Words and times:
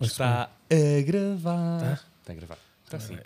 Está 0.00 0.50
a 0.70 1.02
gravar. 1.02 1.80
Tá? 1.80 2.00
Está 2.20 2.32
a 2.32 2.36
gravar. 2.36 2.58
Está 2.84 3.00
sim. 3.00 3.18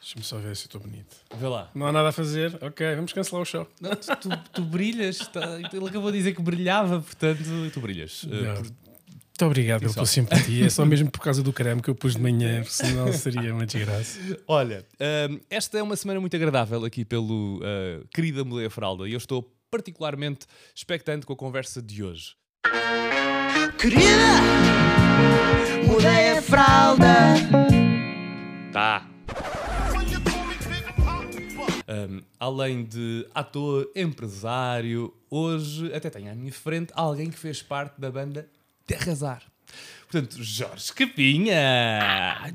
Deixa-me 0.00 0.24
só 0.24 0.38
ver 0.38 0.54
se 0.56 0.66
estou 0.66 0.80
bonito. 0.80 1.16
Vê 1.36 1.48
lá. 1.48 1.68
Não 1.74 1.86
há 1.86 1.90
nada 1.92 2.10
a 2.10 2.12
fazer. 2.12 2.56
Ok, 2.62 2.94
vamos 2.94 3.12
cancelar 3.12 3.42
o 3.42 3.44
show. 3.44 3.66
Não, 3.80 3.90
tu, 3.90 4.06
tu- 4.16 4.38
tu 4.52 4.62
brilhas. 4.62 5.18
tá- 5.18 5.58
ele 5.72 5.88
acabou 5.88 6.12
de 6.12 6.18
dizer 6.18 6.32
que 6.34 6.40
brilhava, 6.42 7.00
portanto, 7.00 7.40
tu 7.72 7.80
brilhas. 7.80 8.22
Uh, 8.22 8.28
por- 8.28 8.62
Muito 8.62 9.44
obrigado 9.46 9.80
pela 9.80 9.92
tua 9.92 10.06
simpatia. 10.06 10.66
É 10.66 10.70
só 10.70 10.84
mesmo 10.86 11.10
por 11.10 11.20
causa 11.20 11.42
do 11.42 11.52
creme 11.52 11.82
que 11.82 11.90
eu 11.90 11.94
pus 11.96 12.14
de 12.14 12.22
manhã, 12.22 12.62
senão 12.64 13.12
seria 13.12 13.52
uma 13.52 13.66
desgraça. 13.66 14.18
Olha, 14.46 14.86
hum, 15.28 15.40
esta 15.50 15.76
é 15.78 15.82
uma 15.82 15.96
semana 15.96 16.20
muito 16.20 16.36
agradável 16.36 16.84
aqui 16.84 17.04
pelo 17.04 17.56
uh, 17.58 18.06
querida 18.14 18.44
Mudei 18.44 18.66
a 18.66 18.70
Fralda 18.70 19.08
e 19.08 19.12
eu 19.12 19.18
estou 19.18 19.42
particularmente 19.72 20.46
expectante 20.74 21.26
com 21.26 21.32
a 21.32 21.36
conversa 21.36 21.82
de 21.82 22.04
hoje. 22.04 22.36
Querida, 23.78 24.40
mudei 25.86 26.30
a 26.30 26.42
fralda. 26.42 27.34
Tá. 28.72 29.06
Um, 31.86 32.22
além 32.40 32.84
de 32.84 33.26
ator, 33.34 33.90
empresário, 33.94 35.14
hoje 35.30 35.92
até 35.94 36.08
tenho 36.08 36.32
à 36.32 36.34
minha 36.34 36.52
frente 36.52 36.92
alguém 36.94 37.30
que 37.30 37.38
fez 37.38 37.62
parte 37.62 38.00
da 38.00 38.10
banda 38.10 38.48
De 38.86 38.94
Arrasar. 38.94 39.42
Portanto, 40.10 40.42
Jorge 40.42 40.92
Capinha! 40.94 42.52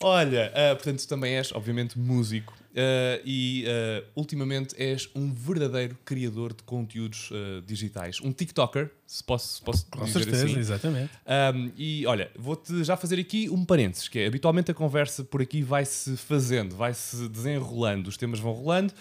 Olha, 0.00 0.52
ah, 0.54 0.74
portanto, 0.74 1.06
também 1.06 1.34
és, 1.34 1.52
obviamente, 1.52 1.98
músico 1.98 2.54
ah, 2.74 3.20
e 3.24 3.64
ah, 3.66 4.04
ultimamente 4.14 4.74
és 4.80 5.08
um 5.14 5.32
verdadeiro 5.32 5.96
criador 6.04 6.54
de 6.54 6.62
conteúdos 6.62 7.30
ah, 7.32 7.62
digitais. 7.66 8.20
Um 8.20 8.32
TikToker, 8.32 8.90
se 9.06 9.22
posso, 9.22 9.56
se 9.56 9.62
posso 9.62 9.86
Com 9.86 10.04
dizer 10.04 10.24
certeza, 10.24 10.44
assim. 10.46 10.58
exatamente. 10.58 11.10
Um, 11.54 11.70
e 11.76 12.06
olha, 12.06 12.30
vou-te 12.36 12.82
já 12.84 12.96
fazer 12.96 13.18
aqui 13.18 13.48
um 13.50 13.64
parênteses, 13.64 14.08
que 14.08 14.18
é 14.18 14.26
habitualmente 14.26 14.70
a 14.70 14.74
conversa 14.74 15.22
por 15.24 15.42
aqui 15.42 15.62
vai-se 15.62 16.16
fazendo, 16.16 16.74
vai-se 16.74 17.28
desenrolando, 17.28 18.08
os 18.08 18.16
temas 18.16 18.40
vão 18.40 18.52
rolando, 18.52 18.92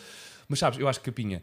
mas 0.47 0.59
sabes, 0.59 0.79
eu 0.79 0.87
acho 0.87 0.99
que 0.99 1.05
Capinha 1.05 1.41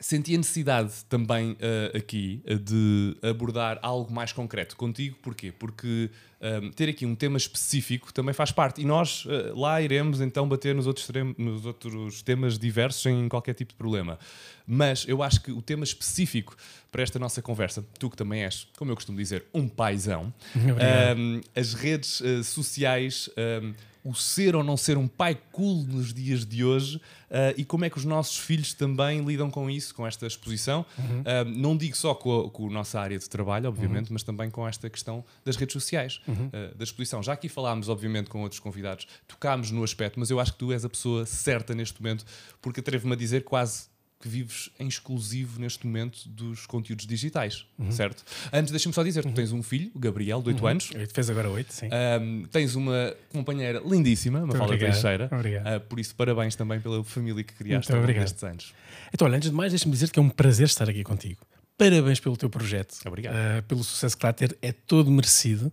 senti 0.00 0.34
a 0.34 0.38
necessidade 0.38 0.92
também 1.08 1.52
uh, 1.52 1.96
aqui 1.96 2.40
uh, 2.46 2.58
de 2.58 3.16
abordar 3.22 3.78
algo 3.82 4.12
mais 4.12 4.32
concreto 4.32 4.76
contigo, 4.76 5.16
porquê? 5.20 5.50
Porque 5.50 6.10
um, 6.40 6.70
ter 6.70 6.88
aqui 6.88 7.04
um 7.04 7.16
tema 7.16 7.36
específico 7.36 8.12
também 8.12 8.32
faz 8.32 8.52
parte 8.52 8.80
e 8.80 8.84
nós 8.84 9.24
uh, 9.24 9.58
lá 9.58 9.82
iremos 9.82 10.20
então 10.20 10.48
bater 10.48 10.72
nos 10.74 10.86
outros, 10.86 11.08
nos 11.36 11.66
outros 11.66 12.22
temas 12.22 12.58
diversos 12.58 13.02
sem 13.02 13.28
qualquer 13.28 13.54
tipo 13.54 13.72
de 13.72 13.76
problema. 13.76 14.18
Mas 14.64 15.04
eu 15.08 15.22
acho 15.22 15.40
que 15.40 15.50
o 15.50 15.60
tema 15.60 15.82
específico 15.82 16.56
para 16.92 17.02
esta 17.02 17.18
nossa 17.18 17.42
conversa, 17.42 17.84
tu 17.98 18.08
que 18.08 18.16
também 18.16 18.44
és, 18.44 18.68
como 18.76 18.92
eu 18.92 18.94
costumo 18.94 19.18
dizer, 19.18 19.46
um 19.52 19.68
paizão, 19.68 20.32
um, 20.54 21.40
as 21.56 21.74
redes 21.74 22.22
sociais, 22.44 23.28
um, 23.62 23.74
o 24.04 24.14
ser 24.14 24.56
ou 24.56 24.64
não 24.64 24.76
ser 24.76 24.96
um 24.96 25.06
pai 25.06 25.38
cool 25.52 25.84
nos 25.84 26.12
dias 26.12 26.44
de 26.44 26.64
hoje 26.64 26.96
uh, 26.96 27.54
e 27.56 27.64
como 27.64 27.84
é 27.84 27.90
que 27.90 27.98
os 27.98 28.04
nossos 28.04 28.38
filhos 28.38 28.72
também 28.74 29.24
lidam 29.24 29.50
com 29.50 29.68
isso, 29.68 29.94
com 29.94 30.06
esta 30.06 30.26
exposição. 30.26 30.84
Um, 30.98 31.50
não 31.58 31.76
digo 31.76 31.96
só 31.96 32.14
com 32.14 32.40
a, 32.40 32.50
com 32.50 32.66
a 32.66 32.70
nossa 32.70 33.00
área 33.00 33.18
de 33.18 33.28
trabalho, 33.28 33.68
obviamente, 33.68 34.12
mas 34.12 34.22
também 34.22 34.50
com 34.50 34.66
esta 34.66 34.88
questão 34.88 35.24
das 35.44 35.56
redes 35.56 35.72
sociais, 35.72 36.20
uh, 36.28 36.76
da 36.76 36.84
exposição. 36.84 37.22
Já 37.22 37.32
aqui 37.32 37.48
falámos, 37.48 37.88
obviamente, 37.88 38.30
com 38.30 38.42
outros 38.42 38.60
convidados, 38.60 39.06
tocámos 39.26 39.70
no 39.70 39.82
aspecto, 39.82 40.18
mas 40.18 40.30
eu 40.30 40.40
acho 40.40 40.52
que 40.52 40.58
tu 40.58 40.72
és 40.72 40.84
a 40.84 40.88
pessoa 40.88 41.26
certa 41.26 41.74
neste 41.74 42.02
momento, 42.02 42.24
porque 42.60 42.80
atrevo-me 42.80 43.14
a 43.14 43.16
dizer 43.16 43.44
quase 43.44 43.88
que 44.20 44.28
vives 44.28 44.70
em 44.80 44.88
exclusivo 44.88 45.60
neste 45.60 45.86
momento 45.86 46.28
dos 46.28 46.66
conteúdos 46.66 47.06
digitais, 47.06 47.64
certo? 47.90 48.24
Antes, 48.52 48.72
deixa-me 48.72 48.94
só 48.94 49.02
dizer, 49.02 49.22
tu 49.22 49.32
tens 49.32 49.52
um 49.52 49.62
filho, 49.62 49.90
o 49.94 49.98
Gabriel, 49.98 50.42
de 50.42 50.48
8 50.48 50.66
anos, 50.66 50.90
Oito, 50.94 51.14
Fez 51.14 51.30
agora 51.30 51.48
oito, 51.50 51.72
sim. 51.72 51.88
um, 52.20 52.44
tens 52.50 52.74
uma 52.74 53.14
companheira 53.32 53.80
lindíssima, 53.84 54.44
Mafalda. 54.44 54.76
Teixeira. 54.76 55.28
Obrigado. 55.32 55.66
Uh, 55.66 55.80
por 55.86 56.00
isso, 56.00 56.14
parabéns 56.14 56.56
também 56.56 56.80
pela 56.80 57.02
família 57.04 57.44
que 57.44 57.54
criaste 57.54 57.92
ao 57.92 58.00
longo 58.00 58.12
destes 58.12 58.42
anos. 58.42 58.74
Então, 59.12 59.26
olha, 59.26 59.36
antes 59.36 59.50
de 59.50 59.56
mais, 59.56 59.72
deixa-me 59.72 59.92
dizer 59.92 60.10
que 60.10 60.18
é 60.18 60.22
um 60.22 60.28
prazer 60.28 60.66
estar 60.66 60.88
aqui 60.88 61.04
contigo. 61.04 61.40
Parabéns 61.76 62.18
pelo 62.18 62.36
teu 62.36 62.50
projeto. 62.50 62.96
Obrigado. 63.06 63.34
Ah, 63.34 63.62
pelo 63.62 63.84
sucesso 63.84 64.18
que 64.18 64.26
lá 64.26 64.32
ter, 64.32 64.58
é 64.60 64.72
todo 64.72 65.10
merecido. 65.12 65.72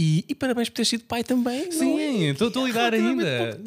E, 0.00 0.24
e 0.28 0.34
parabéns 0.36 0.68
por 0.68 0.76
ter 0.76 0.84
sido 0.84 1.02
pai 1.02 1.24
também. 1.24 1.72
Sim, 1.72 2.28
é? 2.28 2.30
estou 2.30 2.62
a 2.62 2.66
lidar 2.68 2.94
ainda. 2.94 3.60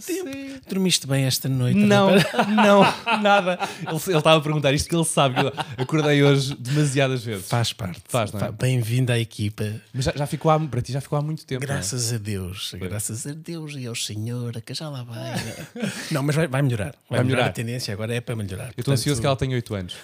Dormiste 0.65 1.05
bem 1.05 1.25
esta 1.25 1.49
noite? 1.49 1.77
Não, 1.77 2.09
não, 2.55 2.81
nada. 3.21 3.59
Ele 3.81 3.99
ele 4.07 4.17
estava 4.17 4.37
a 4.37 4.41
perguntar 4.41 4.73
isto 4.73 4.87
que 4.87 4.95
ele 4.95 5.03
sabe 5.03 5.35
que 5.35 5.41
eu 5.41 5.53
acordei 5.77 6.23
hoje 6.23 6.55
demasiadas 6.55 7.21
vezes. 7.25 7.49
Faz 7.49 7.73
parte. 7.73 8.01
Faz, 8.07 8.33
é? 8.33 8.49
Bem-vindo 8.49 9.11
à 9.11 9.19
equipa. 9.19 9.73
Mas 9.93 10.05
já, 10.05 10.13
já 10.15 10.25
ficou 10.25 10.49
há, 10.49 10.57
para 10.57 10.81
ti 10.81 10.93
já 10.93 11.01
ficou 11.01 11.19
há 11.19 11.21
muito 11.21 11.45
tempo. 11.45 11.65
é? 11.65 11.67
Graças 11.67 12.13
a 12.13 12.17
Deus, 12.17 12.75
graças 12.79 13.27
a 13.27 13.33
Deus 13.33 13.75
e 13.75 13.85
ao 13.85 13.95
Senhor, 13.95 14.53
que 14.61 14.73
já 14.73 14.87
lá 14.87 15.03
vai. 15.03 15.35
não, 16.11 16.23
mas 16.23 16.37
vai, 16.37 16.47
vai 16.47 16.61
melhorar. 16.61 16.95
Vai, 17.09 17.17
Vai 17.19 17.23
melhorar. 17.25 17.25
melhorar. 17.25 17.47
A 17.49 17.53
tendência 17.53 17.93
agora 17.93 18.15
é 18.15 18.21
para 18.21 18.37
melhorar. 18.37 18.67
Eu 18.77 18.81
estou 18.81 18.93
ansioso 18.93 19.19
que 19.19 19.27
ela 19.27 19.35
tenha 19.35 19.53
8 19.57 19.75
anos. 19.75 19.95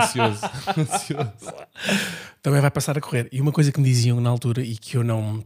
ansioso. 0.00 0.40
ansioso. 0.80 1.54
também 2.42 2.62
vai 2.62 2.70
passar 2.70 2.96
a 2.96 3.02
correr. 3.02 3.28
E 3.30 3.38
uma 3.38 3.52
coisa 3.52 3.70
que 3.70 3.78
me 3.78 3.84
diziam 3.86 4.18
na 4.18 4.30
altura 4.30 4.62
e 4.62 4.78
que 4.78 4.96
eu 4.96 5.04
não. 5.04 5.44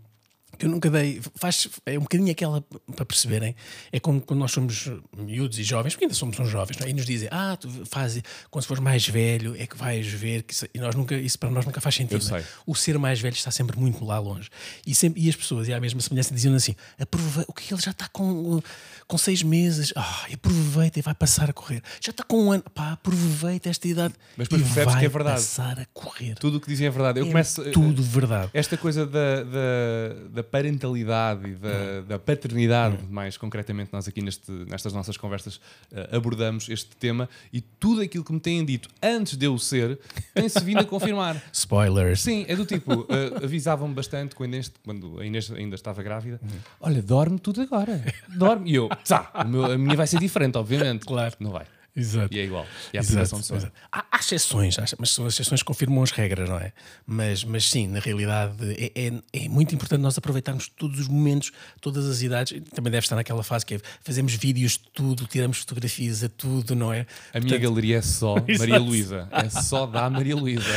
Que 0.59 0.67
eu 0.67 0.71
nunca 0.71 0.91
dei, 0.91 1.21
faz, 1.37 1.69
é 1.87 1.97
um 1.99 2.03
bocadinho 2.03 2.31
aquela 2.33 2.61
para 2.95 3.05
perceberem. 3.05 3.55
É 3.93 4.01
como 4.01 4.21
quando 4.21 4.41
nós 4.41 4.51
somos 4.51 4.91
miúdos 5.17 5.59
e 5.59 5.63
jovens, 5.63 5.95
porque 5.95 6.05
ainda 6.07 6.15
somos 6.15 6.39
uns 6.39 6.49
jovens, 6.49 6.81
é? 6.81 6.89
e 6.89 6.93
nos 6.93 7.07
dizem: 7.07 7.29
Ah, 7.31 7.57
tu 7.57 7.69
faz, 7.87 8.21
quando 8.51 8.65
fores 8.65 8.83
mais 8.83 9.07
velho 9.09 9.55
é 9.57 9.67
que 9.67 9.77
vais 9.77 10.07
ver. 10.07 10.43
Que 10.43 10.53
isso, 10.53 10.67
e 10.75 10.79
nós 10.81 10.95
nunca, 10.95 11.15
isso 11.15 11.39
para 11.39 11.51
nós 11.51 11.65
nunca 11.65 11.81
faz 11.81 11.95
sentido. 11.95 12.37
É? 12.37 12.45
O 12.67 12.75
ser 12.75 12.99
mais 12.99 13.21
velho 13.21 13.35
está 13.35 13.51
sempre 13.51 13.79
muito 13.79 14.05
lá 14.05 14.19
longe. 14.19 14.49
E, 14.87 14.95
sempre, 14.95 15.23
e 15.23 15.29
as 15.29 15.37
pessoas, 15.37 15.69
e 15.69 15.73
à 15.73 15.81
mesma 15.81 16.01
semelhança, 16.01 16.35
diziam 16.35 16.55
assim: 16.55 16.75
Aproveita, 16.99 17.51
o 17.51 17.53
que 17.55 17.73
ele 17.73 17.81
já 17.81 17.93
está 17.93 18.09
com, 18.09 18.61
com 19.07 19.19
seis 19.19 19.43
meses, 19.43 19.93
ah, 19.95 20.27
aproveita 20.33 20.99
e 20.99 21.03
vai 21.03 21.15
passar 21.15 21.49
a 21.51 21.53
correr. 21.53 21.83
Já 22.01 22.11
está 22.11 22.25
com 22.25 22.45
um 22.47 22.53
ano, 22.53 22.65
pá, 22.75 22.93
aproveita 22.93 23.69
esta 23.69 23.87
idade. 23.87 24.15
Mas 24.37 24.49
depois 24.49 24.63
percebes 24.63 24.95
que 24.97 25.05
é 25.05 25.09
verdade. 25.09 25.37
passar 25.37 25.79
a 25.79 25.87
correr. 25.93 26.35
Tudo 26.37 26.59
o 26.59 26.61
que 26.61 26.67
dizem 26.69 26.87
é 26.87 26.91
verdade. 26.91 27.21
Eu 27.21 27.25
É 27.27 27.29
começo. 27.29 27.63
tudo 27.71 28.03
verdade. 28.03 28.51
Esta 28.53 28.77
coisa 28.77 29.07
da, 29.07 29.43
da, 29.45 30.15
da 30.31 30.43
parentalidade 30.51 31.49
e 31.49 31.55
da, 31.55 32.01
da 32.07 32.19
paternidade, 32.19 32.99
mais 33.11 33.37
concretamente, 33.37 33.91
nós 33.93 34.09
aqui 34.09 34.23
neste, 34.23 34.51
nestas 34.51 34.93
nossas 34.93 35.17
conversas 35.17 35.61
eh, 35.93 36.09
abordamos 36.13 36.69
este 36.69 36.97
tema 36.97 37.29
e 37.53 37.61
tudo 37.61 38.01
aquilo 38.01 38.25
que 38.25 38.33
me 38.33 38.41
têm 38.41 38.65
dito 38.65 38.89
antes 39.03 39.37
de 39.37 39.47
eu 39.47 39.59
ser 39.59 39.99
tem-se 40.35 40.61
vindo 40.61 40.81
a 40.81 40.85
confirmar. 40.85 41.43
Spoilers. 41.53 42.21
Sim, 42.21 42.45
é 42.49 42.57
do 42.57 42.65
tipo, 42.65 43.07
eh, 43.09 43.45
avisavam-me 43.45 43.95
bastante 43.95 44.35
quando, 44.35 44.55
este, 44.55 44.75
quando 44.85 45.21
a 45.21 45.27
Inês 45.27 45.51
ainda 45.51 45.75
estava 45.75 46.03
grávida: 46.03 46.41
olha, 46.81 47.03
dorme 47.03 47.39
tudo 47.39 47.61
agora, 47.61 48.03
dorme. 48.37 48.71
E 48.71 48.75
eu, 48.75 48.89
tá, 49.07 49.31
a 49.35 49.45
minha 49.45 49.97
vai 49.97 50.07
ser 50.07 50.19
diferente, 50.19 50.57
obviamente. 50.57 51.05
Claro. 51.05 51.35
Não 51.41 51.51
vai. 51.51 51.67
Exato. 51.99 52.33
E 52.35 52.39
é 52.39 52.45
igual. 52.45 52.67
E 52.93 52.99
a 52.99 53.01
aplicação 53.01 53.41
de. 53.41 53.73
Há, 53.93 54.05
há 54.13 54.19
exceções, 54.19 54.79
há- 54.79 54.85
mas 54.99 55.11
são 55.11 55.27
as 55.27 55.35
exceções 55.35 55.61
que 55.63 55.67
confirmam 55.67 56.03
as 56.03 56.11
regras, 56.11 56.49
não 56.49 56.59
é? 56.59 56.73
Mas, 57.07 57.43
mas 57.45 57.69
sim, 57.69 57.87
na 57.89 57.99
realidade 57.99 58.55
é, 58.79 58.93
é, 58.95 59.13
é 59.45 59.49
muito 59.49 59.75
importante 59.75 60.01
nós 60.01 60.17
aproveitarmos 60.17 60.69
todos 60.69 61.01
os 61.01 61.09
momentos, 61.09 61.51
todas 61.81 62.07
as 62.07 62.23
idades. 62.23 62.61
Também 62.75 62.91
deve 62.91 63.05
estar 63.05 63.17
naquela 63.17 63.43
fase 63.43 63.67
que 63.67 63.75
é 63.75 63.81
fazemos 64.03 64.35
vídeos 64.35 64.73
de 64.73 64.81
tudo, 64.95 65.27
tiramos 65.27 65.59
fotografias 65.59 66.23
a 66.23 66.29
tudo, 66.29 66.75
não 66.75 66.93
é? 66.93 67.07
A 67.35 67.41
minha 67.41 67.59
galeria 67.59 67.99
é 67.99 68.03
só 68.03 68.37
Maria. 68.59 68.79
Luísa. 68.79 69.29
É 69.33 69.49
só 69.51 69.87
da 69.87 70.09
Maria 70.09 70.37
Luísa. 70.37 70.69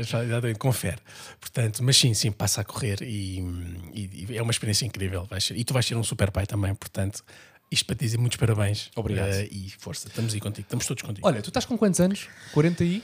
Exatamente, 0.00 0.58
confere. 0.58 0.98
Portanto, 1.40 1.82
mas 1.82 1.96
sim, 1.96 2.14
sim, 2.14 2.32
passa 2.32 2.60
a 2.60 2.64
correr 2.64 3.00
e, 3.02 3.38
e- 3.94 4.26
e 4.30 4.36
é 4.36 4.42
uma 4.42 4.50
experiência 4.50 4.84
incrível. 4.86 5.28
Ser- 5.40 5.56
e 5.56 5.64
tu 5.64 5.72
vais 5.72 5.84
ser 5.86 5.96
um 5.96 6.02
super 6.02 6.30
pai 6.30 6.46
também, 6.46 6.74
portanto, 6.74 7.22
isto 7.70 7.84
para 7.86 7.96
te 7.96 8.00
dizer 8.04 8.18
muitos 8.18 8.36
parabéns. 8.36 8.90
Obrigado. 8.94 9.28
Eh, 9.32 9.48
e 9.50 9.70
força, 9.78 10.08
estamos 10.08 10.32
aí 10.34 10.40
contigo, 10.40 10.66
estamos 10.66 10.86
todos 10.86 11.02
contigo. 11.02 11.26
Olha, 11.26 11.42
tu 11.42 11.48
estás 11.48 11.64
com 11.64 11.76
quantos 11.76 12.00
anos? 12.00 12.28
40 12.52 12.84
e? 12.84 13.02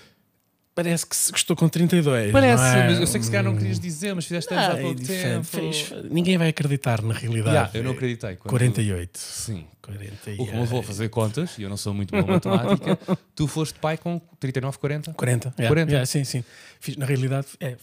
Parece 0.72 1.04
que, 1.04 1.14
estou 1.36 1.56
com 1.56 1.68
32. 1.68 2.30
Parece, 2.30 2.62
não 2.62 2.68
é? 2.70 2.88
mas 2.90 3.00
eu 3.00 3.06
sei 3.06 3.18
que 3.18 3.26
se 3.26 3.30
calhar 3.32 3.44
não 3.44 3.56
querias 3.56 3.78
dizer, 3.80 4.14
mas 4.14 4.24
fizeste 4.24 4.54
anos 4.54 4.66
Ah, 4.66 4.72
há 4.72 4.78
é 4.78 4.82
pouco 4.82 5.00
tempo. 5.04 5.44
Fez- 5.44 5.92
ninguém 6.10 6.38
vai 6.38 6.48
acreditar 6.48 7.02
na 7.02 7.12
realidade. 7.12 7.50
Yeah, 7.56 7.70
eu 7.74 7.82
não 7.82 7.90
acreditei. 7.90 8.36
quando- 8.36 8.50
48. 8.50 9.18
Sim. 9.18 9.66
48. 9.82 10.40
O 10.40 10.46
que 10.46 10.54
eu 10.56 10.64
vou 10.64 10.82
fazer 10.82 11.08
contas, 11.08 11.58
e 11.58 11.62
eu 11.62 11.68
não 11.68 11.76
sou 11.76 11.92
muito 11.92 12.12
bom 12.12 12.20
em 12.20 12.24
matemática, 12.24 12.96
tu 13.34 13.48
foste 13.48 13.78
pai 13.80 13.98
com 13.98 14.20
39, 14.38 14.78
40? 14.78 15.12
40. 15.12 15.48
yeah, 15.58 15.68
40. 15.68 15.90
yeah, 15.90 16.06
sim, 16.06 16.22
sim. 16.22 16.44
Fiz- 16.78 16.96
na 16.96 17.04
realidade, 17.04 17.48
é, 17.58 17.76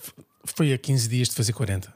foi 0.46 0.72
a 0.74 0.78
15 0.78 1.10
dias 1.10 1.28
de 1.28 1.36
fazer 1.36 1.52
40. 1.52 1.94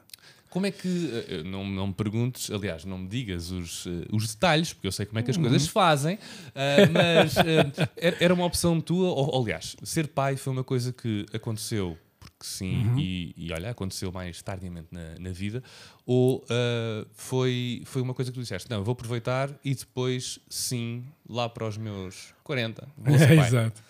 Como 0.52 0.66
é 0.66 0.70
que, 0.70 1.10
eh, 1.28 1.42
não, 1.44 1.66
não 1.66 1.86
me 1.86 1.94
perguntes, 1.94 2.50
aliás, 2.50 2.84
não 2.84 2.98
me 2.98 3.08
digas 3.08 3.50
os, 3.50 3.86
eh, 3.86 4.06
os 4.12 4.28
detalhes, 4.28 4.72
porque 4.74 4.86
eu 4.86 4.92
sei 4.92 5.06
como 5.06 5.18
é 5.18 5.22
que 5.22 5.30
as 5.30 5.36
coisas 5.38 5.62
se 5.62 5.70
fazem, 5.70 6.18
eh, 6.54 6.86
mas 6.86 7.36
eh, 7.38 7.72
era- 8.20 8.34
uma 8.34 8.44
opção 8.44 8.78
tua, 8.80 9.08
ou, 9.08 9.42
aliás, 9.42 9.74
ser 9.82 10.08
pai 10.08 10.36
foi 10.36 10.52
uma 10.52 10.62
coisa 10.62 10.92
que 10.92 11.24
aconteceu 11.32 11.96
porque 12.20 12.44
sim, 12.46 12.92
e, 12.96 13.34
e 13.36 13.52
olha, 13.52 13.70
aconteceu 13.70 14.12
mais 14.12 14.40
tardiamente 14.42 14.88
na, 14.92 15.18
na 15.18 15.30
vida, 15.30 15.62
ou 16.06 16.44
eh, 16.50 17.04
foi, 17.14 17.82
foi 17.84 18.00
uma 18.02 18.14
coisa 18.14 18.30
que 18.30 18.38
tu 18.38 18.42
disseste, 18.42 18.70
não, 18.70 18.78
eu 18.78 18.84
vou 18.84 18.92
aproveitar 18.92 19.50
e 19.64 19.74
depois 19.74 20.38
sim, 20.48 21.04
lá 21.28 21.48
para 21.48 21.66
os 21.66 21.76
meus 21.78 22.32
40, 22.44 22.86
vou 22.96 23.16
ser 23.18 23.26
pai. 23.36 23.48
Exato. 23.48 23.82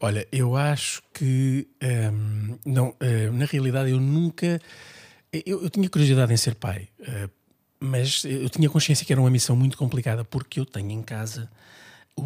Olha, 0.00 0.26
eu 0.30 0.54
acho 0.56 1.02
que 1.14 1.66
hum, 2.12 2.58
não, 2.64 2.88
hum, 3.00 3.32
na 3.38 3.44
realidade 3.46 3.90
eu 3.90 3.98
nunca 4.00 4.60
Eu, 5.32 5.62
eu 5.62 5.70
tinha 5.70 5.88
curiosidade 5.88 6.32
em 6.32 6.36
ser 6.36 6.56
pai, 6.56 6.88
eh, 7.00 7.28
mas 7.78 8.24
eu 8.24 8.50
tinha 8.50 8.68
consciência 8.68 9.06
que 9.06 9.12
era 9.12 9.20
uma 9.20 9.30
missão 9.30 9.54
muito 9.54 9.76
complicada 9.76 10.24
porque 10.24 10.58
eu 10.58 10.66
tenho 10.66 10.90
em 10.90 11.02
casa 11.02 11.48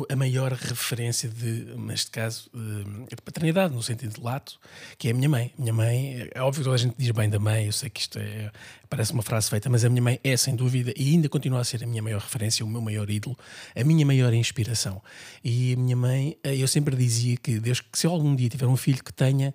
a 0.08 0.16
maior 0.16 0.52
referência 0.52 1.28
de, 1.28 1.66
neste 1.76 2.10
caso, 2.10 2.50
de, 2.52 2.84
de 2.84 3.22
paternidade, 3.22 3.74
no 3.74 3.82
sentido 3.82 4.14
de 4.14 4.20
lato, 4.20 4.58
que 4.98 5.08
é 5.08 5.10
a 5.12 5.14
minha 5.14 5.28
mãe. 5.28 5.52
Minha 5.56 5.72
mãe, 5.72 6.28
é 6.34 6.42
óbvio 6.42 6.62
que 6.62 6.64
toda 6.64 6.74
a 6.74 6.78
gente 6.78 6.94
diz 6.98 7.10
bem 7.10 7.28
da 7.28 7.38
mãe, 7.38 7.66
eu 7.66 7.72
sei 7.72 7.90
que 7.90 8.00
isto 8.00 8.18
é, 8.18 8.50
parece 8.88 9.12
uma 9.12 9.22
frase 9.22 9.48
feita, 9.48 9.68
mas 9.68 9.84
a 9.84 9.88
minha 9.88 10.02
mãe 10.02 10.18
é, 10.24 10.36
sem 10.36 10.56
dúvida, 10.56 10.92
e 10.96 11.10
ainda 11.10 11.28
continua 11.28 11.60
a 11.60 11.64
ser 11.64 11.84
a 11.84 11.86
minha 11.86 12.02
maior 12.02 12.20
referência, 12.20 12.64
o 12.64 12.68
meu 12.68 12.80
maior 12.80 13.08
ídolo, 13.08 13.38
a 13.76 13.84
minha 13.84 14.04
maior 14.04 14.32
inspiração. 14.32 15.00
E 15.44 15.74
a 15.74 15.76
minha 15.76 15.96
mãe, 15.96 16.36
eh, 16.42 16.56
eu 16.56 16.66
sempre 16.66 16.96
dizia 16.96 17.36
que 17.36 17.60
Deus, 17.60 17.80
que 17.80 17.98
se 17.98 18.06
eu 18.06 18.10
algum 18.10 18.34
dia 18.34 18.48
tiver 18.48 18.66
um 18.66 18.76
filho 18.76 19.02
que 19.04 19.12
tenha 19.12 19.54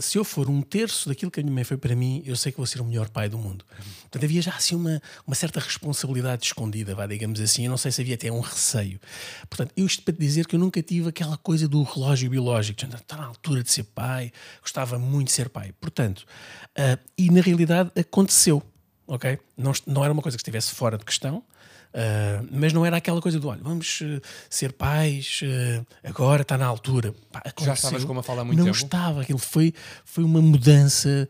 se 0.00 0.18
eu 0.18 0.24
for 0.24 0.48
um 0.50 0.62
terço 0.62 1.08
daquilo 1.08 1.30
que 1.30 1.40
a 1.40 1.42
minha 1.42 1.54
mãe 1.54 1.64
foi 1.64 1.76
para 1.76 1.94
mim, 1.94 2.22
eu 2.24 2.36
sei 2.36 2.52
que 2.52 2.58
vou 2.58 2.66
ser 2.66 2.80
o 2.80 2.84
melhor 2.84 3.08
pai 3.08 3.28
do 3.28 3.38
mundo. 3.38 3.64
Portanto, 4.02 4.24
havia 4.24 4.42
já 4.42 4.54
assim 4.54 4.74
uma, 4.74 5.00
uma 5.26 5.34
certa 5.34 5.60
responsabilidade 5.60 6.44
escondida, 6.44 6.94
vá, 6.94 7.06
digamos 7.06 7.40
assim. 7.40 7.64
Eu 7.64 7.70
não 7.70 7.76
sei 7.76 7.90
se 7.90 8.00
havia 8.00 8.14
até 8.14 8.30
um 8.30 8.40
receio. 8.40 9.00
Portanto, 9.48 9.72
eu 9.76 9.86
isto 9.86 10.02
para 10.02 10.12
te 10.12 10.18
dizer 10.18 10.46
que 10.46 10.56
eu 10.56 10.60
nunca 10.60 10.82
tive 10.82 11.08
aquela 11.08 11.36
coisa 11.36 11.68
do 11.68 11.82
relógio 11.82 12.28
biológico, 12.28 12.84
está 12.84 13.16
na 13.16 13.24
altura 13.26 13.62
de 13.62 13.70
ser 13.70 13.84
pai, 13.84 14.32
gostava 14.60 14.98
muito 14.98 15.28
de 15.28 15.32
ser 15.32 15.48
pai. 15.48 15.72
Portanto, 15.80 16.26
uh, 16.78 16.98
e 17.16 17.30
na 17.30 17.40
realidade 17.40 17.90
aconteceu, 17.98 18.62
ok? 19.06 19.38
Não, 19.56 19.72
não 19.86 20.04
era 20.04 20.12
uma 20.12 20.22
coisa 20.22 20.36
que 20.36 20.42
estivesse 20.42 20.74
fora 20.74 20.98
de 20.98 21.04
questão. 21.04 21.42
Uh, 21.96 22.46
mas 22.50 22.74
não 22.74 22.84
era 22.84 22.98
aquela 22.98 23.22
coisa 23.22 23.40
do 23.40 23.48
olha, 23.48 23.62
vamos 23.62 24.02
uh, 24.02 24.20
ser 24.50 24.70
pais, 24.74 25.40
uh, 25.42 25.86
agora 26.04 26.42
está 26.42 26.58
na 26.58 26.66
altura. 26.66 27.14
Pá, 27.32 27.42
Já 27.58 27.72
estavas 27.72 28.04
com 28.04 28.12
uma 28.12 28.22
fala 28.22 28.42
há 28.42 28.44
muito 28.44 28.58
não 28.58 28.66
tempo? 28.66 28.76
estava, 28.76 29.22
aquilo 29.22 29.38
foi, 29.38 29.72
foi 30.04 30.22
uma 30.22 30.42
mudança 30.42 31.26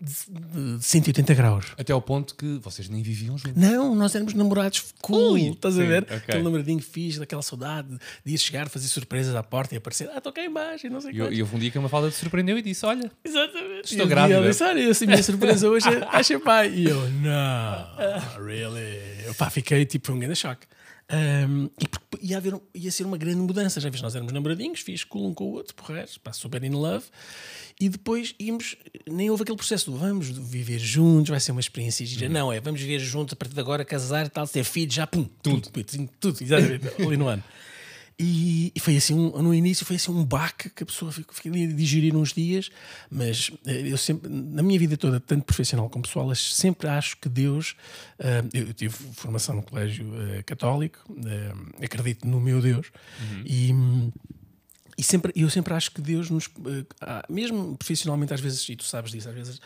de, 0.00 0.76
de 0.78 0.84
180 0.84 1.34
graus. 1.34 1.66
Até 1.78 1.92
ao 1.92 2.00
ponto 2.02 2.34
que 2.34 2.58
vocês 2.62 2.88
nem 2.88 3.02
viviam 3.02 3.36
juntos. 3.38 3.60
Não, 3.60 3.94
nós 3.94 4.14
éramos 4.14 4.34
namorados 4.34 4.92
cool, 5.02 5.32
Ui, 5.32 5.48
estás 5.50 5.78
a 5.78 5.82
sim, 5.82 5.88
ver? 5.88 6.02
ok. 6.04 6.16
Aquele 6.16 6.42
namoradinho 6.42 6.80
fixe, 6.82 7.18
daquela 7.18 7.42
saudade 7.42 7.88
de 8.24 8.34
ir 8.34 8.38
chegar, 8.38 8.68
fazer 8.68 8.88
surpresas 8.88 9.34
à 9.34 9.42
porta 9.42 9.74
e 9.74 9.78
aparecer, 9.78 10.08
ah, 10.12 10.18
estou 10.18 10.32
cá 10.32 10.42
em 10.44 10.50
baixo 10.52 10.86
e 10.86 10.90
não 10.90 11.00
sei 11.00 11.10
o 11.10 11.28
que. 11.28 11.34
e 11.34 11.42
houve 11.42 11.56
um 11.56 11.58
dia 11.58 11.70
que 11.70 11.78
uma 11.78 11.88
fala 11.88 12.10
te 12.10 12.16
surpreendeu 12.16 12.56
e 12.58 12.62
disse: 12.62 12.84
Olha, 12.86 13.10
Exatamente. 13.24 13.92
Estou 13.92 14.06
E 14.06 14.08
grávida. 14.08 14.34
E 14.34 14.36
ela 14.36 14.48
disse, 14.48 14.62
olha, 14.62 14.90
essa 14.90 15.06
minha 15.06 15.22
surpresa 15.22 15.68
hoje 15.68 15.86
é 15.88 16.22
ser 16.22 16.38
pai. 16.40 16.70
E 16.70 16.84
eu, 16.88 17.10
não, 17.10 18.44
really? 18.44 19.24
Eu 19.24 19.34
pá, 19.34 19.50
fiquei 19.50 19.84
tipo, 19.86 20.12
um 20.12 20.18
grande 20.18 20.36
choque. 20.36 20.66
Um, 21.12 21.68
e 21.80 21.88
porque 21.88 22.18
ia, 22.22 22.36
haver, 22.36 22.54
ia 22.72 22.92
ser 22.92 23.04
uma 23.04 23.16
grande 23.16 23.40
mudança. 23.40 23.80
Já 23.80 23.90
viste, 23.90 24.02
nós 24.02 24.14
éramos 24.14 24.32
namoradinhos, 24.32 24.80
fiz 24.80 25.02
cool 25.02 25.28
um 25.28 25.34
com 25.34 25.44
o 25.44 25.52
outro, 25.52 25.74
porreiros, 25.74 26.16
pá, 26.18 26.32
super 26.32 26.62
in 26.62 26.70
love. 26.70 27.06
E 27.80 27.88
depois 27.88 28.34
íamos, 28.38 28.76
nem 29.08 29.28
houve 29.30 29.42
aquele 29.42 29.56
processo 29.56 29.90
do 29.90 29.96
vamos 29.96 30.28
viver 30.28 30.78
juntos, 30.78 31.30
vai 31.30 31.40
ser 31.40 31.52
uma 31.52 31.60
experiência 31.60 32.06
gira. 32.06 32.28
Não, 32.28 32.52
é 32.52 32.60
vamos 32.60 32.80
viver 32.80 33.00
juntos 33.00 33.32
a 33.32 33.36
partir 33.36 33.54
de 33.54 33.60
agora, 33.60 33.84
casar 33.84 34.28
tal, 34.28 34.46
ter 34.46 34.64
filhos, 34.64 34.94
já 34.94 35.06
pum, 35.06 35.24
tudo, 35.42 35.68
tudo, 35.70 36.08
tudo, 36.20 36.42
exatamente, 36.42 36.88
ali 37.02 37.16
no 37.16 37.26
ano. 37.26 37.42
E, 38.22 38.78
foi 38.78 38.98
assim, 38.98 39.14
um, 39.14 39.42
no 39.42 39.54
início 39.54 39.86
foi 39.86 39.96
assim 39.96 40.12
um 40.12 40.22
baque 40.22 40.68
que 40.68 40.82
a 40.82 40.86
pessoa 40.86 41.10
ficou, 41.10 41.34
ficou 41.34 41.50
ali 41.50 41.64
a 41.64 41.72
digerir 41.72 42.14
uns 42.14 42.34
dias, 42.34 42.70
mas 43.10 43.50
eh, 43.66 43.88
eu 43.88 43.96
sempre, 43.96 44.28
na 44.28 44.62
minha 44.62 44.78
vida 44.78 44.94
toda, 44.94 45.18
tanto 45.18 45.44
profissional 45.44 45.88
como 45.88 46.02
pessoal, 46.02 46.34
sempre 46.34 46.86
acho 46.86 47.16
que 47.16 47.30
Deus, 47.30 47.74
eh, 48.18 48.44
eu, 48.52 48.74
tive 48.74 48.94
formação 49.14 49.56
no 49.56 49.62
colégio 49.62 50.06
eh, 50.34 50.42
católico, 50.42 50.98
acredito 51.82 52.28
no 52.28 52.38
meu 52.40 52.60
Deus, 52.60 52.92
e, 53.46 53.72
hum, 53.72 54.12
e 55.00 55.02
sempre, 55.02 55.32
eu 55.34 55.48
sempre 55.48 55.72
acho 55.74 55.90
que 55.92 56.00
Deus 56.00 56.28
nos, 56.30 56.46
eh, 56.66 56.84
ah, 57.00 57.24
mesmo 57.28 57.76
profissionalmente, 57.76 58.34
às 58.34 58.40
vezes, 58.40 58.68
e 58.68 58.76
tu 58.76 58.84
sabes 58.84 59.10
disso, 59.10 59.28
às 59.28 59.34
vezes 59.34 59.60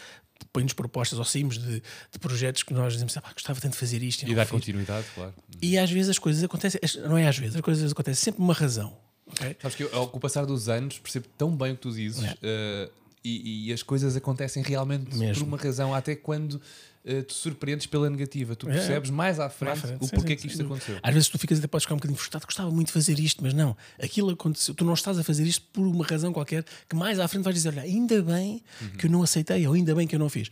põe-nos 0.52 0.72
propostas 0.72 1.18
ou 1.18 1.24
saímos 1.24 1.58
de, 1.58 1.80
de 2.12 2.18
projetos 2.20 2.62
que 2.62 2.72
nós 2.74 2.92
dizemos, 2.92 3.16
ah, 3.16 3.20
pá, 3.22 3.32
gostava 3.32 3.60
tanto 3.60 3.72
de 3.72 3.78
fazer 3.78 4.02
isto 4.02 4.22
e, 4.26 4.30
e 4.30 4.34
dar 4.34 4.44
fiz." 4.44 4.52
continuidade, 4.52 5.06
claro. 5.14 5.34
E 5.60 5.76
às 5.78 5.90
vezes 5.90 6.10
as 6.10 6.18
coisas 6.18 6.42
acontecem, 6.44 6.80
não 7.08 7.16
é 7.18 7.26
às 7.26 7.36
vezes, 7.38 7.56
as 7.56 7.62
coisas 7.62 7.90
acontecem 7.92 8.22
sempre 8.24 8.38
por 8.38 8.44
uma 8.44 8.54
razão. 8.54 8.96
ok? 9.26 9.56
Sabes 9.60 9.76
que 9.76 9.82
eu, 9.84 9.90
ao 9.94 10.08
com 10.08 10.18
o 10.18 10.20
passar 10.20 10.44
dos 10.46 10.68
anos, 10.68 10.98
percebo 10.98 11.26
tão 11.36 11.56
bem 11.56 11.72
o 11.72 11.76
que 11.76 11.82
tu 11.82 11.92
dizes 11.92 12.22
É. 12.24 12.36
eh, 12.42 12.90
e, 13.24 13.68
e 13.68 13.72
as 13.72 13.82
coisas 13.82 14.14
acontecem 14.16 14.62
realmente 14.62 15.16
Mesmo. 15.16 15.44
por 15.44 15.48
uma 15.48 15.56
razão, 15.56 15.94
até 15.94 16.14
quando 16.14 16.60
eh, 17.04 17.22
te 17.22 17.34
surpreendes 17.34 17.86
pela 17.86 18.08
negativa. 18.08 18.56
Tu 18.56 18.68
É. 18.68 18.72
percebes 18.72 19.10
mais 19.10 19.38
à 19.38 19.48
frente, 19.50 19.80
frente, 19.80 20.02
o 20.02 20.06
sim, 20.06 20.14
porquê 20.16 20.32
sim, 20.32 20.36
que 20.42 20.46
isto 20.48 20.58
dúvida. 20.58 20.74
aconteceu. 20.76 20.98
Às 21.02 21.14
vezes 21.14 21.28
tu 21.28 21.38
ficas 21.38 21.58
até 21.58 21.66
podes 21.66 21.84
ficar 21.84 21.94
um 21.94 21.98
bocadinho 21.98 22.16
frustrado, 22.18 22.46
gostava 22.46 22.70
muito 22.70 22.86
de 22.88 22.92
fazer 22.92 23.18
isto, 23.18 23.42
mas 23.42 23.52
não, 23.54 23.76
aquilo 24.02 24.30
aconteceu, 24.30 24.74
tu 24.74 24.84
não 24.84 24.94
estás 24.94 25.18
a 25.18 25.24
fazer 25.24 25.44
isto 25.44 25.64
por 25.72 25.86
uma 25.86 26.04
razão 26.04 26.32
qualquer 26.32 26.64
que 26.88 26.96
mais 26.96 27.18
à 27.20 27.28
frente 27.28 27.44
vais 27.44 27.54
dizer, 27.56 27.68
olha, 27.70 27.82
ainda 27.82 28.22
bem 28.22 28.62
que 28.98 29.06
eu 29.06 29.10
não 29.10 29.22
aceitei, 29.22 29.66
ou 29.66 29.74
ainda 29.74 29.94
bem 29.94 30.06
que 30.06 30.14
eu 30.14 30.18
não 30.18 30.28
fiz. 30.28 30.50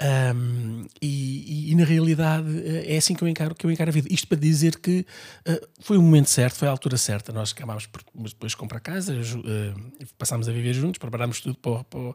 Ahm, 0.00 0.86
e, 1.00 1.68
e- 1.68 1.72
e 1.72 1.74
na 1.74 1.84
realidade 1.84 2.46
eh, 2.64 2.94
é 2.94 2.96
assim 2.96 3.14
que 3.14 3.22
eu 3.22 3.28
encaro, 3.28 3.54
que 3.54 3.64
eu 3.64 3.70
encaro 3.70 3.90
a 3.90 3.92
vida. 3.92 4.08
Isto 4.10 4.26
para 4.26 4.38
dizer 4.38 4.78
que 4.78 5.06
eh, 5.44 5.60
foi 5.80 5.96
o 5.96 6.02
momento 6.02 6.28
certo, 6.28 6.56
foi 6.56 6.68
a 6.68 6.70
altura 6.70 6.96
certa. 6.96 7.32
Nós 7.32 7.52
acabámos 7.52 7.86
por 7.86 8.02
depois 8.24 8.52
de 8.52 8.56
comprar 8.56 8.80
casa, 8.80 9.14
eh, 9.14 9.74
passámos 10.18 10.48
a 10.48 10.52
viver 10.52 10.72
juntos, 10.74 10.98
preparámos 10.98 11.40
tudo 11.40 11.56
para, 11.56 11.84
para, 11.84 12.14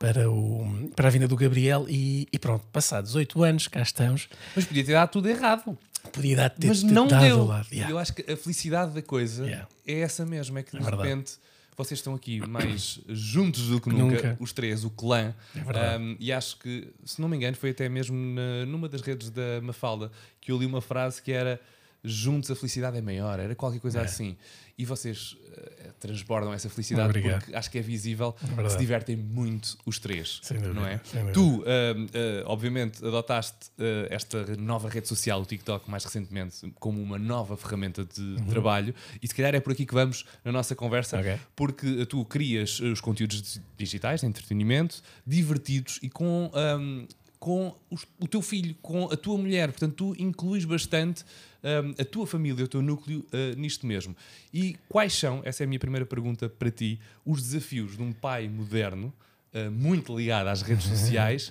para, 0.00 0.30
o, 0.30 0.90
para 0.96 1.08
a 1.08 1.10
vinda 1.10 1.28
do 1.28 1.36
Gabriel 1.36 1.84
e, 1.88 2.26
e 2.32 2.38
pronto, 2.38 2.66
passados 2.72 3.14
oito 3.14 3.42
anos, 3.44 3.68
cá 3.68 3.82
estamos. 3.82 4.28
Mas 4.56 4.64
podia 4.64 4.82
ter 4.82 4.92
dado 4.94 5.10
tudo 5.10 5.28
errado. 5.28 5.76
Podia 6.10 6.34
dar 6.36 6.48
ter, 6.48 6.68
Mas 6.68 6.82
ter 6.82 6.90
não 6.90 7.06
dado 7.06 7.20
deu. 7.22 7.44
lado. 7.44 7.68
Yeah. 7.70 7.92
Eu 7.92 7.98
acho 7.98 8.14
que 8.14 8.32
a 8.32 8.34
felicidade 8.36 8.92
da 8.94 9.02
coisa 9.02 9.44
Yeah. 9.44 9.68
é 9.86 10.00
essa 10.00 10.24
mesmo. 10.24 10.58
É 10.58 10.62
que 10.62 10.76
de 10.76 10.82
É 10.82 10.90
repente 10.90 11.32
vocês 11.76 12.00
estão 12.00 12.14
aqui 12.14 12.40
mais 12.46 12.98
juntos 13.08 13.68
do 13.68 13.78
que 13.80 13.90
nunca, 13.90 14.16
Nunca. 14.16 14.36
os 14.40 14.52
três, 14.54 14.84
o 14.84 14.90
clã. 14.90 15.34
É. 15.54 15.98
Um, 15.98 16.16
e 16.18 16.32
acho 16.32 16.58
que, 16.58 16.88
se 17.04 17.20
não 17.20 17.28
me 17.28 17.36
engano, 17.36 17.54
foi 17.56 17.70
até 17.70 17.86
mesmo 17.88 18.16
na- 18.16 18.64
numa 18.66 18.88
das 18.88 19.02
redes 19.02 19.28
da 19.30 19.60
Mafalda 19.62 20.10
que 20.40 20.50
eu 20.50 20.58
li 20.58 20.64
uma 20.66 20.80
frase 20.80 21.20
que 21.22 21.30
era 21.32 21.60
juntos 22.02 22.50
a 22.50 22.56
felicidade 22.56 22.96
é 22.98 23.00
maior, 23.02 23.38
era 23.38 23.54
qualquer 23.54 23.80
coisa 23.80 24.00
É. 24.00 24.04
assim. 24.04 24.36
E 24.78 24.84
vocês 24.86 25.36
eh, 25.58 25.90
transbordam 26.00 26.54
essa 26.54 26.70
felicidade 26.70 27.10
Obrigado. 27.10 27.40
porque 27.40 27.54
acho 27.54 27.70
que 27.70 27.76
é 27.76 27.82
visível, 27.82 28.34
verdade. 28.40 28.72
se 28.72 28.78
divertem 28.78 29.14
muito 29.14 29.76
os 29.84 29.98
três. 29.98 30.40
Sem 30.42 30.56
dúvida, 30.58 30.72
não 30.80 30.86
é? 30.86 30.98
Tu, 31.34 31.42
um, 31.42 31.60
uh, 31.62 32.06
obviamente, 32.46 33.04
adotaste 33.04 33.66
uh, 33.78 34.06
esta 34.08 34.56
nova 34.56 34.88
rede 34.88 35.06
social, 35.06 35.42
o 35.42 35.44
TikTok, 35.44 35.90
mais 35.90 36.02
recentemente, 36.02 36.72
como 36.80 37.02
uma 37.02 37.18
nova 37.18 37.58
ferramenta 37.58 38.06
de 38.06 38.22
Uhum. 38.22 38.46
trabalho, 38.46 38.94
e 39.22 39.28
se 39.28 39.34
calhar 39.34 39.54
é 39.54 39.60
por 39.60 39.72
aqui 39.72 39.84
que 39.84 39.92
vamos 39.92 40.24
na 40.42 40.50
nossa 40.50 40.74
conversa, 40.74 41.18
Ok. 41.18 41.38
porque 41.54 41.86
uh, 41.86 42.06
tu 42.06 42.24
crias 42.24 42.80
uh, 42.80 42.84
os 42.86 43.02
conteúdos 43.02 43.42
di- 43.42 43.60
digitais 43.76 44.20
de 44.22 44.26
entretenimento 44.28 45.02
divertidos 45.26 45.98
e 46.02 46.08
com. 46.08 46.50
um, 46.54 47.06
com 47.40 47.74
os- 47.90 48.06
o 48.20 48.28
teu 48.28 48.40
filho, 48.42 48.74
com 48.82 49.06
a 49.10 49.16
tua 49.16 49.36
mulher, 49.38 49.70
portanto, 49.72 49.94
tu 49.94 50.22
incluís 50.22 50.64
bastante 50.66 51.24
um, 51.64 51.94
a 52.00 52.04
tua 52.04 52.26
família, 52.26 52.64
o 52.64 52.68
teu 52.68 52.80
núcleo 52.82 53.20
uh, 53.32 53.58
nisto 53.58 53.86
mesmo. 53.86 54.14
E 54.52 54.76
quais 54.88 55.12
são, 55.14 55.40
essa 55.44 55.62
é 55.62 55.64
a 55.64 55.66
minha 55.66 55.78
primeira 55.80 56.04
pergunta 56.06 56.48
para 56.48 56.70
ti, 56.70 57.00
os 57.24 57.42
desafios 57.42 57.96
de 57.96 58.02
um 58.02 58.12
pai 58.12 58.46
moderno, 58.48 59.12
uh, 59.54 59.70
muito 59.70 60.16
ligado 60.16 60.48
às 60.48 60.60
redes 60.62 60.84
sociais, 60.92 61.50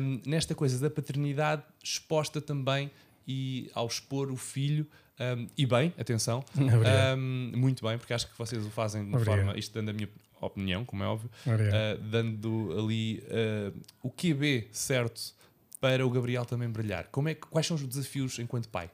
um, 0.00 0.20
nesta 0.26 0.52
coisa 0.54 0.78
da 0.80 0.90
paternidade 0.90 1.62
exposta 1.82 2.40
também 2.40 2.90
e 3.26 3.70
ao 3.72 3.86
expor 3.86 4.30
o 4.32 4.36
filho. 4.36 4.84
um, 5.38 5.46
e 5.56 5.64
bem, 5.66 5.92
atenção, 5.98 6.44
um, 6.56 7.52
muito 7.56 7.84
bem, 7.86 7.98
porque 7.98 8.12
acho 8.12 8.26
que 8.28 8.36
vocês 8.38 8.64
o 8.66 8.70
fazem 8.70 9.02
de 9.02 9.08
uma 9.08 9.18
Obrigado. 9.18 9.44
forma, 9.44 9.58
isto 9.58 9.72
dando 9.74 9.90
a 9.90 9.92
minha 9.92 10.08
opinião, 10.46 10.84
como 10.84 11.02
é 11.02 11.06
óbvio, 11.06 11.30
uh, 11.46 11.98
dando 12.02 12.74
ali 12.78 13.22
uh, 13.26 13.80
o 14.02 14.10
QB 14.10 14.68
certo 14.72 15.34
para 15.80 16.06
o 16.06 16.10
Gabriel 16.10 16.44
também 16.44 16.68
brilhar. 16.68 17.08
Como 17.08 17.28
é 17.28 17.34
que, 17.34 17.42
quais 17.42 17.66
são 17.66 17.76
os 17.76 17.86
desafios 17.86 18.38
enquanto 18.38 18.68
pai? 18.68 18.90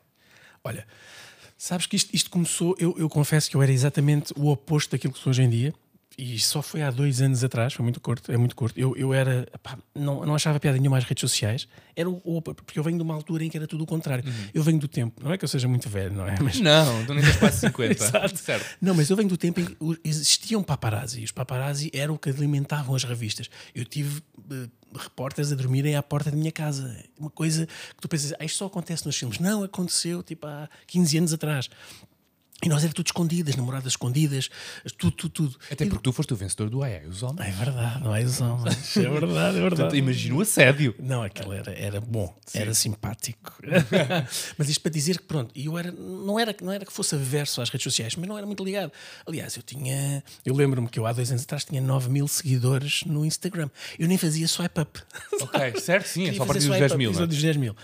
Olha, 0.62 0.86
sabes 1.58 1.86
que 1.86 1.96
isto, 1.96 2.14
isto 2.14 2.30
começou, 2.30 2.76
eu, 2.78 2.94
eu 2.98 3.08
confesso 3.08 3.50
que 3.50 3.56
eu 3.56 3.62
era 3.62 3.72
exatamente 3.72 4.32
o 4.36 4.48
oposto 4.48 4.92
daquilo 4.92 5.12
que 5.12 5.18
sou 5.18 5.30
hoje 5.30 5.42
em 5.42 5.50
dia. 5.50 5.74
E 6.18 6.38
só 6.38 6.62
foi 6.62 6.80
há 6.80 6.90
dois 6.90 7.20
anos 7.20 7.44
atrás, 7.44 7.74
foi 7.74 7.82
muito 7.82 8.00
curto, 8.00 8.32
é 8.32 8.38
muito 8.38 8.56
curto. 8.56 8.78
Eu, 8.80 8.96
eu 8.96 9.12
era, 9.12 9.46
pá, 9.62 9.76
não, 9.94 10.24
não 10.24 10.34
achava 10.34 10.58
piada 10.58 10.78
nenhuma 10.78 10.96
às 10.96 11.04
redes 11.04 11.20
sociais, 11.20 11.68
era 11.94 12.08
o, 12.08 12.40
porque 12.40 12.78
eu 12.78 12.82
venho 12.82 12.96
de 12.96 13.02
uma 13.02 13.12
altura 13.12 13.44
em 13.44 13.50
que 13.50 13.56
era 13.56 13.66
tudo 13.66 13.84
o 13.84 13.86
contrário. 13.86 14.24
Eu 14.54 14.62
venho 14.62 14.78
do 14.78 14.88
tempo, 14.88 15.22
não 15.22 15.30
é 15.30 15.36
que 15.36 15.44
eu 15.44 15.48
seja 15.48 15.68
muito 15.68 15.90
velho, 15.90 16.14
não 16.14 16.26
é? 16.26 16.36
Mas, 16.40 16.58
Não, 16.58 17.04
tu 17.04 17.12
nem 17.12 17.22
tens 17.22 17.36
quase 17.36 17.60
50. 17.60 17.92
Exato. 18.02 18.36
Certo. 18.38 18.66
Não, 18.80 18.94
mas 18.94 19.10
eu 19.10 19.16
venho 19.16 19.28
do 19.28 19.36
tempo 19.36 19.60
em 19.60 19.66
que 19.66 19.76
existiam 20.04 20.62
paparazzi. 20.62 21.22
Os 21.22 21.32
paparazzi 21.32 21.90
eram 21.92 22.14
o 22.14 22.18
que 22.18 22.30
alimentavam 22.30 22.94
as 22.94 23.04
revistas. 23.04 23.50
Eu 23.74 23.84
tive 23.84 24.22
eh, 24.50 24.68
repórteres 24.94 25.52
a 25.52 25.54
dormirem 25.54 25.96
à 25.96 26.02
porta 26.02 26.30
da 26.30 26.36
minha 26.36 26.52
casa. 26.52 26.96
Uma 27.18 27.30
coisa 27.30 27.66
que 27.66 28.00
tu 28.00 28.08
pensas, 28.08 28.32
ah, 28.38 28.44
isto 28.44 28.56
só 28.56 28.66
acontece 28.66 29.04
nos 29.04 29.16
filmes. 29.16 29.38
Não, 29.38 29.62
aconteceu 29.62 30.22
tipo 30.22 30.46
há 30.46 30.68
15 30.86 31.18
anos 31.18 31.32
atrás. 31.34 31.68
E 32.64 32.68
nós 32.68 32.82
era 32.82 32.92
tudo 32.92 33.06
escondidas, 33.06 33.54
namoradas 33.54 33.92
escondidas, 33.92 34.48
tudo, 34.98 35.12
tudo, 35.12 35.30
tudo. 35.30 35.58
Até 35.70 35.84
porque 35.84 36.02
tu 36.02 36.12
foste 36.12 36.32
o 36.32 36.36
vencedor 36.36 36.70
do 36.70 36.82
Ai 36.82 36.96
Ai, 36.96 37.06
os 37.06 37.22
homens. 37.22 37.48
É 37.48 37.50
verdade, 37.50 38.02
não 38.02 38.14
é 38.14 38.22
ilusão, 38.22 38.58
mas 38.58 38.96
é 38.96 39.08
verdade, 39.08 39.58
é 39.58 39.60
verdade. 39.60 39.96
imagina 39.96 40.36
o 40.36 40.40
assédio. 40.40 40.94
Não, 40.98 41.22
aquilo 41.22 41.52
era, 41.52 41.72
era 41.72 42.00
bom, 42.00 42.34
era 42.54 42.72
simpático. 42.72 43.52
mas 44.56 44.68
isto 44.68 44.80
para 44.80 44.90
dizer 44.90 45.18
que, 45.18 45.24
pronto, 45.24 45.52
eu 45.54 45.76
era, 45.76 45.92
não, 45.92 46.38
era, 46.38 46.54
não 46.62 46.72
era 46.72 46.84
que 46.84 46.92
fosse 46.92 47.14
averso 47.14 47.60
às 47.60 47.68
redes 47.68 47.84
sociais, 47.84 48.16
mas 48.16 48.28
não 48.28 48.38
era 48.38 48.46
muito 48.46 48.64
ligado. 48.64 48.92
Aliás, 49.26 49.56
eu 49.56 49.62
tinha. 49.62 50.22
Eu 50.44 50.54
lembro-me 50.54 50.88
que 50.88 50.98
eu 50.98 51.06
há 51.06 51.12
dois 51.12 51.30
anos 51.30 51.42
atrás 51.42 51.64
tinha 51.64 51.80
9 51.80 52.08
mil 52.08 52.26
seguidores 52.28 53.02
no 53.04 53.24
Instagram. 53.24 53.68
Eu 53.98 54.08
nem 54.08 54.16
fazia 54.16 54.46
swipe 54.48 54.80
up. 54.80 55.00
Ok, 55.46 55.80
certo, 55.80 56.06
sim, 56.06 56.28
é 56.28 56.32
só 56.32 56.42
a 56.42 56.46
partir 56.46 56.66
dos 56.66 56.68
swipe 56.68 56.80
10 56.80 56.92
up, 56.92 56.98
mil. 56.98 57.10
é? 57.10 57.12
exato, 57.12 57.26
dos 57.26 57.42
10 57.42 57.56
mil. 57.56 57.76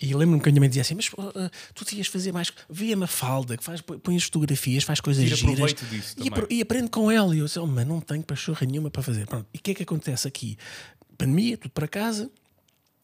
E 0.00 0.14
lembro-me 0.14 0.42
que 0.42 0.48
a 0.48 0.52
minha 0.52 0.60
mãe 0.60 0.68
dizia 0.68 0.82
assim: 0.82 0.94
Mas 0.94 1.10
ah, 1.18 1.50
tu 1.74 1.84
devias 1.84 2.06
fazer 2.06 2.32
mais. 2.32 2.52
Vê 2.68 2.92
a 2.92 2.96
Mafalda, 2.96 3.56
que 3.56 3.64
faz, 3.64 3.80
põe 3.80 4.17
as 4.18 4.24
fotografias, 4.24 4.84
faz 4.84 5.00
coisas 5.00 5.24
Tira 5.24 5.36
giras. 5.36 5.74
disso 5.90 6.14
e, 6.18 6.30
também. 6.30 6.46
e 6.58 6.60
aprende 6.60 6.90
com 6.90 7.10
ela. 7.10 7.34
E 7.34 7.38
eu 7.38 7.46
disse: 7.46 7.58
oh, 7.58 7.66
mas 7.66 7.86
não 7.86 8.00
tenho 8.00 8.22
pachorra 8.22 8.66
nenhuma 8.66 8.90
para 8.90 9.02
fazer. 9.02 9.26
Pronto. 9.26 9.46
E 9.54 9.58
o 9.58 9.60
que 9.60 9.70
é 9.70 9.74
que 9.74 9.82
acontece 9.82 10.28
aqui? 10.28 10.56
Pandemia, 11.16 11.56
tudo 11.56 11.70
para 11.72 11.88
casa. 11.88 12.30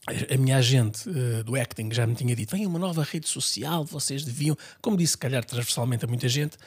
A- 0.07 0.37
minha 0.37 0.59
agente 0.59 1.09
eh, 1.09 1.43
do 1.43 1.57
acting 1.57 1.89
já 1.93 2.07
me 2.07 2.15
tinha 2.15 2.37
dito: 2.37 2.55
vem 2.55 2.67
uma 2.67 2.79
nova 2.79 3.03
rede 3.03 3.27
social, 3.27 3.85
vocês 3.85 4.23
deviam, 4.23 4.55
como 4.83 4.97
disse, 4.99 5.13
se 5.13 5.19
calhar 5.19 5.43
transversalmente 5.45 6.05
a 6.05 6.09
muita 6.09 6.29
gente. 6.29 6.59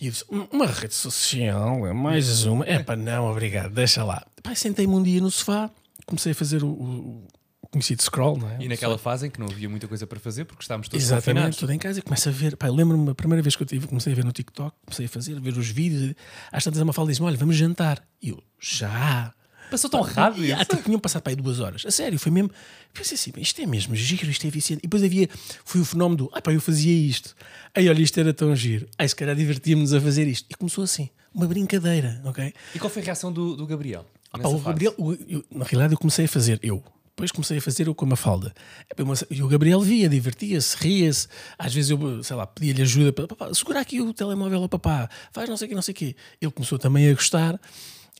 E 0.00 0.06
eu 0.06 0.12
disse: 0.12 0.24
"Um- 0.30 0.48
uma 0.50 0.66
rede 0.66 0.94
social, 0.94 1.86
é 1.86 1.92
mais 1.92 2.44
uma. 2.46 2.64
É 2.66 2.80
pá, 2.82 2.96
não, 2.96 3.30
obrigado, 3.30 3.72
deixa 3.72 4.02
lá. 4.02 4.26
Pá, 4.42 4.52
sentei-me 4.54 4.92
um 4.94 5.02
dia 5.02 5.20
no 5.20 5.30
sofá, 5.30 5.70
comecei 6.06 6.32
a 6.32 6.34
fazer 6.34 6.64
o 6.64 7.22
conhecido 7.70 8.02
scroll, 8.02 8.36
não 8.38 8.48
é? 8.50 8.58
E 8.60 8.68
naquela 8.68 8.98
fase 8.98 9.26
em 9.26 9.30
que 9.30 9.38
não 9.38 9.46
havia 9.46 9.68
muita 9.68 9.86
coisa 9.86 10.06
para 10.06 10.18
fazer 10.18 10.44
porque 10.44 10.62
estávamos 10.62 10.88
todos 10.88 11.04
Exatamente, 11.04 11.56
tudo 11.58 11.72
em 11.72 11.78
casa 11.78 11.98
e 12.00 12.02
começo 12.02 12.28
a 12.28 12.32
ver. 12.32 12.56
Pá, 12.56 12.66
eu 12.66 12.74
lembro-me 12.74 13.10
a 13.10 13.14
primeira 13.14 13.42
vez 13.42 13.54
que 13.56 13.62
eu 13.62 13.66
tive, 13.66 13.86
comecei 13.86 14.12
a 14.12 14.16
ver 14.16 14.24
no 14.24 14.32
TikTok, 14.32 14.74
comecei 14.84 15.06
a 15.06 15.08
fazer, 15.08 15.36
a 15.36 15.40
ver 15.40 15.56
os 15.56 15.68
vídeos. 15.68 16.14
Às 16.50 16.64
tantas 16.64 16.80
a 16.80 16.84
Mafalda 16.84 17.10
disse-me: 17.12 17.26
Olha, 17.28 17.36
vamos 17.36 17.56
jantar. 17.56 18.02
E 18.22 18.30
eu, 18.30 18.42
já. 18.60 19.32
Passou 19.70 19.88
tão 19.88 20.00
rápido 20.02 20.44
E, 20.44 20.50
isso. 20.50 20.60
ah, 20.60 20.64
tipo, 20.64 20.82
tinham 20.82 20.98
passado 20.98 21.22
para 21.22 21.30
aí 21.30 21.36
duas 21.36 21.60
horas. 21.60 21.86
A 21.86 21.92
sério, 21.92 22.18
foi 22.18 22.32
mesmo. 22.32 22.50
Pensei 22.92 23.14
assim, 23.14 23.30
isto 23.36 23.60
é 23.62 23.66
mesmo 23.66 23.94
giro, 23.94 24.28
isto 24.28 24.44
é 24.44 24.50
viciante. 24.50 24.80
E 24.80 24.88
depois 24.88 25.00
havia, 25.04 25.28
foi 25.64 25.80
o 25.80 25.84
fenómeno 25.84 26.16
do, 26.24 26.30
ah 26.34 26.42
pá, 26.42 26.52
eu 26.52 26.60
fazia 26.60 26.92
isto. 26.92 27.36
Aí 27.72 27.88
olha, 27.88 28.02
isto 28.02 28.18
era 28.18 28.34
tão 28.34 28.54
giro. 28.56 28.88
Aí 28.98 29.08
se 29.08 29.14
calhar 29.14 29.36
divertíamos 29.36 29.94
a 29.94 30.00
fazer 30.00 30.26
isto. 30.26 30.44
E 30.50 30.54
começou 30.56 30.82
assim, 30.82 31.08
uma 31.32 31.46
brincadeira, 31.46 32.20
ok? 32.24 32.52
E 32.74 32.78
qual 32.80 32.90
foi 32.90 33.00
a 33.00 33.04
reação 33.04 33.32
do, 33.32 33.54
do 33.56 33.64
Gabriel? 33.64 34.04
Ah, 34.32 34.40
pá, 34.40 34.48
o? 34.48 34.58
Gabriel, 34.58 34.92
o- 34.98 35.12
eu- 35.12 35.44
na 35.52 35.64
realidade, 35.64 35.94
eu 35.94 35.98
comecei 35.98 36.24
a 36.24 36.28
fazer 36.28 36.58
eu. 36.64 36.82
Depois 37.20 37.32
comecei 37.32 37.58
a 37.58 37.60
fazer 37.60 37.86
eu 37.86 37.94
com 37.94 38.06
a 38.06 38.08
Mafalda. 38.08 38.54
É, 38.88 38.94
E 39.34 39.42
o 39.42 39.48
Gabriel 39.48 39.80
via, 39.82 40.08
divertia-se, 40.08 40.74
ria-se. 40.78 41.28
Às 41.58 41.74
vezes 41.74 41.90
eu, 41.90 42.24
sei 42.24 42.34
lá, 42.34 42.46
pedia-lhe 42.46 42.80
ajuda 42.80 43.12
para 43.12 43.28
papá, 43.28 43.52
segura 43.52 43.78
aqui 43.80 44.00
o 44.00 44.14
telemóvel 44.14 44.62
ao 44.62 44.68
papá, 44.70 45.08
faz 45.30 45.46
não 45.48 45.56
sei 45.56 45.66
o 45.66 45.68
que, 45.68 45.74
não 45.74 45.82
sei 45.82 45.92
o 45.92 45.96
quê. 45.96 46.16
Ele 46.40 46.50
começou 46.50 46.78
também 46.78 47.10
a 47.10 47.12
gostar. 47.12 47.60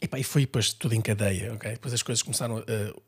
E, 0.02 0.06
pá, 0.06 0.18
e 0.18 0.22
foi 0.22 0.42
depois 0.42 0.72
tudo 0.74 0.94
em 0.94 1.00
cadeia, 1.00 1.52
ok? 1.54 1.72
Depois 1.72 1.94
as 1.94 2.02
coisas 2.02 2.22
começaram, 2.22 2.58
a- 2.58 2.62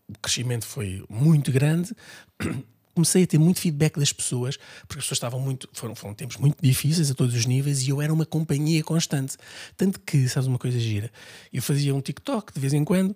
o 0.08 0.18
crescimento 0.20 0.64
foi 0.64 1.04
muito 1.10 1.52
grande. 1.52 1.94
Comecei 2.94 3.22
a 3.24 3.26
ter 3.26 3.38
muito 3.38 3.58
feedback 3.60 3.98
das 3.98 4.12
pessoas, 4.12 4.56
porque 4.86 4.98
as 4.98 5.04
pessoas 5.04 5.16
estavam 5.16 5.40
muito. 5.40 5.68
Foram, 5.72 5.94
foram 5.94 6.14
tempos 6.14 6.36
muito 6.36 6.56
difíceis 6.62 7.10
a 7.10 7.14
todos 7.14 7.34
os 7.34 7.46
níveis 7.46 7.82
e 7.86 7.90
eu 7.90 8.02
era 8.02 8.12
uma 8.12 8.26
companhia 8.26 8.82
constante. 8.84 9.36
Tanto 9.78 9.98
que, 10.00 10.28
sabes 10.28 10.46
uma 10.46 10.58
coisa 10.58 10.78
gira? 10.78 11.10
Eu 11.52 11.62
fazia 11.62 11.94
um 11.94 12.00
TikTok 12.02 12.52
de 12.52 12.60
vez 12.60 12.72
em 12.74 12.84
quando 12.84 13.14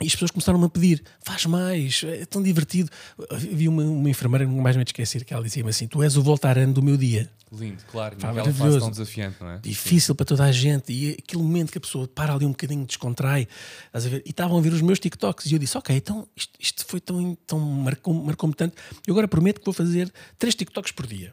e 0.00 0.06
as 0.06 0.12
pessoas 0.12 0.30
começaram-me 0.30 0.64
a 0.66 0.68
pedir: 0.68 1.02
faz 1.24 1.46
mais, 1.46 2.02
é 2.04 2.24
tão 2.26 2.42
divertido. 2.42 2.90
Havia 3.30 3.70
uma, 3.70 3.82
uma 3.82 4.10
enfermeira, 4.10 4.44
nunca 4.46 4.62
mais 4.62 4.76
me 4.76 4.82
esquecer, 4.82 5.24
que 5.24 5.32
ela 5.32 5.42
dizia-me 5.42 5.70
assim: 5.70 5.86
Tu 5.86 6.02
és 6.02 6.16
o 6.16 6.22
voltarano 6.22 6.72
do 6.74 6.82
meu 6.82 6.96
dia. 6.96 7.30
Lindo, 7.52 7.82
claro. 7.90 8.16
Naquela 8.16 8.34
fase 8.34 8.48
maravilhoso. 8.58 8.80
tão 8.80 8.90
desafiante, 8.90 9.36
não 9.40 9.50
é? 9.50 9.58
Difícil 9.58 10.14
para 10.16 10.26
toda 10.26 10.44
a 10.44 10.50
gente. 10.52 10.92
E 10.92 11.12
aquele 11.12 11.42
momento 11.42 11.70
que 11.70 11.78
a 11.78 11.80
pessoa 11.80 12.06
para 12.08 12.34
ali 12.34 12.44
um 12.44 12.50
bocadinho, 12.50 12.84
descontrai. 12.84 13.46
Estás 13.86 14.04
a 14.04 14.08
ver? 14.08 14.22
E 14.26 14.30
estavam 14.30 14.58
a 14.58 14.60
ver 14.60 14.72
os 14.72 14.82
meus 14.82 14.98
TikToks. 14.98 15.46
E 15.46 15.54
eu 15.54 15.58
disse: 15.58 15.78
Ok, 15.78 15.96
então 15.96 16.26
isto, 16.36 16.52
isto 16.60 16.84
foi 16.86 17.00
tão. 17.00 17.36
tão 17.46 17.58
marcou- 17.60 18.12
marcou-me 18.14 18.54
tanto. 18.54 18.74
Eu 19.06 19.14
agora 19.14 19.28
prometo 19.28 19.60
que 19.60 19.64
vou 19.64 19.72
fazer 19.72 20.12
três 20.38 20.54
TikToks 20.54 20.92
por 20.92 21.06
dia. 21.06 21.32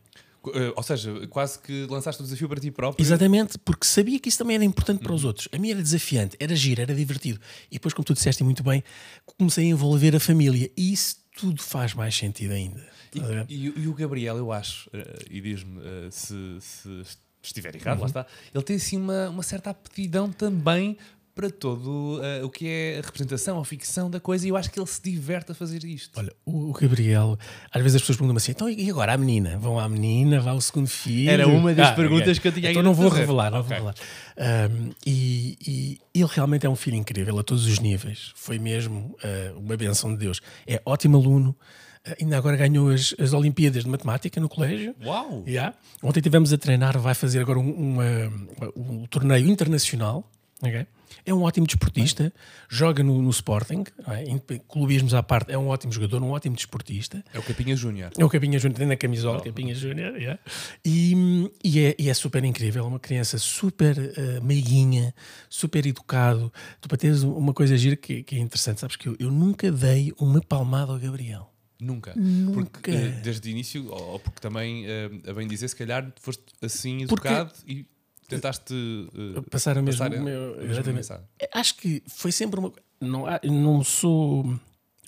Eh, 0.54 0.74
Ou 0.76 0.84
seja, 0.84 1.28
quase 1.28 1.60
que 1.60 1.86
lançaste 1.90 2.22
o 2.22 2.26
desafio 2.26 2.50
para 2.50 2.60
ti 2.60 2.72
próprio. 2.72 3.04
Exatamente, 3.04 3.58
porque 3.60 3.86
sabia 3.86 4.20
que 4.20 4.30
isso 4.30 4.38
também 4.38 4.56
era 4.56 4.66
importante 4.66 5.02
para 5.02 5.14
os 5.14 5.24
outros. 5.24 5.48
A 5.52 5.58
mim 5.58 5.72
era 5.72 5.82
desafiante, 5.82 6.36
era 6.40 6.56
giro, 6.56 6.82
era 6.82 6.94
divertido. 6.94 7.40
E 7.70 7.76
depois, 7.76 7.94
como 7.94 8.06
tu 8.06 8.14
disseste 8.14 8.44
muito 8.44 8.64
bem, 8.64 8.84
comecei 9.38 9.66
a 9.66 9.68
envolver 9.70 10.16
a 10.16 10.20
família. 10.20 10.70
E 10.76 10.92
isso 10.94 11.18
tudo 11.36 11.62
faz 11.62 11.94
mais 11.94 12.16
sentido 12.16 12.52
ainda. 12.54 12.86
Ver? 13.16 13.46
E, 13.50 13.66
e 13.66 13.88
o 13.88 13.94
Gabriel, 13.94 14.38
eu 14.38 14.52
acho, 14.52 14.90
eh, 14.92 15.20
e 15.30 15.40
diz-me 15.42 15.80
eh, 15.84 16.08
se, 16.12 16.58
se 16.60 17.04
estiver 17.44 17.76
errado, 17.76 17.98
Uhum. 17.98 18.02
lá 18.02 18.08
está, 18.08 18.26
ele 18.54 18.64
tem 18.64 18.76
assim 18.76 18.98
uma, 18.98 19.30
uma 19.30 19.44
certa 19.44 19.70
aptidão 19.70 20.32
também 20.32 20.98
para 21.36 21.50
todo 21.50 22.20
eh, 22.24 22.44
o 22.44 22.50
que 22.50 22.68
é 22.68 23.00
a 23.00 23.06
representação, 23.06 23.60
a 23.60 23.66
ficção 23.66 24.10
da 24.10 24.20
coisa, 24.20 24.46
e 24.46 24.50
eu 24.50 24.56
acho 24.58 24.70
que 24.70 24.80
ele 24.80 24.86
se 24.88 25.02
diverte 25.02 25.52
a 25.52 25.56
fazer 25.56 25.84
isto. 25.84 26.18
Olha, 26.20 26.32
o, 26.46 26.70
o 26.70 26.74
Gabriel, 26.74 27.38
às 27.72 27.82
vezes 27.82 27.96
as 27.96 28.02
pessoas 28.04 28.18
perguntam-me 28.18 28.38
assim: 28.38 28.52
então 28.52 28.70
e 28.70 28.90
agora 28.90 29.14
a 29.14 29.18
menina? 29.18 29.58
Vão 29.58 29.80
à 29.80 29.90
menina, 29.90 30.40
vai 30.40 30.54
ao 30.54 30.62
segundo 30.62 30.88
filho? 30.88 31.30
Era 31.32 31.48
uma 31.48 31.74
das 31.74 31.90
Ah, 31.90 31.94
perguntas 31.94 32.38
ok. 32.38 32.40
que 32.42 32.48
eu 32.48 32.52
tinha 32.52 32.70
Então 32.70 32.80
ainda 32.82 32.90
não 32.90 32.94
vou 32.94 33.10
fazer. 33.10 33.22
revelar, 33.22 33.52
não 33.52 33.60
Ok. 33.62 33.78
vou 33.80 33.88
revelar. 33.88 33.96
Ahm, 34.38 34.92
e, 35.06 35.58
e 36.14 36.22
ele 36.22 36.30
realmente 36.32 36.66
é 36.66 36.70
um 36.70 36.76
filho 36.76 36.96
incrível 36.98 37.38
a 37.40 37.44
todos 37.44 37.66
os 37.66 37.80
níveis. 37.80 38.32
Foi 38.36 38.60
mesmo 38.60 39.16
ah, 39.24 39.54
uma 39.58 39.76
benção 39.76 40.12
de 40.12 40.18
Deus. 40.20 40.40
É 40.68 40.82
ótimo 40.86 41.18
aluno. 41.18 41.56
Ah, 42.06 42.16
ainda 42.22 42.38
agora 42.38 42.56
ganhou 42.58 42.90
as, 42.90 43.16
as 43.20 43.34
Olimpíadas 43.34 43.84
de 43.86 43.90
Matemática 43.90 44.40
no 44.40 44.48
colégio. 44.50 44.94
Uau! 45.04 45.44
Yeah. 45.48 45.76
Ontem 46.04 46.22
tivemos 46.22 46.52
a 46.54 46.58
treinar, 46.58 47.00
vai 47.00 47.16
fazer 47.16 47.40
agora 47.40 47.58
um, 47.60 47.72
uma- 47.72 48.72
um 48.76 49.06
torneio 49.08 49.48
internacional. 49.48 50.30
ok? 50.62 50.86
É 51.26 51.34
um 51.34 51.44
ótimo 51.44 51.66
desportista, 51.66 52.34
joga 52.70 53.04
no, 53.04 53.22
no 53.22 53.30
Sporting, 53.30 53.84
é? 54.08 54.60
Clubismos 54.68 55.14
à 55.14 55.24
parte, 55.24 55.52
é 55.52 55.58
um 55.58 55.68
ótimo 55.68 55.92
jogador, 55.92 56.22
um 56.22 56.32
ótimo 56.32 56.56
desportista. 56.56 57.24
É 57.34 57.40
o 57.40 57.44
Capinha 57.44 57.76
Júnior. 57.76 58.12
É 58.18 58.26
o 58.26 58.30
Capinha 58.30 58.60
Júnior, 58.60 58.78
tem 58.78 58.88
na 58.88 58.98
camisola, 58.98 59.42
Capinha 59.42 59.74
Júnior, 59.74 60.16
yeah. 60.18 60.40
e, 60.84 61.50
e, 61.64 61.80
é, 61.80 61.96
e 61.98 62.10
é 62.10 62.14
super 62.14 62.44
incrível, 62.44 62.84
é 62.84 62.88
uma 62.88 63.00
criança 63.00 63.38
super 63.38 63.98
eh, 63.98 64.40
meiguinha, 64.42 65.14
super 65.50 65.86
educado. 65.86 66.52
Tu 66.82 66.88
para 66.88 66.98
teres 66.98 67.24
uma 67.24 67.54
coisa 67.54 67.78
gira 67.78 67.96
que, 67.96 68.24
que 68.24 68.36
é 68.36 68.40
interessante, 68.40 68.82
sabes 68.82 68.96
que 68.96 69.08
eu, 69.08 69.16
eu 69.20 69.32
nunca 69.32 69.72
dei 69.72 70.14
uma 70.20 70.42
palmada 70.42 70.92
ao 70.92 71.00
Gabriel. 71.00 71.50
Nunca. 71.80 72.14
Nunca. 72.16 72.54
Porque 72.80 72.92
eh, 72.92 73.20
desde 73.24 73.48
o 73.48 73.52
início, 73.52 73.90
ou 73.92 74.20
porque 74.20 74.40
também, 74.40 74.86
eh, 74.86 75.10
a 75.28 75.34
bem 75.34 75.48
dizer, 75.48 75.68
se 75.68 75.76
calhar 75.76 76.12
foste 76.20 76.44
assim 76.62 77.06
Porque- 77.08 77.28
educado 77.28 77.54
e 77.68 77.86
tentaste 78.36 78.74
eh, 79.38 79.42
Passar 79.50 79.78
a 79.78 79.82
mesma, 79.82 80.06
passar 80.06 80.20
a- 80.20 80.24
meu- 80.24 80.44
a 80.54 80.58
mesma 80.58 80.72
exatamente. 80.72 80.96
mensagem. 80.96 81.26
Acho 81.54 81.76
que 81.78 82.04
foi 82.08 82.32
sempre 82.32 82.60
uma. 82.60 82.72
Não, 83.02 83.26
há- 83.26 83.40
não 83.44 83.84
sou 83.84 84.58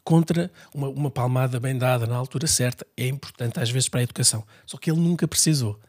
contra 0.04 0.52
uma, 0.74 0.88
uma 0.90 1.10
palmada 1.12 1.60
bem 1.60 1.78
dada 1.78 2.06
na 2.06 2.16
altura 2.16 2.46
certa. 2.48 2.86
É 2.96 3.08
importante 3.08 3.60
às 3.60 3.70
vezes 3.70 3.90
para 3.90 4.00
a 4.02 4.04
educação. 4.04 4.44
Só 4.66 4.78
que 4.78 4.92
ele 4.92 5.00
nunca 5.00 5.28
precisou. 5.28 5.80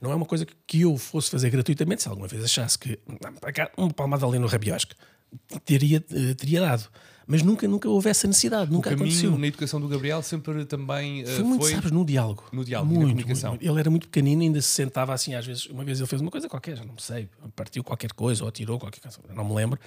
Não 0.00 0.10
é 0.10 0.14
uma 0.14 0.24
coisa 0.26 0.46
que 0.66 0.80
eu 0.80 0.96
fosse 0.96 1.30
fazer 1.30 1.50
gratuitamente. 1.50 2.02
Se 2.02 2.08
alguma 2.08 2.26
vez 2.26 2.42
achasse 2.42 2.78
que 2.78 2.98
"Não, 3.06 3.32
cá, 3.52 3.70
uma 3.76 3.92
palmada 3.92 4.24
ali 4.26 4.38
no 4.38 4.46
rabiosque 4.46 4.94
teria, 5.64 6.02
eh, 6.10 6.34
teria 6.34 6.60
dado. 6.60 6.88
Mas 7.26 7.42
nunca, 7.42 7.66
nunca 7.68 7.88
houve 7.88 8.08
essa 8.10 8.26
necessidade. 8.26 8.70
O 8.70 8.74
Nunca 8.74 8.90
caminho 8.90 9.06
aconteceu. 9.08 9.38
na 9.38 9.46
educação 9.46 9.80
do 9.80 9.88
Gabriel 9.88 10.22
sempre 10.22 10.64
também 10.64 11.22
eh, 11.22 11.26
Foi 11.26 11.44
muito, 11.44 11.66
sabes, 11.68 11.90
no 11.90 12.04
diálogo. 12.04 12.44
no 12.52 12.64
diálogo 12.64 12.90
e 12.90 12.94
na 12.94 13.00
muito, 13.00 13.12
comunicação. 13.16 13.50
muito. 13.50 13.64
Ele 13.64 13.78
era 13.80 13.90
muito 13.90 14.08
pequenino, 14.08 14.42
ainda 14.42 14.60
se 14.60 14.68
sentava 14.68 15.14
assim, 15.14 15.34
às 15.34 15.46
vezes. 15.46 15.66
Uma 15.66 15.84
vez 15.84 15.98
ele 16.00 16.06
fez 16.08 16.20
uma 16.20 16.30
coisa 16.30 16.48
qualquer, 16.48 16.76
já 16.76 16.84
não 16.84 16.98
sei, 16.98 17.28
partiu 17.54 17.84
qualquer 17.84 18.12
coisa 18.12 18.42
ou 18.42 18.48
atirou 18.48 18.78
qualquer 18.78 19.00
coisa, 19.00 19.18
não 19.34 19.44
me 19.44 19.54
lembro. 19.54 19.78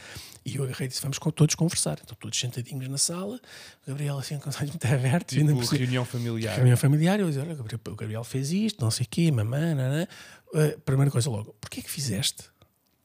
E 0.46 0.56
eu 0.56 0.64
agarrei 0.64 0.86
e 0.86 0.90
disse: 0.90 1.02
Vamos 1.02 1.20
todos 1.36 1.56
conversar. 1.56 2.00
Então, 2.04 2.16
todos 2.20 2.40
sentadinhos 2.40 2.88
na 2.88 2.98
sala, 2.98 3.40
o 3.86 3.90
Gabriel 3.90 4.18
assim, 4.18 4.38
com 4.40 4.50
os 4.50 4.56
olhos 4.58 4.70
muito 4.72 4.86
abertos, 4.86 5.38
ainda 5.38 5.54
tipo 5.54 5.66
cima. 5.66 5.78
reunião 5.80 6.06
familiar. 6.06 6.56
Reunião 6.56 6.78
familiar, 6.78 7.20
eu 7.20 7.28
disse: 7.28 7.40
Olha, 7.40 7.54
o 7.54 7.96
Gabriel, 7.96 8.22
o 8.22 8.24
fez 8.24 8.52
isto, 8.52 8.82
não 8.82 8.92
sei 8.92 9.06
o 9.06 9.10
quê, 9.10 9.32
mamã, 9.32 9.76
nanã. 9.76 10.08
Uh, 10.54 10.80
primeira 10.82 11.12
coisa 11.12 11.30
logo, 11.30 11.54
porquê 11.60 11.80
é 11.82 11.84
que 11.84 11.92
fizeste? 11.92 12.44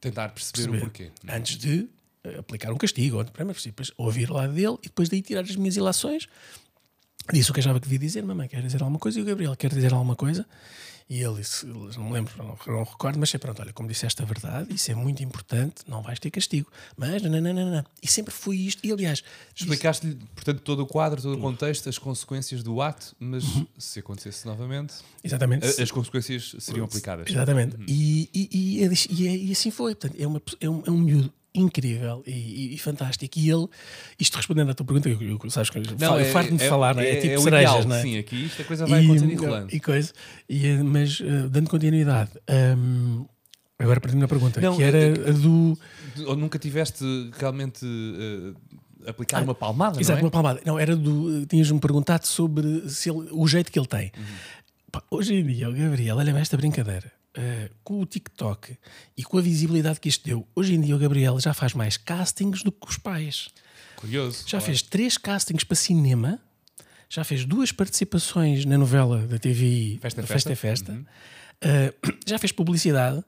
Tentar 0.00 0.28
perceber, 0.30 0.62
perceber, 0.62 0.78
o 0.78 0.80
porquê. 0.80 1.10
Antes 1.28 1.58
de 1.58 1.88
aplicar 2.39 2.73
um 2.73 2.77
castigo, 2.77 3.19
ou 3.19 3.25
primeiro 3.25 3.59
depois 3.62 3.91
ouvir 3.97 4.31
lá 4.31 4.47
dele 4.47 4.77
e 4.83 4.89
depois 4.89 5.09
daí 5.09 5.23
tirar 5.23 5.41
as 5.43 5.57
minhas 5.57 5.77
ilações. 5.77 6.27
Disse 7.33 7.50
o 7.50 7.55
que 7.55 7.61
achava 7.61 7.79
que 7.79 7.87
devia 7.87 7.99
dizer, 7.99 8.23
mamãe 8.25 8.49
quer 8.49 8.62
dizer 8.62 8.81
alguma 8.83 8.99
coisa 8.99 9.19
e 9.19 9.23
o 9.23 9.25
Gabriel 9.25 9.55
quer 9.57 9.73
dizer 9.73 9.93
alguma 9.93 10.17
coisa. 10.17 10.45
E 11.09 11.21
ele 11.21 11.41
disse, 11.41 11.67
não 11.67 12.05
me 12.05 12.12
lembro, 12.12 12.33
não, 12.39 12.57
não 12.69 12.85
recordo, 12.85 13.19
mas 13.19 13.31
sei, 13.31 13.39
pronto, 13.41 13.61
olha, 13.61 13.73
como 13.73 13.89
disseste 13.89 14.23
a 14.23 14.25
verdade, 14.25 14.73
isso 14.73 14.93
é 14.93 14.95
muito 14.95 15.21
importante, 15.25 15.83
não 15.89 16.03
vais 16.03 16.21
ter 16.21 16.31
castigo. 16.31 16.71
Mas, 16.97 17.21
não, 17.23 17.31
não, 17.31 17.41
não, 17.53 17.69
não. 17.71 17.85
E 18.00 18.07
sempre 18.07 18.33
foi 18.33 18.57
isto. 18.57 18.85
E 18.87 18.93
aliás, 18.93 19.23
Explicaste-lhe, 19.55 20.15
portanto, 20.37 20.61
todo 20.61 20.81
o 20.85 20.87
quadro, 20.87 21.21
todo 21.21 21.37
o 21.37 21.41
contexto, 21.41 21.89
as 21.89 21.99
consequências 21.99 22.62
do 22.62 22.81
ato, 22.81 23.15
mas 23.19 23.43
Uhum. 23.45 23.67
se 23.77 23.99
acontecesse 23.99 24.47
novamente, 24.47 24.95
exatamente. 25.25 25.67
a- 25.67 25.83
as 25.83 25.91
consequências 25.91 26.55
seriam 26.61 26.85
aplicadas. 26.85 27.29
Exatamente. 27.29 27.77
E, 27.89 28.29
e, 28.33 28.49
e, 28.53 28.85
é- 28.85 28.91
e 29.11 29.29
é- 29.29 29.37
e 29.37 29.53
assim 29.53 29.73
foi. 29.73 29.97
Portanto, 29.97 30.21
é, 30.21 30.27
uma, 30.27 30.41
é, 30.61 30.71
um, 30.71 30.83
é 30.87 30.91
um 30.93 30.99
miúdo 30.99 31.33
incrível 31.54 32.23
e, 32.26 32.30
e- 32.30 32.75
e 32.75 32.78
fantástico. 32.78 33.38
E 33.38 33.50
ele, 33.50 33.66
isto 34.19 34.37
respondendo 34.37 34.71
à 34.71 34.75
tua 34.75 34.87
pergunta, 34.87 35.09
eu, 35.09 35.21
eu, 35.21 35.50
sabes 35.50 35.71
eu 35.75 35.83
eu 35.83 36.19
é- 36.19 36.25
farto-me 36.26 36.59
de 36.59 36.64
é- 36.64 36.69
falar, 36.69 36.95
não 36.95 37.02
é? 37.02 37.11
É, 37.11 37.16
tipo 37.16 37.35
o 37.35 37.42
cerejas, 37.42 37.71
ideal, 37.75 37.88
não 37.88 37.97
é? 37.97 38.02
Sim, 38.02 38.19
aqui 38.19 38.47
isto 38.47 38.62
a 38.62 38.64
coisa 38.64 38.87
vai 38.87 39.04
acontecer 39.04 39.33
enrolando. 39.33 39.73
e 39.75 39.80
coisa. 39.80 40.12
E, 40.49 40.66
eh, 40.66 40.83
mas 40.83 41.21
eh, 41.21 41.49
dando 41.49 41.69
continuidade, 41.71 42.30
hum, 42.78 43.26
agora 43.78 44.00
perdi-me 44.00 44.23
na 44.23 44.28
pergunta, 44.28 44.61
Não, 44.61 44.76
que 44.76 44.83
era 44.83 44.99
é- 44.99 45.11
a 45.30 45.33
do. 45.33 45.78
Ou 46.26 46.37
nunca 46.37 46.59
tiveste 46.59 47.04
realmente 47.38 47.85
eh, 47.85 49.09
aplicado 49.11 49.45
uma 49.45 49.54
palmada, 49.54 49.99
Exato, 50.00 50.19
não 50.19 50.21
é? 50.21 50.25
uma 50.26 50.30
palmada. 50.30 50.61
Não, 50.64 50.78
era 50.78 50.95
do. 50.95 51.47
Tinhas-me 51.47 51.80
perguntado 51.80 52.26
sobre 52.26 52.88
se 52.88 53.11
ele- 53.11 53.28
o 53.33 53.47
jeito 53.49 53.73
que 53.73 53.78
ele 53.78 53.87
tem. 53.88 54.12
Uhum. 54.16 54.25
Pá, 54.92 55.02
hoje 55.11 55.35
em 55.35 55.45
dia, 55.47 55.69
o 55.69 55.73
Gabriel, 55.73 56.16
olha-me 56.16 56.40
esta 56.40 56.57
brincadeira. 56.57 57.11
Eh, 57.37 57.70
com 57.84 58.00
o 58.00 58.06
TikTok 58.06 58.76
e 59.16 59.22
com 59.22 59.38
a 59.38 59.40
visibilidade 59.40 60.00
que 60.00 60.08
isto 60.08 60.25
deu, 60.25 60.46
hoje 60.54 60.75
em 60.75 60.80
dia 60.80 60.96
o 60.96 60.99
Gabriel 60.99 61.38
já 61.38 61.54
faz 61.54 61.75
mais 61.75 61.96
castings 61.96 62.62
do 62.62 62.72
que 62.72 62.88
os 62.88 62.99
pais. 62.99 63.49
Curioso. 63.96 64.42
Já 64.46 64.58
claro. 64.58 64.64
fez 64.64 64.82
três 64.82 65.16
castings 65.16 65.62
para 65.62 65.76
cinema, 65.76 66.40
já 67.08 67.22
fez 67.22 67.44
duas 67.44 67.70
participações 67.70 68.64
na 68.64 68.76
novela 68.76 69.26
da 69.26 69.38
TV 69.38 69.99
Festa 70.00 70.22
Festa, 70.22 70.56
Festa. 70.56 70.56
Festa. 70.56 71.06
Eh, 71.60 71.94
já 72.26 72.38
fez 72.38 72.52
publicidade. 72.52 73.22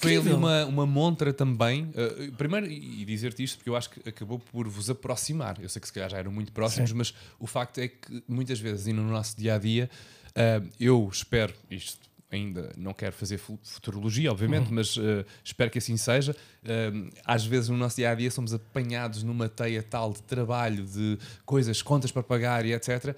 Foi 0.00 0.16
ali 0.16 0.32
uma, 0.32 0.64
uma 0.64 0.86
montra 0.86 1.32
também. 1.32 1.92
eh, 1.94 2.30
primeiro, 2.36 2.66
e 2.66 3.04
dizer-te 3.04 3.44
isto, 3.44 3.58
porque 3.58 3.70
eu 3.70 3.76
acho 3.76 3.90
que 3.90 4.08
acabou 4.08 4.38
por 4.38 4.66
vos 4.68 4.90
aproximar. 4.90 5.60
Eu 5.60 5.68
sei 5.68 5.80
que 5.80 5.86
se 5.86 5.92
calhar 5.92 6.10
já 6.10 6.18
eram 6.18 6.32
muito 6.32 6.50
próximos, 6.50 6.90
mas 6.92 7.14
o 7.38 7.46
facto 7.46 7.78
é 7.78 7.88
que 7.88 8.24
muitas 8.26 8.58
vezes, 8.58 8.86
e 8.86 8.92
no 8.92 9.04
nosso 9.04 9.36
dia 9.36 9.54
a 9.54 9.58
dia, 9.58 9.90
eh, 10.34 10.62
eu 10.80 11.08
espero 11.12 11.54
isto. 11.70 12.13
Ainda 12.34 12.72
não 12.76 12.92
quero 12.92 13.14
fazer 13.14 13.38
fu- 13.38 13.58
futurologia, 13.62 14.30
obviamente, 14.30 14.68
Uhum. 14.68 14.74
mas 14.74 14.96
eh, 14.98 15.24
espero 15.42 15.70
que 15.70 15.78
assim 15.78 15.96
seja. 15.96 16.34
Eh, 16.64 16.92
às 17.24 17.44
vezes, 17.46 17.68
no 17.68 17.76
nosso 17.76 17.96
dia 17.96 18.10
a 18.10 18.14
dia, 18.14 18.30
somos 18.30 18.52
apanhados 18.52 19.22
numa 19.22 19.48
teia 19.48 19.82
tal 19.82 20.12
de 20.12 20.22
trabalho, 20.22 20.84
de 20.84 21.18
coisas, 21.46 21.80
contas 21.82 22.10
para 22.10 22.22
pagar 22.22 22.64
e 22.66 22.72
etc., 22.72 23.16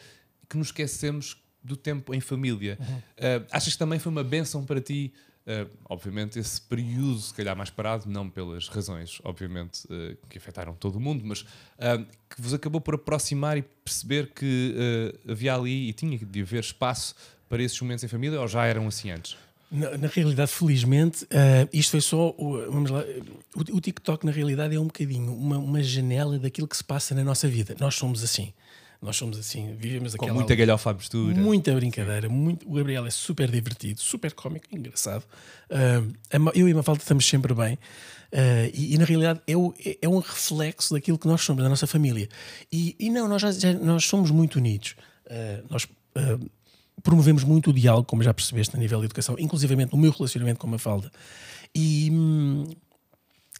que 0.49 0.57
nos 0.57 0.69
esquecemos 0.69 1.37
do 1.65 1.77
tempo 1.77 2.15
em 2.15 2.21
família. 2.21 2.77
Uhum. 2.81 3.03
Eh, 3.17 3.43
achas 3.51 3.73
que 3.73 3.79
também 3.79 3.99
foi 3.99 4.13
uma 4.13 4.23
benção 4.25 4.65
para 4.65 4.81
ti 4.81 5.13
Uh, 5.49 5.71
obviamente, 5.89 6.41
esse 6.41 6.61
período, 6.61 7.21
se 7.21 7.33
calhar 7.33 7.57
mais 7.57 7.71
parado, 7.71 8.11
não 8.11 8.29
pelas 8.29 8.67
razões, 8.67 9.21
obviamente, 9.23 9.85
uh, 9.85 10.17
que 10.29 10.39
afetaram 10.39 10.75
todo 10.75 10.97
o 10.97 11.01
mundo, 11.01 11.23
mas 11.25 11.43
uh, 11.43 12.05
que 12.29 12.43
vos 12.43 12.53
acabou 12.53 12.81
por 12.81 12.97
aproximar 12.97 13.57
e 13.57 13.63
perceber 13.63 14.33
que 14.35 14.75
uh, 15.25 15.31
havia 15.31 15.55
ali 15.55 15.89
e 15.89 15.93
tinha 15.93 16.19
de 16.19 16.43
haver 16.43 16.59
espaço 16.65 17.15
para 17.49 17.63
esses 17.63 17.81
momentos 17.81 18.03
em 18.05 18.09
família, 18.09 18.41
ou 18.41 18.49
já 18.49 18.65
eram 18.67 18.87
assim 18.89 19.11
antes? 19.11 19.37
Na, 19.71 19.99
na 19.99 20.07
realidade, 20.09 20.51
felizmente, 20.53 21.27
eh, 21.31 21.69
isto 21.73 21.91
foi 21.91 22.01
só. 22.01 22.29
O, 22.39 22.71
vamos 22.71 22.91
lá, 22.91 23.03
o, 23.55 23.77
o 23.77 23.81
TikTok, 23.81 24.25
na 24.25 24.31
realidade, 24.33 24.77
é 24.77 24.81
um 24.81 24.87
bocadinho 24.87 25.33
uma, 25.35 25.59
uma 25.59 25.83
janela 25.83 26.39
daquilo 26.39 26.69
que 26.69 26.77
se 26.77 26.85
passa 26.85 27.15
na 27.15 27.25
nossa 27.25 27.49
vida. 27.49 27.75
Nós 27.81 27.95
somos 27.97 28.23
assim. 28.23 28.53
Nós 29.03 29.17
somos 29.17 29.37
assim, 29.39 29.75
vivemos 29.77 30.15
Com 30.15 30.25
aquela. 30.25 30.39
muita 30.39 30.55
galhofa 30.55 30.91
à 30.91 30.95
mistura. 30.95 31.35
Muita 31.35 31.75
brincadeira. 31.75 32.29
Muito, 32.31 32.67
o 32.69 32.73
Gabriel 32.75 33.05
é 33.07 33.11
super 33.11 33.51
divertido, 33.51 34.01
super 34.01 34.33
cómico, 34.33 34.67
engraçado. 34.73 35.23
Ma- 36.41 36.53
eu 36.55 36.67
e 36.69 36.73
a 36.73 36.75
Mafalda 36.77 37.03
estamos 37.03 37.27
sempre 37.27 37.53
bem. 37.55 37.79
Ah, 38.33 38.71
e, 38.73 38.95
e, 38.95 38.99
na 38.99 39.05
realidade 39.05 39.41
é, 39.47 39.57
o- 39.57 39.75
é- 39.85 39.99
é 40.01 40.09
um 40.09 40.19
reflexo 40.19 40.95
daquilo 40.95 41.19
que 41.19 41.27
nós 41.29 41.43
somos, 41.43 41.63
da 41.63 41.69
nossa 41.69 41.87
família. 41.87 42.29
E, 42.73 42.97
e 42.99 43.11
não, 43.11 43.29
nós, 43.29 43.43
já, 43.43 43.53
já- 43.53 43.75
nós 43.75 44.05
somos 44.07 44.31
muito 44.31 44.57
unidos. 44.57 44.97
Ah, 45.29 45.61
nós 45.71 45.87
promovemos 47.07 47.45
muito 47.45 47.71
o 47.71 47.73
diálogo, 47.73 48.05
como 48.07 48.23
já 48.23 48.35
percebeste, 48.35 48.77
a 48.77 48.79
nível 48.79 48.99
de 48.99 49.07
educação, 49.07 49.37
inclusivamente 49.39 49.93
no 49.93 49.99
meu 49.99 50.11
relacionamento 50.11 50.59
com 50.59 50.67
a 50.67 50.71
Mafalda. 50.73 51.11
E. 51.75 52.11
hum, 52.13 52.65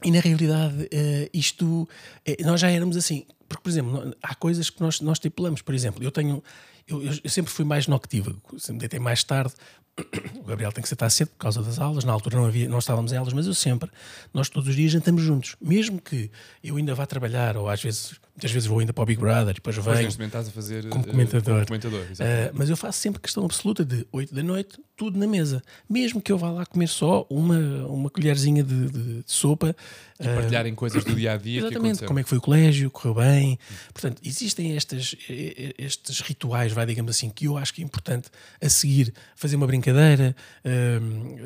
e 0.05 0.11
na 0.11 0.21
realidade, 0.21 0.87
eh, 0.93 1.31
isto 1.33 1.89
eh, 2.27 2.37
nós 2.45 2.61
já 2.61 2.71
éramos 2.71 2.99
assim. 2.99 3.25
Porque, 3.49 3.63
por 3.63 3.71
exemplo, 3.71 4.15
há 4.23 4.35
coisas 4.35 4.69
que 4.69 4.79
nós, 4.83 5.01
nós 5.01 5.17
estipulamos. 5.17 5.63
Por 5.63 5.75
exemplo, 5.75 6.05
eu 6.05 6.11
tenho. 6.11 6.43
Eu- 6.87 7.03
eu 7.03 7.31
sempre 7.31 7.51
fui 7.51 7.65
mais 7.65 7.87
noctívago, 7.87 8.41
sempre 8.59 8.81
deitei 8.81 9.01
mais 9.01 9.25
tarde. 9.25 9.55
O 10.39 10.45
Gabriel 10.45 10.71
tem 10.71 10.83
que 10.83 10.89
sentar 10.89 11.11
cedo 11.11 11.29
por 11.29 11.39
causa 11.39 11.63
das 11.63 11.79
aulas. 11.79 12.05
Na 12.05 12.13
altura 12.13 12.37
não, 12.37 12.45
havia, 12.45 12.69
não 12.69 12.79
estávamos 12.79 13.11
em 13.11 13.17
aulas, 13.17 13.33
mas 13.33 13.47
eu 13.47 13.55
sempre, 13.55 13.91
nós 14.35 14.51
todos 14.51 14.69
os 14.69 14.77
dias 14.77 14.93
jantamos 14.93 15.23
juntos. 15.23 15.57
Mesmo 15.63 15.99
que 16.01 16.31
eu 16.63 16.77
ainda 16.77 16.95
vá 16.95 17.07
trabalhar, 17.07 17.57
ou 17.57 17.67
às 17.67 17.83
vezes, 17.83 18.21
muitas 18.37 18.51
vezes 18.53 18.67
vou 18.69 18.79
ainda 18.79 18.93
para 18.93 19.03
o 19.03 19.07
Big 19.07 19.19
Brother, 19.19 19.55
depois 19.55 19.75
Pois 19.77 19.87
venho. 19.87 20.05
neste 20.05 20.19
momento 20.19 20.29
estás 20.35 20.49
a 20.49 20.51
fazer 20.51 20.89
Como 20.89 21.05
uh, 21.05 21.09
comentador. 21.09 21.55
como 21.55 21.67
comentador. 21.67 22.01
Uh, 22.03 22.53
mas 22.53 22.69
eu 22.71 22.77
faço 22.77 22.99
sempre 23.01 23.21
questão 23.21 23.45
absoluta 23.45 23.85
de 23.85 24.07
8 24.13 24.35
da 24.35 24.43
noite, 24.43 24.79
tudo 24.97 25.19
na 25.19 25.27
mesa. 25.27 25.63
Mesmo 25.89 26.21
que 26.21 26.31
eu 26.31 26.37
vá 26.39 26.51
lá 26.51 26.67
comer 26.67 26.87
só 26.89 27.27
uma, 27.31 27.59
uma 27.87 28.11
colherzinha 28.11 28.63
de, 28.63 28.89
de- 28.91 29.23
de 29.23 29.23
sopa. 29.27 29.75
e 30.21 30.25
partilharem 30.25 30.75
coisas 30.75 31.03
do 31.05 31.15
dia 31.15 31.33
a 31.33 31.37
dia 31.37 31.61
Exatamente, 31.61 32.05
como 32.05 32.19
é 32.19 32.23
que 32.23 32.29
foi 32.29 32.39
o 32.39 32.41
colégio, 32.43 32.91
correu 32.91 33.15
bem. 33.15 33.59
Portanto, 33.93 34.21
existem 34.25 34.77
estas, 34.77 35.15
eh, 35.29 35.75
estes 35.79 36.21
rituais, 36.21 36.73
vai, 36.73 36.85
digamos 36.87 37.11
assim, 37.11 37.29
que 37.31 37.47
eu 37.47 37.57
acho 37.57 37.73
que 37.75 37.83
é 37.83 37.85
importante 37.85 38.29
a 38.61 38.69
seguir 38.69 39.13
fazer 39.35 39.57
uma 39.57 39.67
brincadeira, 39.67 40.35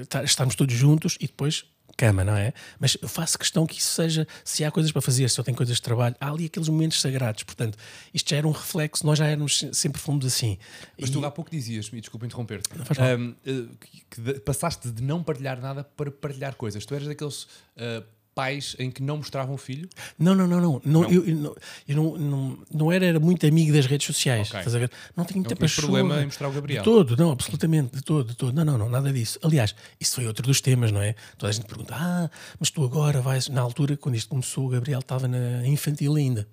tá- 0.08 0.22
estarmos 0.24 0.54
todos 0.54 0.74
juntos 0.74 1.16
e 1.20 1.26
depois 1.26 1.64
cama, 2.00 2.24
não 2.24 2.34
é? 2.34 2.54
Mas 2.78 2.96
eu 3.02 3.08
faço 3.08 3.38
questão 3.38 3.66
que 3.66 3.78
isso 3.78 3.92
seja, 3.92 4.26
se 4.42 4.64
há 4.64 4.70
coisas 4.70 4.90
para 4.90 5.02
fazer, 5.02 5.28
se 5.28 5.38
eu 5.38 5.44
tenho 5.44 5.56
coisas 5.56 5.76
de 5.76 5.82
trabalho, 5.82 6.16
há 6.18 6.30
ali 6.30 6.46
aqueles 6.46 6.68
momentos 6.70 6.98
sagrados. 6.98 7.42
Portanto, 7.42 7.76
isto 8.14 8.30
já 8.30 8.36
era 8.38 8.48
um 8.48 8.52
reflexo, 8.52 9.04
nós 9.04 9.18
já 9.18 9.26
éramos, 9.26 9.66
sempre 9.72 10.00
fomos 10.00 10.24
assim. 10.24 10.56
Mas 10.98 11.10
E- 11.10 11.12
tu 11.12 11.24
há 11.26 11.30
pouco 11.30 11.50
dizias, 11.50 11.90
e 11.92 12.00
desculpa 12.00 12.24
interromper-te, 12.24 12.70
um, 12.72 13.30
uh, 13.30 13.76
que, 14.08 14.40
passaste 14.40 14.90
de 14.90 15.02
não 15.02 15.22
partilhar 15.22 15.60
nada 15.60 15.84
para 15.84 16.10
partilhar 16.10 16.54
coisas. 16.54 16.86
Tu 16.86 16.94
eras 16.94 17.06
daqueles 17.06 17.42
uh, 17.42 18.02
pais 18.34 18.76
em 18.78 18.90
que 18.90 19.02
não 19.02 19.18
mostravam 19.18 19.54
o 19.54 19.58
filho? 19.58 19.88
Não, 20.18 20.34
não, 20.34 20.46
não, 20.46 20.60
não. 20.60 20.82
não, 20.84 21.04
Eu, 21.10 21.26
eu 21.26 21.36
não, 21.36 21.56
eu 21.88 21.96
não, 21.96 22.18
não, 22.18 22.58
não 22.72 22.92
era, 22.92 23.04
era 23.06 23.20
muito 23.20 23.46
amigo 23.46 23.72
das 23.72 23.86
redes 23.86 24.06
sociais. 24.06 24.48
Ok. 24.48 24.60
estás 24.60 24.74
a 24.74 24.78
ver? 24.78 24.90
Não 25.16 25.24
tinha 25.24 25.36
muita 25.36 25.50
Não 25.54 25.56
tinhas 25.58 25.74
paixão. 25.74 25.90
problema 25.90 26.22
em 26.22 26.26
mostrar 26.26 26.48
o 26.48 26.52
Gabriel. 26.52 26.82
De 26.82 26.84
todo, 26.84 27.16
não, 27.16 27.30
absolutamente, 27.32 27.96
de 27.96 28.02
todo, 28.02 28.28
de 28.28 28.36
todo. 28.36 28.54
Não, 28.54 28.64
não, 28.64 28.78
não, 28.78 28.88
nada 28.88 29.12
disso. 29.12 29.38
Aliás, 29.42 29.74
isso 29.98 30.14
foi 30.16 30.26
outro 30.26 30.46
dos 30.46 30.60
temas, 30.60 30.90
não 30.92 31.02
é? 31.02 31.14
Toda 31.36 31.50
a 31.50 31.52
gente 31.52 31.66
pergunta, 31.66 31.94
ah, 31.96 32.30
mas 32.58 32.70
tu 32.70 32.84
agora 32.84 33.20
vais. 33.20 33.48
Na 33.48 33.60
altura, 33.60 33.96
quando 33.96 34.14
isto 34.14 34.28
começou, 34.28 34.66
o 34.66 34.68
Gabriel 34.68 35.00
estava 35.00 35.26
na 35.28 35.66
infantil 35.66 36.14
ainda. 36.14 36.46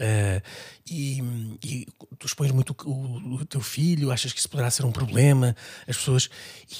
Ah, 0.00 0.42
e, 0.90 1.22
e 1.64 1.86
tu 2.18 2.26
expões 2.26 2.50
muito 2.50 2.74
o, 2.84 2.90
o- 2.90 3.34
o 3.36 3.44
teu 3.46 3.60
filho, 3.60 4.10
achas 4.10 4.32
que 4.32 4.38
isso 4.38 4.48
poderá 4.48 4.70
ser 4.70 4.84
um 4.84 4.92
problema, 4.92 5.54
as 5.88 5.96
pessoas. 5.96 6.28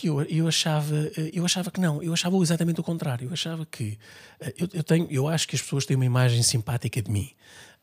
E 0.02 0.06
eu, 0.06 0.22
eu, 0.22 0.48
achava, 0.48 0.94
eh, 1.16 1.30
eu 1.32 1.44
achava 1.44 1.70
que 1.70 1.80
não, 1.80 2.02
eu 2.02 2.12
achava 2.12 2.36
exatamente 2.38 2.80
o 2.80 2.84
contrário. 2.84 3.28
Eu 3.28 3.32
achava 3.32 3.64
que. 3.66 3.98
eh, 4.40 4.54
Eu, 4.58 4.68
eu, 4.72 4.82
tenho, 4.84 5.06
eu 5.10 5.28
acho 5.28 5.46
que 5.48 5.54
as 5.56 5.62
pessoas 5.62 5.86
têm 5.86 5.96
uma 5.96 6.04
imagem 6.06 6.42
simpática 6.42 7.00
de 7.00 7.10
mim. 7.10 7.30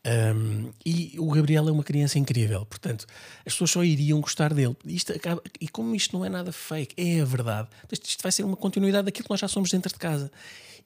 Um, 0.04 0.72
e 0.84 1.14
o 1.16 1.30
Gabriel 1.30 1.68
é 1.68 1.70
uma 1.70 1.84
criança 1.84 2.18
incrível, 2.18 2.66
portanto, 2.66 3.06
as 3.46 3.52
pessoas 3.52 3.70
só 3.70 3.84
iriam 3.84 4.20
gostar 4.20 4.52
dele. 4.52 4.76
Isto 4.84 5.12
acaba, 5.12 5.40
e 5.60 5.68
como 5.68 5.94
isto 5.94 6.18
não 6.18 6.24
é 6.24 6.28
nada 6.28 6.50
fake, 6.50 6.92
é 7.00 7.20
a 7.20 7.24
verdade, 7.24 7.68
isto, 7.88 8.04
isto 8.06 8.20
vai 8.20 8.32
ser 8.32 8.42
uma 8.42 8.56
continuidade 8.56 9.04
daquilo 9.04 9.22
que 9.26 9.30
nós 9.30 9.38
já 9.38 9.46
somos 9.46 9.70
dentro 9.70 9.92
de 9.92 9.98
casa. 10.00 10.28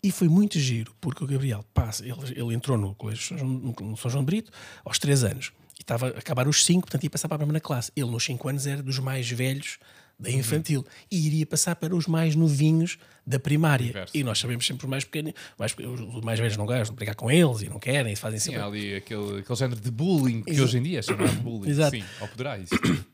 E 0.03 0.11
foi 0.13 0.29
muito 0.29 0.59
giro, 0.59 0.95
porque 1.01 1.23
o 1.23 1.27
Gabriel 1.27 1.65
passa, 1.75 2.05
ele, 2.05 2.15
ele 2.35 2.55
entrou 2.55 2.77
no 2.79 2.95
Colégio 2.95 3.23
São 3.25 3.39
João, 3.39 3.51
no, 3.51 3.97
São 3.97 4.11
João 4.11 4.25
Brito 4.25 4.51
aos 4.85 4.99
3 4.99 5.25
anos 5.25 5.53
e 5.79 5.83
estava 5.83 6.07
a 6.09 6.11
acabar 6.11 6.47
os 6.49 6.65
5, 6.65 6.83
portanto 6.83 7.05
ia 7.05 7.11
passar 7.11 7.29
para 7.29 7.37
a 7.37 7.39
primeira 7.39 7.61
classe. 7.61 7.91
Ele, 7.97 8.11
nos 8.11 8.25
5 8.25 8.49
anos, 8.49 8.67
era 8.67 8.83
dos 8.83 8.99
mais 8.99 9.29
velhos 9.31 9.79
da 10.19 10.31
infantil 10.31 10.83
e 11.11 11.27
iria 11.27 11.45
passar 11.45 11.77
para 11.77 11.95
os 11.95 12.07
mais 12.07 12.35
novinhos 12.35 12.97
da 13.27 13.39
primária. 13.39 13.89
Inverso. 13.91 14.17
E 14.17 14.25
nós 14.25 14.39
sabemos 14.39 14.67
sempre 14.67 14.87
os 14.87 14.89
mais 14.91 15.05
pequenos, 15.05 15.35
mais, 15.59 15.75
os 15.79 16.23
mais 16.23 16.39
velhos 16.39 16.57
não 16.57 16.65
gostam 16.65 16.95
de 16.95 16.97
brincar 16.97 17.15
com 17.15 17.31
eles 17.31 17.61
e 17.61 17.69
não 17.69 17.79
querem, 17.79 18.13
e 18.15 18.17
fazem 18.17 18.39
Sim, 18.39 18.47
sempre 18.47 18.61
há 18.63 18.67
ali 18.67 18.95
aquele, 18.95 19.41
aquele 19.41 19.59
género 19.59 19.79
de 19.81 19.91
bullying 19.91 20.43
que 20.43 20.53
Exa- 20.53 20.63
hoje 20.63 20.79
em 20.79 20.83
dia 20.85 21.01
é 21.01 21.03
chamado 21.03 21.29
de 21.31 21.37
bullying. 21.43 21.69
Exato. 21.69 21.97
Sim, 21.97 22.05
ou 22.21 22.29
poderá 22.29 22.57
existir. 22.59 23.07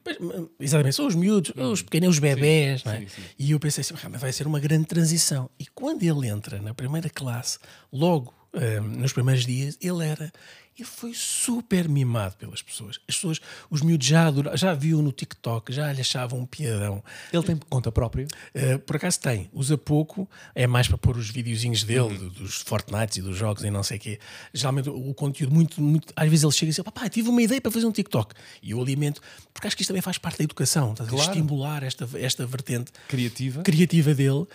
Exatamente, 0.61 0.95
são 0.97 1.07
os 1.07 1.15
miúdos, 1.15 1.53
os 1.57 1.83
pequenos, 1.83 2.11
os 2.11 2.19
bebés, 2.19 2.85
é? 2.87 2.99
sim, 3.01 3.09
sim. 3.09 3.23
E 3.39 3.51
eu 3.51 3.61
pensei 3.61 3.83
assim, 3.83 3.95
"Ah, 4.03 4.09
mas 4.09 4.21
vai 4.21 4.33
ser 4.33 4.47
uma 4.47 4.61
grande 4.61 4.87
transição. 4.87 5.51
E 5.59 5.67
quando 5.67 6.03
ele 6.03 6.29
entra 6.29 6.61
na 6.61 6.73
primeira 6.75 7.09
classe, 7.11 7.59
logo 7.93 8.33
hum, 8.55 8.83
nos 8.99 9.13
primeiros 9.13 9.45
dias, 9.47 9.77
ele 9.81 10.05
era. 10.07 10.33
Ele 10.79 10.89
foi 10.89 11.13
super 11.15 11.89
mimado 11.89 12.35
pelas 12.37 12.63
pessoas. 12.63 12.99
As 13.09 13.15
pessoas, 13.15 13.41
os 13.71 13.83
miúdos 13.83 14.07
já, 14.07 14.27
adora- 14.27 14.57
já 14.57 14.73
viam 14.75 15.03
no 15.03 15.13
TikTok, 15.13 15.71
já 15.73 15.93
lhe 15.93 16.01
achavam 16.01 16.41
um 16.41 16.47
piadão. 16.47 17.05
Ele 17.33 17.43
tem 17.43 17.57
conta 17.69 17.93
própria? 17.93 18.27
Uh, 18.55 18.79
por 18.81 18.97
acaso 18.97 19.21
tem, 19.21 19.51
usa 19.53 19.77
pouco, 19.77 20.29
é 20.55 20.67
mais 20.67 20.89
para 20.89 20.97
pôr 20.97 21.17
os 21.19 21.29
videozinhos 21.29 21.85
dele, 21.85 22.01
Uhum. 22.01 22.17
do- 22.17 22.31
dos 22.31 22.57
Fortnites 22.63 23.19
e 23.19 23.23
dos 23.23 23.37
jogos 23.37 23.63
e 23.65 23.71
não 23.71 23.83
sei 23.83 23.99
o 23.99 24.01
quê. 24.01 24.19
Geralmente 24.55 24.89
o, 24.89 25.13
conteúdo 25.15 25.55
muito, 25.55 25.81
muito. 25.81 26.13
Às 26.17 26.29
vezes 26.31 26.43
ele 26.43 26.53
chega 26.53 26.71
e 26.71 26.75
diz: 26.75 26.83
Papá, 26.83 27.09
tive 27.09 27.29
uma 27.29 27.43
ideia 27.43 27.61
para 27.61 27.71
fazer 27.71 27.87
um 27.87 27.93
TikTok. 27.93 28.35
E 28.63 28.71
eu 28.71 28.81
alimento, 28.81 29.21
porque 29.53 29.67
acho 29.67 29.77
que 29.77 29.83
isto 29.83 29.89
também 29.89 30.03
faz 30.03 30.17
parte 30.19 30.39
da 30.39 30.45
educação? 30.45 30.95
Claro. 30.95 31.17
estimular 31.17 31.83
esta, 31.83 32.09
esta 32.15 32.47
vertente 32.47 32.91
Criativa? 33.09 33.63
criativa 33.63 34.15
dele, 34.15 34.31
uh, 34.41 34.49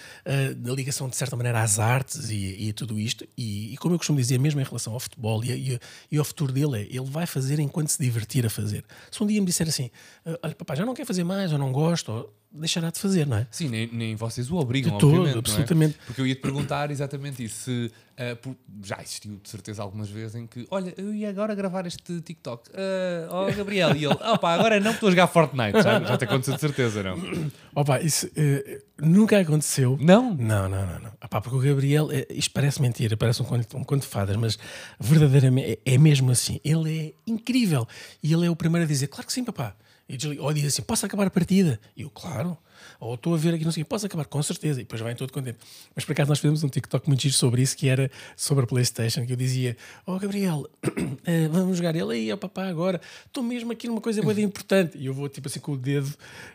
da 0.55 0.73
ligação 0.73 1.07
de 1.07 1.15
certa 1.15 1.35
maneira 1.35 1.61
às 1.61 1.77
artes 1.77 2.29
e, 2.31 2.65
e 2.65 2.69
a 2.71 2.73
tudo 2.73 2.99
isto. 2.99 3.23
E, 3.37 3.73
e 3.73 3.77
como 3.77 3.93
eu 3.93 3.99
costumo 3.99 4.17
dizer, 4.19 4.39
mesmo 4.39 4.59
em 4.59 4.63
relação 4.63 4.93
ao 4.93 4.99
futebol 4.99 5.43
e, 5.43 5.51
e, 5.73 5.79
e 6.11 6.17
ao 6.17 6.25
futuro 6.25 6.51
dele, 6.51 6.77
é 6.77 6.81
ele 6.83 7.05
vai 7.05 7.25
fazer 7.25 7.59
enquanto 7.59 7.89
se 7.89 8.01
divertir 8.01 8.45
a 8.45 8.49
fazer. 8.49 8.83
Se 9.11 9.21
um 9.23 9.27
dia 9.27 9.39
me 9.39 9.45
disser 9.47 9.67
assim, 9.67 9.89
"Ah, 10.25 10.37
olha, 10.43 10.55
papá, 10.55 10.75
já 10.75 10.85
não 10.85 10.93
quer 10.93 11.05
fazer 11.05 11.23
mais, 11.23 11.51
ou 11.51 11.57
não 11.59 11.71
gosto, 11.71 12.11
ou, 12.11 12.33
deixará 12.51 12.89
de 12.89 12.99
fazer, 12.99 13.27
não 13.27 13.37
é? 13.37 13.47
Sim, 13.51 13.67
nem, 13.69 13.87
nem 13.91 14.15
vocês 14.15 14.49
o 14.49 14.55
obrigam, 14.55 14.93
De 14.93 14.99
todo, 14.99 15.27
é? 15.27 15.33
absolutamente. 15.37 15.97
Porque 16.05 16.21
eu 16.21 16.27
ia 16.27 16.35
te 16.35 16.41
perguntar 16.41 16.89
exatamente 16.91 17.43
isso. 17.43 17.63
Se, 17.65 17.91
ah, 18.17 18.35
por- 18.41 18.55
já 18.83 18.99
existiu 19.01 19.39
de 19.43 19.49
certeza 19.49 19.81
algumas 19.83 20.09
vezes 20.09 20.35
em 20.35 20.47
que, 20.47 20.65
olha, 20.71 20.93
eu 20.97 21.13
ia 21.13 21.29
agora 21.29 21.53
gravar 21.53 21.85
este 21.85 22.21
TikTok. 22.21 22.69
Ah, 22.73 23.27
oh, 23.49 23.55
Gabriel, 23.55 23.95
e 23.95 24.05
ele, 24.05 24.13
opa, 24.13 24.53
agora 24.53 24.75
não, 24.79 24.85
porque 24.85 24.95
estou 24.95 25.07
a 25.07 25.11
jogar 25.11 25.27
Fortnite. 25.27 25.81
Já, 25.83 25.99
já 26.03 26.17
te 26.17 26.23
aconteceu 26.23 26.55
de 26.55 26.61
certeza, 26.61 27.03
não? 27.03 27.17
Opa, 27.75 28.01
isso 28.01 28.27
eh, 28.35 28.81
nunca 28.99 29.39
aconteceu. 29.39 29.97
Não? 30.01 30.33
Não, 30.33 30.67
não, 30.67 30.85
não. 30.87 30.99
não. 30.99 31.11
Porque 31.41 31.55
o 31.55 31.59
Gabriel, 31.59 32.09
eh, 32.11 32.25
isto 32.31 32.51
parece 32.51 32.81
mentira, 32.81 33.15
parece 33.15 33.41
um 33.41 33.45
conto, 33.45 33.77
um 33.77 33.83
conto 33.83 34.01
de 34.01 34.07
fadas, 34.07 34.35
mas 34.35 34.57
verdadeiramente 34.99 35.79
é, 35.85 35.93
é 35.93 35.97
mesmo 35.97 36.31
assim. 36.31 36.59
Ele 36.63 36.99
é 36.99 37.13
incrível. 37.31 37.87
E 38.23 38.33
ele 38.33 38.47
é 38.47 38.49
o 38.49 38.55
primeiro 38.55 38.85
a 38.85 38.87
dizer, 38.87 39.07
claro 39.07 39.27
que 39.27 39.33
sim, 39.33 39.43
papá. 39.43 39.75
E 40.09 40.15
desliga- 40.15 40.41
ou 40.41 40.53
diz 40.53 40.65
assim, 40.65 40.81
posso 40.81 41.05
acabar 41.05 41.27
a 41.27 41.29
partida? 41.29 41.79
E 41.95 42.01
eu, 42.03 42.09
claro. 42.09 42.57
Ou 42.99 43.15
estou 43.15 43.33
a 43.33 43.37
ver 43.37 43.53
aqui, 43.53 43.65
não 43.65 43.71
sei 43.71 43.83
posso 43.83 44.05
acabar, 44.05 44.25
com 44.25 44.41
certeza. 44.41 44.79
E 44.79 44.83
depois 44.83 45.01
vai 45.01 45.13
todo 45.15 45.31
contente. 45.33 45.57
Mas 45.95 46.05
por 46.05 46.13
acaso 46.13 46.29
nós 46.29 46.39
fizemos 46.39 46.63
um 46.63 46.69
TikTok 46.69 47.07
muito 47.07 47.21
giro 47.21 47.33
sobre 47.33 47.61
isso, 47.61 47.75
que 47.75 47.87
era 47.89 48.09
sobre 48.35 48.63
a 48.63 48.67
Playstation, 48.67 49.25
que 49.25 49.33
eu 49.33 49.35
dizia, 49.37 49.75
oh 50.05 50.17
Gabriel, 50.17 50.65
eh, 51.25 51.47
vamos 51.49 51.77
jogar. 51.77 51.95
Ele 51.95 52.13
aí, 52.13 52.31
ó 52.31 52.37
papá, 52.37 52.67
agora 52.67 53.01
estou 53.25 53.43
mesmo 53.43 53.71
aqui 53.71 53.87
numa 53.87 53.99
coisa 54.01 54.21
muito 54.21 54.39
importante. 54.39 54.97
E 54.97 55.05
eu 55.07 55.13
vou 55.13 55.27
tipo 55.27 55.47
assim 55.47 55.59
com 55.59 55.73
o 55.73 55.77
dedo 55.77 56.11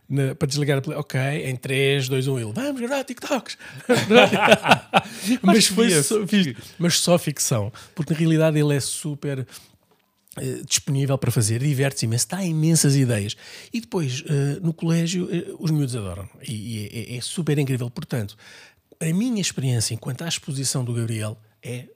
na- 0.09 0.35
para 0.35 0.49
desligar 0.49 0.79
a 0.79 0.81
Play. 0.83 0.97
Ok, 0.97 1.21
em 1.21 1.55
3, 1.57 2.09
2, 2.09 2.27
1, 2.29 2.39
ele, 2.39 2.53
vamos 2.53 2.81
gravar 2.81 3.05
TikToks. 3.05 3.59
mas, 5.43 5.67
foi 5.67 5.91
só, 6.03 6.27
fiz- 6.27 6.55
mas 6.79 6.99
só 6.99 7.19
ficção. 7.19 7.73
Porque 7.95 8.13
na 8.13 8.19
realidade 8.19 8.59
ele 8.59 8.75
é 8.75 8.81
super 8.81 9.47
eh, 10.39 10.63
disponível 10.67 11.19
para 11.19 11.31
fazer, 11.31 11.61
diverte-se 11.61 12.07
imenso, 12.07 12.29
dá 12.29 12.45
imensas 12.45 12.97
ideias. 12.97 13.37
E 13.73 13.81
depois, 13.81 14.25
eh, 14.27 14.59
no 14.63 14.73
colégio, 14.73 15.29
eh, 15.31 15.53
os 15.59 15.71
miúdos 15.71 15.95
adoram. 15.95 16.29
E, 16.47 16.53
e 16.53 17.13
é, 17.15 17.17
é 17.17 17.21
super 17.21 17.59
incrível. 17.59 17.91
Portanto, 17.91 18.37
a 18.99 19.13
minha 19.13 19.41
experiência 19.41 19.95
enquanto 19.95 20.23
à 20.23 20.29
exposição 20.29 20.85
do 20.85 20.95
Gabriel 20.95 21.39
é. 21.63 21.87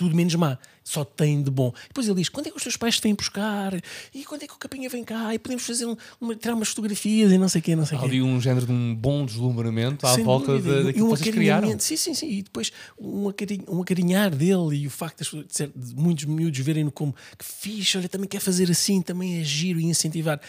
Tudo 0.00 0.16
menos 0.16 0.34
má, 0.34 0.58
só 0.82 1.04
tem 1.04 1.42
de 1.42 1.50
bom. 1.50 1.74
Depois 1.88 2.08
ele 2.08 2.16
diz: 2.16 2.30
quando 2.30 2.46
é 2.46 2.50
que 2.50 2.56
os 2.56 2.62
teus 2.62 2.74
pais 2.78 2.96
te 2.96 3.02
vêm 3.02 3.14
buscar? 3.14 3.74
E 4.14 4.24
quando 4.24 4.42
é 4.44 4.46
que 4.46 4.54
o 4.54 4.56
Capinha 4.56 4.88
vem 4.88 5.04
cá? 5.04 5.34
E 5.34 5.38
podemos 5.38 5.62
fazer 5.62 5.84
um, 5.84 5.94
uma, 6.18 6.34
tirar 6.34 6.54
umas 6.54 6.68
fotografias 6.68 7.30
e 7.30 7.36
não 7.36 7.50
sei 7.50 7.60
o 7.60 7.62
quê, 7.64 7.76
não 7.76 7.84
sei 7.84 7.98
o 7.98 8.00
Há 8.00 8.04
ali 8.04 8.22
um 8.22 8.40
género 8.40 8.64
de 8.64 8.72
um 8.72 8.94
bom 8.94 9.26
deslumbramento 9.26 10.06
à 10.06 10.14
Sem 10.14 10.24
volta 10.24 10.52
dúvida. 10.54 10.76
da, 10.78 10.82
daquilo 10.84 11.06
um 11.06 11.12
que 11.12 11.18
vocês 11.18 11.34
criaram. 11.34 11.78
Sim, 11.78 11.96
sim, 11.98 12.14
sim. 12.14 12.30
E 12.30 12.42
depois 12.42 12.72
um, 12.98 13.28
acarin- 13.28 13.62
um 13.68 13.82
acarinhar 13.82 14.34
dele 14.34 14.76
e 14.76 14.86
o 14.86 14.90
facto 14.90 15.22
de, 15.22 15.54
ser- 15.54 15.70
de 15.76 15.94
muitos 15.94 16.24
miúdos 16.24 16.58
verem-no 16.60 16.90
como 16.90 17.14
que 17.38 17.44
fixe, 17.44 17.98
olha, 17.98 18.08
também 18.08 18.26
quer 18.26 18.40
fazer 18.40 18.70
assim, 18.70 19.02
também 19.02 19.38
é 19.38 19.44
giro 19.44 19.78
e 19.78 19.84
incentivar. 19.84 20.40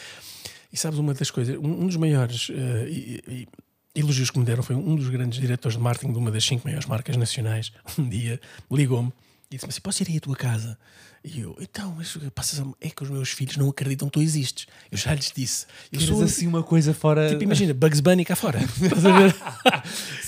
E 0.72 0.78
sabes 0.78 0.98
uma 0.98 1.14
das 1.14 1.30
coisas, 1.30 1.58
um, 1.58 1.84
um 1.84 1.88
dos 1.88 1.98
maiores 1.98 2.50
eh, 2.50 2.88
e- 2.90 3.24
e- 3.28 3.48
elogios 3.94 4.30
que 4.32 4.40
me 4.40 4.46
deram 4.46 4.64
foi 4.64 4.74
um 4.78 4.96
dos 4.96 5.10
grandes 5.10 5.38
diretores 5.38 5.76
de 5.78 5.84
marketing 5.84 6.14
de 6.14 6.18
uma 6.18 6.32
das 6.32 6.46
cinco 6.46 6.66
maiores 6.66 6.88
marcas 6.88 7.18
nacionais. 7.18 7.74
Um 8.00 8.08
dia 8.08 8.40
ligou-me 8.72 9.12
e 9.52 9.56
disse-me 9.56 9.70
assim: 9.70 9.82
Posso 9.82 10.02
ir 10.02 10.08
aí 10.10 10.18
à 10.18 10.20
tua 10.22 10.36
casa? 10.36 10.78
E 11.24 11.42
eu, 11.42 11.56
então, 11.62 11.94
mas 11.96 12.18
passas 12.34 12.60
a- 12.60 12.66
é 12.82 12.90
que 12.90 13.04
os 13.04 13.10
meus 13.10 13.30
filhos 13.30 13.56
não 13.58 13.70
acreditam 13.70 14.08
que 14.08 14.14
tu 14.14 14.22
existes. 14.24 14.66
Eu 14.92 14.98
já 14.98 15.14
lhes 15.14 15.32
disse. 15.36 15.66
Eu 15.92 16.00
Queres 16.00 16.06
sou 16.08 16.24
assim 16.24 16.48
uma 16.48 16.64
coisa 16.64 16.94
fora. 16.96 17.30
Tipo, 17.30 17.44
imagina, 17.44 17.74
Bugs 17.76 18.00
Bunny 18.00 18.26
cá 18.26 18.36
fora. 18.36 18.60
Estás 18.82 19.06
a 19.06 19.20
ver? 19.20 19.36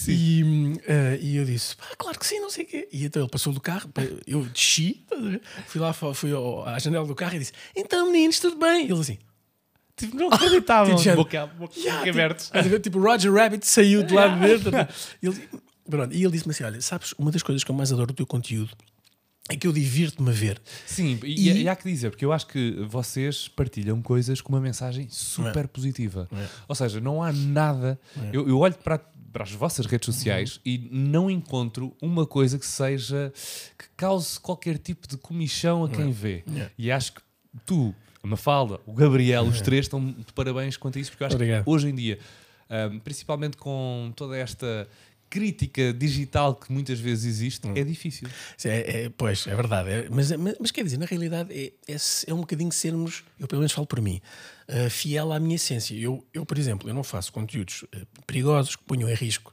E, 0.08 0.80
eh, 0.86 1.20
e 1.22 1.38
eu 1.38 1.46
disse, 1.46 1.76
"Pá, 1.78 1.86
claro 1.98 2.20
que 2.20 2.26
sim, 2.28 2.40
não 2.42 2.50
sei 2.50 2.66
o 2.66 2.68
quê. 2.68 2.90
E 2.92 3.06
então 3.06 3.22
ele 3.22 3.30
passou 3.32 3.54
do 3.54 3.62
carro, 3.62 3.90
eu 4.28 4.44
desci, 4.46 5.02
fui 5.68 5.80
lá, 5.80 5.94
fui 5.94 6.32
à 6.66 6.78
janela 6.78 7.08
do 7.08 7.16
carro 7.16 7.36
e 7.36 7.40
disse, 7.40 7.54
então 7.76 8.12
meninos, 8.12 8.38
tudo 8.40 8.58
bem? 8.58 8.86
E 8.88 8.92
ele 8.92 9.00
assim, 9.00 9.18
Tipo, 9.96 10.18
não 10.18 10.28
acreditavam. 10.28 10.94
Tipo, 10.98 11.16
boca, 11.16 11.46
boca, 11.48 11.80
"Yeah", 11.80 12.04
tipo, 12.64 12.80
tipo, 12.80 13.00
Roger 13.00 13.32
Rabbit 13.34 13.66
saiu 13.66 14.04
de 14.04 14.14
lá 14.14 14.28
de 14.28 14.40
dentro. 14.46 14.72
E 15.22 15.28
ele, 15.28 15.50
pronto, 15.90 16.14
e 16.14 16.22
ele 16.24 16.32
disse-me 16.32 16.52
assim, 16.52 16.64
olha, 16.66 16.82
sabes, 16.82 17.14
uma 17.18 17.32
das 17.32 17.42
coisas 17.42 17.64
que 17.64 17.72
eu 17.72 17.76
mais 17.76 17.92
adoro 17.94 18.08
do 18.08 18.14
teu 18.14 18.26
conteúdo 18.28 18.72
é 19.50 19.56
que 19.58 19.68
eu 19.68 19.74
divirto-me 19.74 20.30
a 20.30 20.34
ver. 20.34 20.62
Sim, 20.86 21.20
e, 21.24 21.50
E- 21.50 21.62
e 21.64 21.70
há 21.70 21.76
que 21.76 21.84
dizer, 21.90 22.10
porque 22.10 22.24
eu 22.24 22.32
acho 22.32 22.48
que 22.48 22.78
vocês 22.88 23.48
partilham 23.50 24.02
coisas 24.02 24.40
com 24.42 24.54
uma 24.54 24.62
mensagem 24.62 25.08
super 25.10 25.68
positiva. 25.68 26.30
Ou 26.68 26.76
seja, 26.76 27.02
não 27.02 27.22
há 27.22 27.32
nada. 27.34 28.00
Eu, 28.32 28.48
eu 28.48 28.58
olho 28.60 28.74
para, 28.76 29.00
para 29.34 29.44
as 29.44 29.52
vossas 29.52 29.86
redes 29.86 30.06
sociais 30.06 30.60
e 30.66 30.88
não 30.92 31.30
encontro 31.30 31.94
uma 32.02 32.26
coisa 32.26 32.58
que 32.58 32.66
seja. 32.66 33.34
que 33.78 33.86
cause 33.98 34.40
qualquer 34.40 34.78
tipo 34.78 35.08
de 35.08 35.18
comichão 35.18 35.84
a 35.84 35.90
quem 35.90 36.10
vê. 36.12 36.44
Yeah. 36.48 36.72
E 36.78 36.90
acho 36.92 37.14
que 37.14 37.22
tu, 37.66 37.94
a 38.24 38.28
Mafalda, 38.28 38.80
o 38.86 38.94
Gabriel, 38.94 39.44
os 39.44 39.60
três 39.60 39.86
estão 39.86 40.04
de 40.06 40.32
parabéns 40.34 40.78
quanto 40.78 40.98
a 40.98 41.02
isso, 41.02 41.12
porque 41.12 41.24
eu 41.24 41.28
acho 41.28 41.36
Obrigado. 41.36 41.64
que 41.66 41.70
hoje 41.70 41.90
em 41.90 41.96
dia, 41.96 42.18
ahm, 42.70 42.98
principalmente 43.00 43.58
com 43.58 44.14
toda 44.16 44.38
esta 44.38 44.88
crítica 45.34 45.92
digital 45.92 46.54
que 46.54 46.72
muitas 46.72 47.00
vezes 47.00 47.26
existe, 47.26 47.68
é 47.74 47.84
difícil. 47.84 48.30
É, 48.64 49.06
é- 49.06 49.10
pois, 49.10 49.48
é 49.48 49.56
verdade. 49.56 49.90
É- 49.90 50.08
mas, 50.08 50.32
mas, 50.34 50.56
mas 50.60 50.70
quer 50.70 50.84
dizer, 50.84 51.00
na 51.00 51.08
realidade, 51.08 51.52
é, 51.52 51.74
é, 51.92 51.98
é 52.28 52.34
um 52.36 52.42
bocadinho 52.42 52.72
sermos, 52.72 53.24
eu 53.40 53.48
pelo 53.48 53.62
menos 53.62 53.72
falo 53.72 53.88
por 53.88 54.00
mim, 54.00 54.22
uh, 54.70 54.88
fiel 54.92 55.32
à 55.32 55.40
minha 55.40 55.56
essência. 55.56 55.96
Eu, 55.96 56.24
eu, 56.32 56.46
por 56.46 56.60
exemplo, 56.60 56.88
eu 56.88 56.94
não 56.94 57.04
faço 57.04 57.34
conteúdos 57.34 57.82
uh, 57.82 58.06
perigosos 58.28 58.76
que 58.76 58.84
ponham 58.84 59.10
em 59.10 59.16
risco 59.16 59.52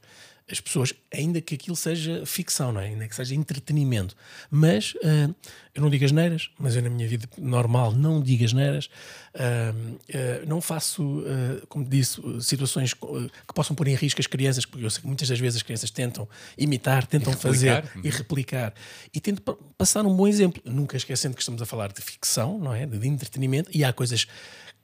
as 0.51 0.61
pessoas, 0.61 0.93
ainda 1.13 1.41
que 1.41 1.55
aquilo 1.55 1.77
seja 1.77 2.25
ficção, 2.27 2.73
não 2.73 2.81
é? 2.81 2.87
ainda 2.87 3.07
que 3.07 3.15
seja 3.15 3.35
entretenimento. 3.35 4.17
Mas 4.51 4.95
uh, 4.95 5.35
eu 5.75 5.83
não 5.83 5.89
digo 5.89 6.05
as 6.05 6.13
neiras, 6.13 6.51
mas 6.59 6.75
eu 6.75 6.83
na 6.83 6.91
minha 6.91 7.07
vida 7.07 7.29
normal 7.39 7.93
não 7.93 8.21
digo 8.21 8.45
as 8.45 8.53
neiras. 8.53 8.87
Uh, 9.35 9.95
uh, 9.95 10.47
não 10.49 10.61
faço, 10.61 11.23
como 11.69 11.85
disse, 11.85 12.21
situações 12.41 12.93
que 12.95 13.55
possam 13.55 13.77
pôr 13.77 13.87
em 13.89 13.95
risco 13.95 14.21
as 14.21 14.27
crianças, 14.27 14.67
porque 14.67 14.85
eu 14.85 14.91
sei 14.91 15.01
que 15.01 15.07
muitas 15.07 15.29
das 15.29 15.39
vezes 15.39 15.59
as 15.59 15.63
crianças 15.63 15.91
tentam 15.91 16.29
imitar, 16.59 17.07
tentam 17.07 17.33
fazer 17.33 17.75
replicar. 17.75 18.05
e 18.05 18.11
replicar. 18.11 18.75
E 19.15 19.21
tento 19.21 19.43
pa- 19.43 19.57
passar 19.79 20.05
um 20.05 20.15
bom 20.15 20.27
exemplo, 20.27 20.61
nunca 20.65 20.97
esquecendo 20.97 21.35
que 21.35 21.43
estamos 21.43 21.63
a 21.63 21.67
falar 21.67 21.93
de 21.93 22.01
ficção, 22.01 22.59
não 22.59 22.75
é? 22.75 22.87
De 22.87 23.07
entretenimento, 23.07 23.71
e 23.73 23.85
há 23.85 23.93
coisas 23.93 24.27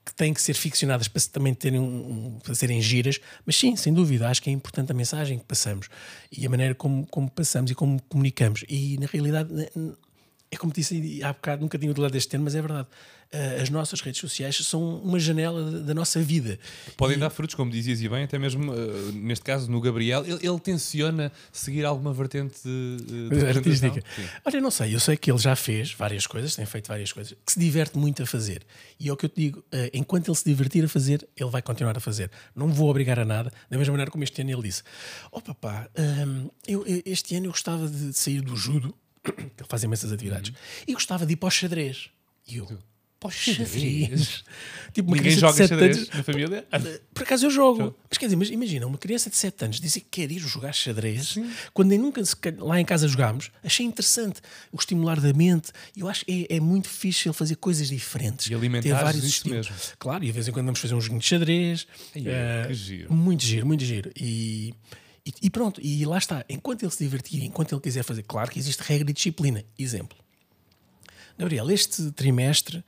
que 0.06 0.14
têm 0.14 0.32
que 0.32 0.40
ser 0.40 0.54
ficcionadas 0.54 1.08
para 1.08 1.20
também 1.32 1.52
terem 1.52 1.80
um, 1.80 2.38
para 2.40 2.54
serem 2.54 2.80
giras, 2.80 3.20
mas 3.44 3.56
sim, 3.56 3.74
sem 3.74 3.92
dúvida, 3.92 4.28
acho 4.28 4.40
que 4.40 4.48
é 4.48 4.52
importante 4.52 4.92
a 4.92 4.94
mensagem 4.94 5.36
que 5.36 5.44
passamos 5.44 5.88
e 6.30 6.46
a 6.46 6.48
maneira 6.48 6.76
como, 6.76 7.04
como 7.08 7.28
passamos 7.28 7.72
e 7.72 7.74
como 7.74 8.00
comunicamos. 8.02 8.64
E 8.68 8.96
na 8.98 9.06
realidade, 9.06 9.50
é 10.48 10.56
como 10.56 10.72
disse 10.72 11.20
há 11.24 11.32
bocado, 11.32 11.62
nunca 11.62 11.76
tinha 11.76 11.90
utilizado 11.90 12.16
este 12.16 12.28
termo, 12.28 12.44
mas 12.44 12.54
é 12.54 12.62
verdade. 12.62 12.88
Ah, 13.32 13.60
As 13.62 13.70
nossas 13.70 14.00
redes 14.00 14.20
sociais 14.20 14.56
são 14.56 15.00
uma 15.00 15.18
janela 15.18 15.80
da- 15.82 15.92
nossa 15.94 16.20
vida. 16.22 16.58
Podem 16.96 17.18
dar 17.18 17.28
frutos, 17.30 17.54
como 17.56 17.70
dizias 17.70 18.00
e 18.00 18.08
bem, 18.08 18.22
até 18.24 18.38
mesmo 18.38 18.72
eh, 18.72 19.12
neste 19.14 19.44
caso 19.44 19.70
no 19.70 19.80
Gabriel, 19.80 20.24
ele, 20.24 20.46
ele 20.46 20.60
tenciona 20.60 21.32
seguir 21.52 21.84
alguma 21.84 22.12
vertente 22.12 22.56
de, 22.64 23.28
de 23.30 23.46
artística. 23.46 24.02
Olha, 24.44 24.60
não 24.60 24.70
sei, 24.70 24.94
eu 24.94 25.00
sei 25.00 25.16
que 25.16 25.30
ele 25.30 25.38
já 25.38 25.56
fez 25.56 25.92
várias 25.92 26.26
coisas, 26.26 26.54
tem 26.54 26.64
feito 26.66 26.86
várias 26.88 27.12
coisas, 27.12 27.36
que 27.44 27.52
se 27.52 27.58
diverte 27.58 27.98
muito 27.98 28.22
a 28.22 28.26
fazer. 28.26 28.62
E 29.00 29.08
é 29.08 29.12
o 29.12 29.16
que 29.16 29.24
eu 29.26 29.28
te 29.28 29.36
digo, 29.40 29.64
eh, 29.72 29.90
enquanto 29.92 30.28
ele 30.28 30.36
se 30.36 30.44
divertir 30.44 30.84
a 30.84 30.88
fazer, 30.88 31.26
ele 31.36 31.50
vai 31.50 31.62
continuar 31.62 31.96
a 31.96 32.00
fazer. 32.00 32.30
Não 32.54 32.68
vou 32.72 32.88
obrigar 32.88 33.18
a 33.18 33.24
nada, 33.24 33.52
da 33.68 33.76
mesma 33.76 33.92
maneira 33.92 34.10
como 34.10 34.22
este 34.24 34.40
ano 34.40 34.50
ele 34.52 34.62
disse: 34.62 34.82
Oh 35.32 35.40
papá, 35.40 35.88
eu, 36.66 36.86
eu- 36.86 37.02
este 37.04 37.34
ano 37.36 37.46
eu 37.46 37.50
gostava 37.50 37.88
de 37.88 38.12
sair 38.12 38.40
do 38.40 38.54
judo, 38.56 38.94
que 39.24 39.30
ele 39.32 39.68
faz 39.68 39.82
imensas 39.82 40.12
atividades, 40.12 40.50
Uhum. 40.50 40.56
e 40.88 40.92
gostava 40.94 41.26
de 41.26 41.32
ir 41.32 41.36
para 41.36 41.48
o 41.48 41.50
xadrez. 41.50 42.08
E 42.48 42.58
eu, 42.58 42.68
para 43.18 43.31
xadrez? 43.35 44.44
tipo, 44.92 45.09
uma 45.11 45.16
Ninguém 45.16 45.33
criança 45.37 45.40
joga 45.40 45.66
xadrez 45.68 45.96
anos- 45.96 46.09
na 46.11 46.22
família? 46.22 46.66
por 47.14 47.22
acaso 47.22 47.46
eu 47.46 47.50
jogo. 47.50 47.96
Mas 48.09 48.18
quer 48.18 48.26
dizer, 48.26 48.37
mas 48.37 48.50
imagina, 48.50 48.87
uma 48.87 48.98
criança 48.98 49.29
de 49.31 49.37
7 49.37 49.64
anos 49.64 49.81
dizer 49.81 50.00
que 50.00 50.07
quer 50.11 50.31
ir 50.31 50.38
jogar 50.38 50.72
xadrez, 50.72 51.37
quando 51.74 51.88
nem 51.90 51.98
nunca 51.98 52.22
lá 52.59 52.81
em 52.81 52.85
casa 52.85 53.09
jogámos, 53.09 53.50
achei 53.64 53.85
interessante 53.87 54.40
o 54.72 54.76
estimular 54.76 55.20
da 55.20 55.33
mente. 55.33 55.72
Eu 55.96 56.09
acho 56.09 56.24
que 56.24 56.46
é, 56.50 56.57
é 56.57 56.61
muito 56.61 56.88
ele 57.29 57.33
fazer 57.35 57.57
coisas 57.57 57.88
diferentes. 57.88 58.46
E 58.48 58.55
alimentares 58.55 58.96
ter 58.98 59.05
vários 59.05 59.24
isso 59.24 59.37
estímulos. 59.37 59.68
mesmo. 59.70 59.83
Claro, 59.98 60.22
e 60.24 60.26
de 60.26 60.33
vez 60.33 60.48
em 60.48 60.52
quando 60.52 60.66
vamos 60.66 60.81
fazer 60.81 60.94
um 60.94 61.00
joguinho 61.00 61.20
de 61.20 61.26
xadrez. 61.26 61.87
Ai, 62.14 62.22
que 62.68 62.74
giro. 62.74 63.12
Muito 63.12 63.44
giro, 63.44 63.66
muito 63.66 63.85
giro. 63.85 64.11
E, 64.16 64.74
e, 65.26 65.33
e 65.42 65.50
pronto, 65.50 65.81
e 65.83 66.05
lá 66.05 66.18
está. 66.18 66.44
Enquanto 66.48 66.83
ele 66.83 66.92
se 66.92 67.02
divertir, 67.02 67.42
enquanto 67.42 67.72
ele 67.74 67.81
quiser 67.81 68.02
fazer, 68.05 68.22
claro 68.22 68.50
que 68.50 68.59
existe 68.59 68.81
regra 68.83 69.11
e 69.11 69.12
disciplina. 69.12 69.64
Exemplo. 69.79 70.16
Gabriel, 71.38 71.70
este 71.70 72.11
trimestre, 72.12 72.83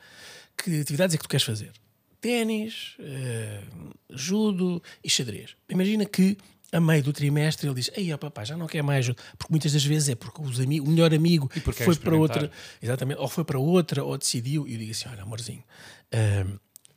que 0.57 0.81
atividades 0.81 1.15
é 1.15 1.19
que 1.19 1.25
tu 1.25 1.29
queres 1.29 1.45
fazer? 1.45 1.73
Ténis, 2.21 2.97
eh, 2.99 3.61
judo 4.11 4.83
e 5.05 5.09
xadrez. 5.09 5.57
Imagina 5.69 6.05
que 6.05 6.37
a 6.73 6.81
meio 6.81 7.03
do 7.03 7.13
trimestre 7.13 7.67
ele 7.69 7.75
diz: 7.77 7.91
Ei, 7.95 8.13
ó 8.13 8.17
papá, 8.19 8.45
já 8.45 8.57
não 8.57 8.67
quer 8.67 8.83
mais 8.83 9.07
judo. 9.07 9.19
Porque 9.39 9.53
muitas 9.53 9.73
das 9.73 9.85
vezes 9.85 10.09
é 10.11 10.15
porque 10.15 10.43
os 10.43 10.59
ami- 10.61 10.81
o 10.81 10.87
melhor 10.87 11.15
amigo 11.15 11.49
foi 11.85 11.95
para 11.97 12.11
outra. 12.17 12.51
Exatamente, 12.83 13.21
ou 13.21 13.29
foi 13.29 13.45
para 13.45 13.59
outra, 13.59 14.03
ou 14.05 14.19
decidiu. 14.19 14.67
E 14.67 14.73
eu 14.75 14.79
digo 14.79 14.91
assim: 14.91 15.09
Olha, 15.09 15.23
amorzinho, 15.23 15.63
eh, 16.11 16.45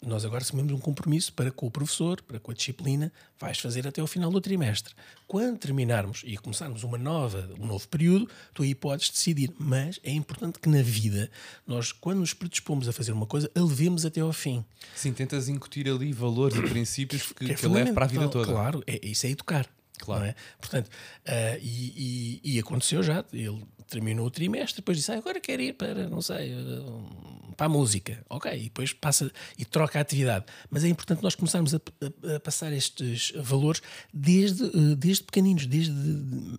nós 0.03 0.25
agora 0.25 0.41
assumimos 0.41 0.73
um 0.73 0.79
compromisso 0.79 1.31
para 1.33 1.51
com 1.51 1.67
o 1.67 1.71
professor, 1.71 2.21
para 2.23 2.39
com 2.39 2.49
a 2.51 2.53
disciplina, 2.53 3.11
vais 3.39 3.59
fazer 3.59 3.87
até 3.87 4.01
ao 4.01 4.07
final 4.07 4.31
do 4.31 4.41
trimestre. 4.41 4.93
Quando 5.27 5.59
terminarmos 5.59 6.23
e 6.25 6.37
começarmos 6.37 6.83
uma 6.83 6.97
nova, 6.97 7.47
um 7.59 7.67
novo 7.67 7.87
período, 7.87 8.27
tu 8.53 8.63
aí 8.63 8.73
podes 8.73 9.09
decidir. 9.11 9.53
Mas 9.59 9.99
é 10.03 10.11
importante 10.11 10.57
que 10.59 10.67
na 10.67 10.81
vida, 10.81 11.29
nós, 11.67 11.91
quando 11.91 12.19
nos 12.19 12.33
predispomos 12.33 12.87
a 12.87 12.91
fazer 12.93 13.11
uma 13.11 13.27
coisa, 13.27 13.49
a 13.53 13.59
levemos 13.61 14.03
até 14.05 14.21
ao 14.21 14.33
fim. 14.33 14.65
Sim, 14.95 15.13
tentas 15.13 15.47
incutir 15.47 15.87
ali 15.87 16.11
valores 16.11 16.57
e 16.57 16.61
princípios 16.61 17.31
que, 17.31 17.45
Que 17.45 17.51
é 17.53 17.55
que 17.55 17.67
leve 17.67 17.93
para 17.93 18.05
a 18.05 18.07
vida 18.07 18.27
toda. 18.27 18.51
Claro, 18.51 18.83
é, 18.87 18.99
isso 19.05 19.27
é 19.27 19.29
educar. 19.29 19.67
Claro. 19.99 20.25
é? 20.25 20.33
Portanto, 20.59 20.89
ah, 21.27 21.57
e, 21.61 22.39
e- 22.43 22.55
e 22.55 22.59
aconteceu 22.59 23.03
já, 23.03 23.23
ele 23.31 23.63
terminou 23.91 24.25
o 24.25 24.31
trimestre, 24.31 24.77
depois 24.77 24.97
disse, 24.97 25.11
ah, 25.11 25.17
agora 25.17 25.39
quero 25.39 25.61
ir 25.61 25.73
para, 25.73 26.07
não 26.07 26.21
sei, 26.21 26.53
ah, 26.53 27.51
para 27.55 27.65
a 27.65 27.69
música. 27.69 28.23
Ok, 28.29 28.51
e 28.51 28.63
depois 28.63 28.93
passa 28.93 29.29
e 29.57 29.65
troca 29.65 29.99
a 29.99 30.01
atividade. 30.01 30.45
Mas 30.69 30.83
é 30.83 30.87
importante 30.87 31.21
nós 31.21 31.35
começarmos 31.35 31.75
a, 31.75 31.77
a- 31.77 32.35
a 32.35 32.39
passar 32.39 32.71
estes 32.73 33.33
valores 33.35 33.81
desde, 34.13 34.63
ah, 34.63 34.95
desde 34.97 35.23
pequeninos, 35.23 35.65
desde 35.67 35.91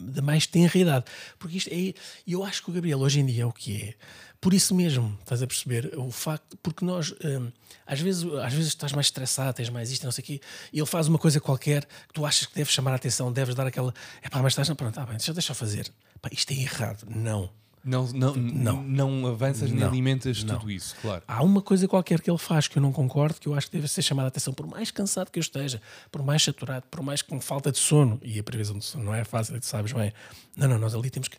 da 0.00 0.22
mais 0.22 0.46
tenra 0.46 0.78
idade. 0.78 1.04
Porque 1.38 1.56
isto 1.56 1.70
é, 1.72 1.94
eu 2.26 2.44
acho 2.44 2.62
que 2.62 2.70
o 2.70 2.72
Gabriel 2.72 3.00
hoje 3.00 3.20
em 3.20 3.26
dia 3.26 3.42
é 3.42 3.46
o 3.46 3.52
que 3.52 3.82
é. 3.82 3.94
Por 4.40 4.52
isso 4.52 4.74
mesmo, 4.74 5.16
estás 5.20 5.40
a 5.40 5.46
perceber? 5.46 5.92
O 5.96 6.10
facto, 6.10 6.56
porque 6.60 6.84
nós, 6.84 7.12
hum, 7.24 7.50
às, 7.86 8.00
vezes, 8.00 8.24
às 8.42 8.52
vezes 8.52 8.68
estás 8.68 8.92
mais 8.92 9.06
estressado, 9.06 9.54
tens 9.54 9.68
mais 9.70 9.90
isto, 9.92 10.02
não 10.04 10.10
sei 10.10 10.22
o 10.22 10.24
quê, 10.26 10.40
e 10.72 10.78
ele 10.80 10.86
faz 10.86 11.06
uma 11.06 11.18
coisa 11.18 11.40
qualquer 11.40 11.84
que 11.84 12.12
tu 12.12 12.26
achas 12.26 12.46
que 12.46 12.54
deves 12.56 12.72
chamar 12.72 12.90
a 12.90 12.96
atenção, 12.96 13.32
deves 13.32 13.54
dar 13.54 13.66
aquela. 13.68 13.94
É 14.20 14.28
pá, 14.28 14.42
mas 14.42 14.52
estás. 14.52 14.68
Não, 14.68 14.74
pronto, 14.74 14.94
tá 14.94 15.06
bem, 15.06 15.16
deixa, 15.16 15.32
deixa 15.32 15.52
eu 15.52 15.54
fazer. 15.56 15.88
Pá, 16.22 16.30
isto 16.32 16.52
é 16.52 16.56
errado. 16.56 17.04
Não. 17.14 17.50
Não, 17.84 18.06
não, 18.12 18.32
não. 18.36 18.80
não 18.84 19.26
avanças 19.26 19.68
nem 19.68 19.80
Não. 19.80 19.88
alimentas 19.88 20.44
Não. 20.44 20.56
tudo 20.56 20.70
isso, 20.70 20.94
claro. 21.02 21.20
Há 21.26 21.42
uma 21.42 21.60
coisa 21.60 21.88
qualquer 21.88 22.20
que 22.20 22.30
ele 22.30 22.38
faz 22.38 22.68
que 22.68 22.78
eu 22.78 22.80
não 22.80 22.92
concordo, 22.92 23.40
que 23.40 23.48
eu 23.48 23.54
acho 23.54 23.66
que 23.68 23.76
deve 23.76 23.88
ser 23.88 24.02
chamada 24.02 24.28
a 24.28 24.30
atenção, 24.30 24.54
por 24.54 24.68
mais 24.68 24.92
cansado 24.92 25.32
que 25.32 25.38
eu 25.40 25.40
esteja, 25.40 25.82
por 26.12 26.22
mais 26.22 26.44
saturado, 26.44 26.86
por 26.88 27.02
mais 27.02 27.22
com 27.22 27.40
falta 27.40 27.72
de 27.72 27.78
sono, 27.78 28.20
e 28.22 28.38
a 28.38 28.42
previsão 28.44 28.78
de 28.78 28.84
sono 28.84 29.02
não 29.02 29.12
é 29.12 29.24
fácil, 29.24 29.58
tu 29.58 29.66
sabes 29.66 29.92
bem. 29.92 30.12
Não, 30.56 30.68
não, 30.68 30.78
nós 30.78 30.94
ali 30.94 31.10
temos 31.10 31.26
que 31.26 31.36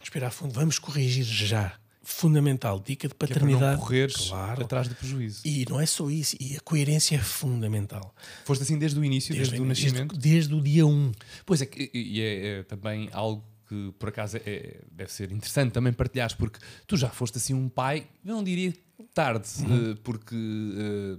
respirar 0.00 0.32
fundo, 0.32 0.54
vamos 0.54 0.78
corrigir 0.78 1.24
já. 1.24 1.74
Fundamental, 2.02 2.80
dica 2.80 3.06
de 3.08 3.14
Que 3.14 3.24
é 3.24 3.26
para 3.26 3.28
paternidade. 3.34 3.76
não 3.76 3.84
correres 3.84 4.16
claro. 4.28 4.62
atrás 4.62 4.88
do 4.88 4.94
prejuízo. 4.94 5.42
E 5.44 5.66
não 5.68 5.78
é 5.78 5.84
só 5.84 6.08
isso, 6.08 6.36
e 6.40 6.56
a 6.56 6.60
coerência 6.60 7.16
é 7.16 7.18
fundamental. 7.18 8.14
Foste 8.46 8.62
assim 8.62 8.78
desde 8.78 8.98
o 8.98 9.04
início, 9.04 9.34
desde, 9.34 9.60
o 9.60 9.64
nascimento? 9.66 10.16
Desde, 10.16 10.54
o 10.54 10.62
dia 10.62 10.86
1. 10.86 11.12
Pois 11.44 11.60
é, 11.60 11.66
que- 11.66 11.90
e 11.92 12.22
é, 12.22 12.46
é 12.60 12.62
também 12.62 13.10
algo 13.12 13.44
que 13.68 13.92
por 13.98 14.08
acaso 14.08 14.36
é- 14.38 14.80
deve 14.90 15.12
ser 15.12 15.30
interessante 15.32 15.72
também 15.72 15.92
partilhares, 15.92 16.34
porque 16.34 16.58
tu 16.86 16.96
já 16.96 17.08
foste 17.08 17.38
assim 17.38 17.54
um 17.54 17.68
pai, 17.68 18.06
eu 18.24 18.34
não 18.34 18.42
diria 18.44 18.72
tarde, 19.14 19.46
Uhum. 19.60 19.92
eh, 19.92 19.96
porque 20.02 20.34
eh, 20.36 21.18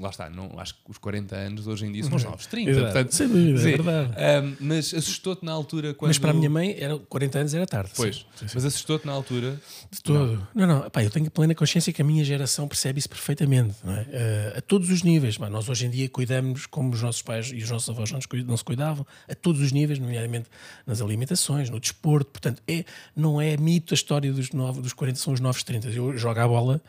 lá 0.00 0.10
está, 0.10 0.30
não, 0.30 0.50
acho 0.58 0.74
que 0.74 0.80
os 0.88 0.98
40 0.98 1.34
anos 1.34 1.66
hoje 1.66 1.86
em 1.86 1.92
dia 1.92 2.04
são 2.04 2.16
os 2.16 2.24
novos 2.24 2.46
30. 2.46 2.70
Exato. 2.70 2.84
Portanto, 2.86 3.12
Sem 3.12 3.28
dúvida, 3.28 3.58
é 3.58 3.62
sim, 3.62 3.70
verdade. 3.70 4.12
ahm, 4.16 4.56
mas 4.60 4.94
assustou-te 4.94 5.44
na 5.44 5.52
altura 5.52 5.94
quando. 5.94 6.08
Mas 6.08 6.18
para 6.18 6.30
a 6.30 6.34
minha 6.34 6.50
mãe, 6.50 6.76
era, 6.78 6.98
40 6.98 7.38
anos 7.38 7.54
era 7.54 7.66
tarde. 7.66 7.90
Pois, 7.96 8.16
sim. 8.16 8.24
Sim, 8.36 8.46
mas 8.54 8.64
assustou-te 8.64 9.06
na 9.06 9.12
altura. 9.12 9.60
De 9.90 10.02
todo. 10.02 10.46
Não, 10.54 10.66
não. 10.66 10.90
Pá, 10.90 11.02
eu 11.02 11.10
tenho 11.10 11.30
plena 11.30 11.54
consciência 11.54 11.92
que 11.92 12.02
a 12.02 12.04
minha 12.04 12.24
geração 12.24 12.68
percebe 12.68 12.98
isso 12.98 13.08
perfeitamente. 13.08 13.74
Não 13.84 13.92
é? 13.92 14.06
Eh, 14.10 14.54
a 14.58 14.60
todos 14.60 14.90
os 14.90 15.02
níveis. 15.02 15.36
Pá, 15.36 15.48
nós 15.50 15.68
hoje 15.68 15.86
em 15.86 15.90
dia 15.90 16.08
cuidamos 16.08 16.66
como 16.66 16.92
os 16.92 17.02
nossos 17.02 17.22
pais 17.22 17.50
e 17.52 17.56
os 17.56 17.70
nossos 17.70 17.88
avós 17.88 18.10
não, 18.10 18.20
não 18.46 18.56
se 18.56 18.64
cuidavam, 18.64 19.06
a 19.28 19.34
todos 19.34 19.60
os 19.60 19.72
níveis, 19.72 19.98
nomeadamente 19.98 20.48
nas 20.86 21.00
alimentações, 21.00 21.70
no 21.70 21.80
desporto. 21.80 22.30
Portanto, 22.30 22.62
é, 22.68 22.84
não 23.16 23.40
é 23.40 23.56
mito 23.56 23.92
a 23.92 23.96
história 23.96 24.32
dos, 24.32 24.50
novos, 24.52 24.82
dos 24.82 24.92
40, 24.92 25.18
são 25.18 25.32
os 25.32 25.40
novos 25.40 25.62
30. 25.62 25.88
Eu 25.88 26.16
jogo 26.16 26.38
a 26.40 26.46
bola, 26.48 26.80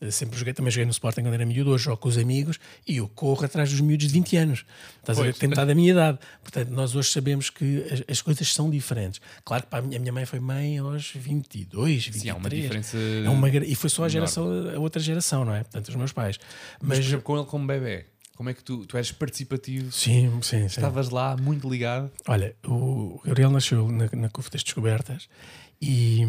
eh, 0.00 0.10
sempre 0.10 0.38
joguei, 0.38 0.52
também 0.52 0.70
joguei 0.70 0.84
no 0.84 0.90
Sporting 0.92 1.22
quando 1.22 1.34
era 1.34 1.46
miúdo, 1.46 1.70
hoje 1.70 1.84
jogo 1.84 1.96
com 1.98 2.08
os 2.08 2.18
amigos 2.18 2.53
e 2.86 2.96
eu 2.96 3.08
corro 3.08 3.44
atrás 3.44 3.70
dos 3.70 3.80
miúdos 3.80 4.06
de 4.06 4.12
20 4.12 4.36
anos. 4.36 4.66
Estás 5.00 5.18
a 5.18 5.22
ver 5.22 5.28
Pois. 5.28 5.38
tem 5.38 5.48
metade 5.48 5.68
da 5.68 5.74
minha 5.74 5.90
idade. 5.90 6.18
Portanto, 6.42 6.68
nós 6.70 6.94
hoje 6.94 7.10
sabemos 7.10 7.50
que 7.50 7.84
as, 7.90 8.02
as 8.08 8.22
coisas 8.22 8.52
são 8.52 8.70
diferentes. 8.70 9.20
Claro 9.44 9.64
que 9.64 9.68
para 9.68 9.80
a 9.80 9.82
minha, 9.82 10.12
mãe 10.12 10.24
foi 10.24 10.40
mãe 10.40 10.78
aos 10.78 11.12
22, 11.12 12.06
23. 12.06 12.22
Sim, 12.22 12.30
há 12.30 12.34
uma 12.34 12.50
diferença. 12.50 12.96
É 12.96 13.28
uma 13.28 13.48
e 13.48 13.74
foi 13.74 13.90
só 13.90 14.04
a 14.04 14.08
geração, 14.08 14.46
a 14.74 14.78
outra 14.78 15.00
geração, 15.00 15.44
não 15.44 15.54
é? 15.54 15.62
Portanto, 15.62 15.88
os 15.88 15.94
meus 15.96 16.12
pais. 16.12 16.38
Mas, 16.82 17.10
Mas, 17.10 17.22
com 17.22 17.36
ele 17.36 17.46
como 17.46 17.66
bebê, 17.66 18.06
como 18.36 18.48
é 18.48 18.54
que 18.54 18.64
tu, 18.64 18.84
tu 18.84 18.96
eres 18.96 19.12
participativo? 19.12 19.92
sim, 19.92 20.30
sim, 20.42 20.60
sim. 20.60 20.66
Estavas 20.66 21.08
lá, 21.10 21.36
muito 21.36 21.68
ligado. 21.70 22.10
Olha, 22.26 22.54
o 22.66 23.20
Gabriel 23.24 23.50
nasceu 23.50 23.88
na, 23.90 24.08
na 24.12 24.28
CUF 24.28 24.50
das 24.50 24.64
Descobertas 24.64 25.28
e, 25.80 26.22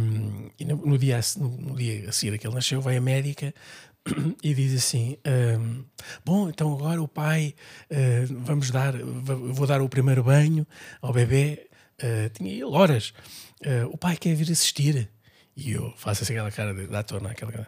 e 0.60 0.66
no, 0.66 0.78
no 0.86 0.98
dia, 0.98 1.20
no, 1.38 1.50
no 1.50 1.76
dia 1.76 2.10
a 2.10 2.12
seguir 2.12 2.38
que 2.38 2.46
ele 2.46 2.54
nasceu, 2.54 2.82
vai 2.82 2.98
a 2.98 3.02
médica 3.02 3.54
e 4.44 4.54
diz 4.54 4.74
assim: 4.76 5.18
ahm, 5.26 5.84
Bom, 6.24 6.50
então 6.50 6.72
agora 6.74 7.02
o 7.02 7.08
pai, 7.08 7.56
ah, 7.92 7.96
vamos 8.46 8.70
dar, 8.72 8.94
vou 8.98 9.66
dar 9.68 9.82
o 9.82 9.90
primeiro 9.90 10.24
banho 10.24 10.66
ao 11.02 11.12
bebê. 11.14 11.68
Ah, 12.02 12.30
tinha 12.34 12.52
ele 12.52 12.64
horas. 12.64 13.14
Ah, 13.66 13.88
o 13.92 13.98
pai 13.98 14.16
quer 14.18 14.36
vir 14.36 14.52
assistir. 14.52 15.10
E 15.58 15.72
eu 15.72 15.94
faço 15.98 16.24
assim 16.24 16.34
aquela 16.34 16.52
cara 16.52 16.74
de, 16.74 16.94
ator, 16.96 17.22
não 17.22 17.30
é? 17.30 17.34
Aquela 17.34 17.52
cara. 17.52 17.68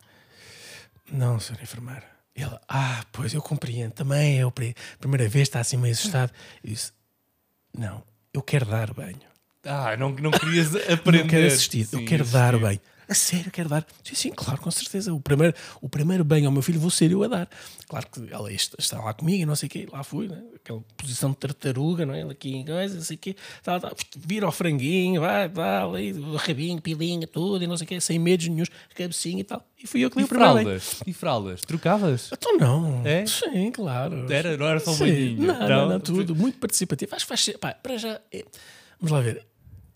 Não, 1.12 1.39
senhor 1.39 1.62
enfermeiro. 1.62 2.04
Ele, 2.36 2.52
ah, 2.67 3.04
pois 3.12 3.34
eu 3.34 3.41
compreendo, 3.41 3.93
também 3.93 4.39
é 4.39 4.43
a 4.43 4.52
pri- 4.52 4.76
primeira 5.00 5.28
vez, 5.28 5.47
está 5.47 5.60
assim 5.62 5.78
meio 5.78 5.93
assustado. 5.93 6.32
Eu 6.63 6.69
disse, 6.69 6.91
não, 7.76 8.04
eu 8.34 8.43
quero 8.43 8.65
dar 8.65 8.93
banho. 8.93 9.17
Ah, 9.63 9.95
não, 9.97 10.10
não 10.12 10.30
querias 10.32 10.76
aprender. 10.76 11.23
Não 11.23 11.28
quero 11.30 11.47
assistir, 11.47 11.86
Sim, 11.86 12.00
eu 12.02 12.06
quero 12.06 12.26
dar 12.26 12.50
assistir. 12.54 12.62
banho. 12.62 12.80
A 13.10 13.13
sério, 13.13 13.50
quero 13.52 13.70
dar. 13.70 13.86
Sim, 14.04 14.15
sim, 14.15 14.32
claro, 14.36 14.60
com 14.62 14.70
certeza. 14.70 15.13
O 15.13 15.20
primeiro, 15.22 15.54
o 15.82 15.88
primeiro 15.88 16.26
banho 16.26 16.48
ao 16.48 16.52
meu 16.52 16.62
filho 16.62 16.80
vou 16.80 16.89
ser 16.89 17.10
eu 17.12 17.24
a 17.24 17.28
dar. 17.28 17.50
Claro 17.88 18.06
que 18.12 18.28
ela 18.34 18.52
est- 18.52 18.76
está 18.78 19.00
lá 19.02 19.13
comigo 19.13 19.43
e 19.43 19.46
não 19.46 19.56
sei 19.56 19.67
o 19.67 19.70
quê. 19.70 19.88
Lá 19.91 20.04
fui, 20.04 20.28
né? 20.28 20.43
aquela 20.56 20.84
posição 20.98 21.32
de 21.32 21.38
tartaruga, 21.38 22.06
não 22.06 22.13
é? 22.13 22.20
Ele 22.22 22.32
Aqui 22.32 22.63
não 22.65 23.02
sei 23.02 23.15
o 23.15 23.20
quê. 23.20 23.36
Tá, 23.63 23.80
tá, 23.80 23.93
vira 24.17 24.46
ao 24.46 24.52
franguinho, 24.52 25.22
vai, 25.22 25.50
aí, 25.96 26.12
o 26.12 26.36
rabinho, 26.36 26.82
pilinha, 26.82 27.26
tudo 27.26 27.63
e 27.63 27.67
não 27.67 27.78
sei 27.78 27.86
o 27.86 27.88
quê, 27.88 28.02
sem 28.02 28.20
medos 28.20 28.48
nenhum, 28.48 28.65
cabecinha 28.93 29.39
e 29.39 29.43
tal. 29.46 29.65
E 29.82 29.88
fui 29.88 30.02
eu 30.04 30.10
que 30.12 30.20
E 30.20 30.24
o 30.24 30.28
primeiro 30.28 30.54
fraldas? 30.54 31.00
E 31.08 31.13
fraldas? 31.13 31.62
Trocavas? 31.62 32.30
Então 32.34 32.58
não. 32.58 33.02
É? 33.06 33.26
Sim, 33.26 33.72
claro. 33.72 34.30
Era, 34.32 34.58
não 34.58 34.65
era 34.67 34.80
só 34.82 34.91
um 34.91 34.96
Sim. 34.96 35.06
banhinho? 35.06 35.48
Não, 35.48 35.60
não, 35.60 35.67
Não? 35.70 35.89
não, 35.91 36.00
tudo. 36.02 36.36
Muito 36.36 36.58
participativo. 36.60 37.15
Acho 37.15 37.26
que 37.26 37.30
faz 37.30 37.58
pá, 37.58 37.74
para 37.74 37.98
já. 37.98 38.20
é- 38.34 38.43
vamos 39.00 39.12
lá 39.13 39.22
ver. 39.22 39.46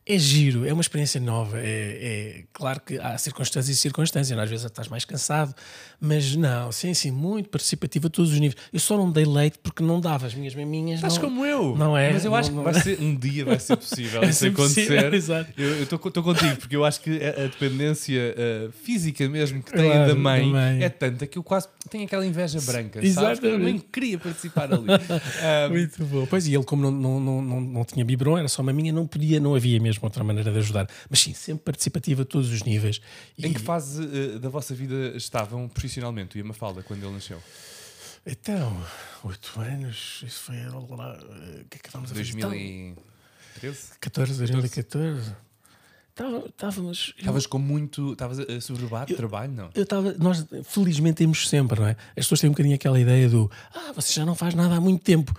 É 0.04 0.18
giro, 0.18 0.66
é 0.66 0.74
uma 0.74 0.82
experiência 0.82 1.22
nova. 1.22 1.60
É, 1.60 1.64
é 1.64 2.44
claro 2.52 2.82
que 2.82 2.98
há 2.98 3.18
circunstâncias 3.18 3.78
e 3.78 3.80
circunstâncias. 3.80 4.38
Às 4.38 4.50
vezes 4.50 4.66
estás 4.66 4.88
mais 4.88 5.06
cansado, 5.06 5.54
mas 6.04 6.36
não, 6.36 6.72
sim, 6.72 6.96
sim, 6.96 7.12
muito 7.12 7.48
participativo 7.50 8.08
a 8.08 8.10
todos 8.10 8.32
os 8.32 8.40
níveis. 8.40 8.60
Eu 8.74 8.80
só 8.80 8.98
não 8.98 9.12
dei 9.12 9.24
leite 9.24 9.60
porque 9.62 9.84
não 9.84 10.02
dava 10.02 10.26
as 10.26 10.34
minhas 10.34 10.56
maminhas. 10.56 10.96
Estás 10.96 11.14
não, 11.16 11.22
como 11.22 11.46
eu. 11.46 11.78
Não 11.78 11.96
é? 11.96 12.12
Mas 12.12 12.26
eu 12.26 12.32
não- 12.32 12.38
acho 12.38 12.50
que 12.50 12.56
não- 12.56 12.64
vai 12.64 12.74
ser, 12.74 13.00
um 13.00 13.16
dia 13.16 13.46
vai 13.46 13.60
ser 13.60 13.78
possível 13.78 14.20
Vai 14.22 14.30
isso 14.32 14.40
ser 14.40 14.52
possível, 14.52 14.98
acontecer. 15.00 15.14
exato. 15.14 15.52
Eu 15.62 15.84
estou 15.84 16.00
contigo, 16.00 16.56
porque 16.58 16.76
eu 16.76 16.84
acho 16.84 17.02
que 17.02 17.12
a, 17.24 17.30
a 17.44 17.48
dependência 17.48 18.36
uh, 18.36 18.72
física 18.72 19.30
mesmo 19.30 19.62
que 19.62 19.72
tem 19.72 19.86
Claro, 19.92 20.08
da 20.08 20.16
mãe 20.20 20.82
é 20.84 20.90
tanta 20.90 21.28
que 21.28 21.38
eu 21.38 21.44
quase 21.44 21.68
tenho 21.90 22.06
aquela 22.06 22.26
inveja 22.26 22.60
branca. 22.62 22.94
Sabes? 23.00 23.12
Exatamente. 23.12 23.46
Eu 23.54 23.60
nem 23.60 23.78
queria 23.78 24.18
participar 24.18 24.74
ali. 24.74 24.86
Ah, 25.44 25.70
Muito 25.70 26.04
bom. 26.06 26.26
Pois, 26.26 26.48
e 26.48 26.54
ele, 26.56 26.64
como 26.64 26.84
não, 26.84 26.92
não, 26.92 27.20
não, 27.20 27.42
não, 27.42 27.62
não 27.62 27.86
tinha 27.86 28.04
biberon, 28.04 28.38
era 28.38 28.48
só 28.48 28.64
maminha, 28.64 28.92
não 28.92 29.06
podia, 29.06 29.40
não 29.40 29.54
havia 29.56 29.80
mesmo 29.80 30.04
outra 30.04 30.24
maneira 30.24 30.52
de 30.52 30.58
ajudar. 30.58 30.88
Mas 31.10 31.20
sim, 31.20 31.34
sempre 31.34 31.64
participativa 31.64 32.22
a 32.24 32.26
todos 32.26 32.52
os 32.52 32.64
níveis. 32.64 33.02
E, 33.38 33.46
em 33.46 33.54
que 33.54 33.60
fase 33.60 34.02
uh, 34.04 34.40
da 34.40 34.50
vossa 34.50 34.74
vida 34.74 35.14
estavam 35.16 35.68
profissionalmente, 35.92 36.30
tu 36.32 36.38
e 36.38 36.42
a 36.42 36.44
Mafalda, 36.46 36.82
quando 36.84 37.04
ele 37.04 37.14
nasceu? 37.14 37.42
Então, 38.26 38.82
oito 39.26 39.60
anos, 39.60 40.22
isso 40.26 40.40
foi 40.42 40.56
lá, 40.70 40.80
o 40.80 41.66
que 41.70 41.78
é 41.78 41.80
que 41.80 41.88
estávamos 41.88 42.12
a 42.12 42.16
fazer? 42.16 42.34
2013? 42.34 43.88
14, 44.00 44.38
2014. 44.38 45.36
Estava- 46.12 46.46
Estávamos. 46.48 47.14
Estavas 47.18 47.46
com 47.48 47.58
muito. 47.58 48.12
Estavas 48.14 48.40
a 48.40 48.44
a 48.44 48.62
sobrebar 48.62 49.06
de 49.06 49.16
trabalho, 49.16 49.52
não? 49.54 49.70
Eu 49.74 49.84
estava, 49.84 50.14
nós 50.20 50.46
felizmente 50.66 51.16
temos 51.18 51.48
sempre, 51.50 51.80
não 51.80 51.88
é? 51.88 51.92
As 52.10 52.26
pessoas 52.26 52.42
têm 52.42 52.50
um 52.50 52.54
bocadinho 52.54 52.76
aquela 52.76 53.00
ideia 53.00 53.28
do 53.30 53.50
ah, 53.74 53.92
você 53.94 54.14
já 54.14 54.26
não 54.26 54.36
faz 54.36 54.54
nada 54.54 54.76
há 54.76 54.82
muito 54.82 55.04
tempo. 55.04 55.34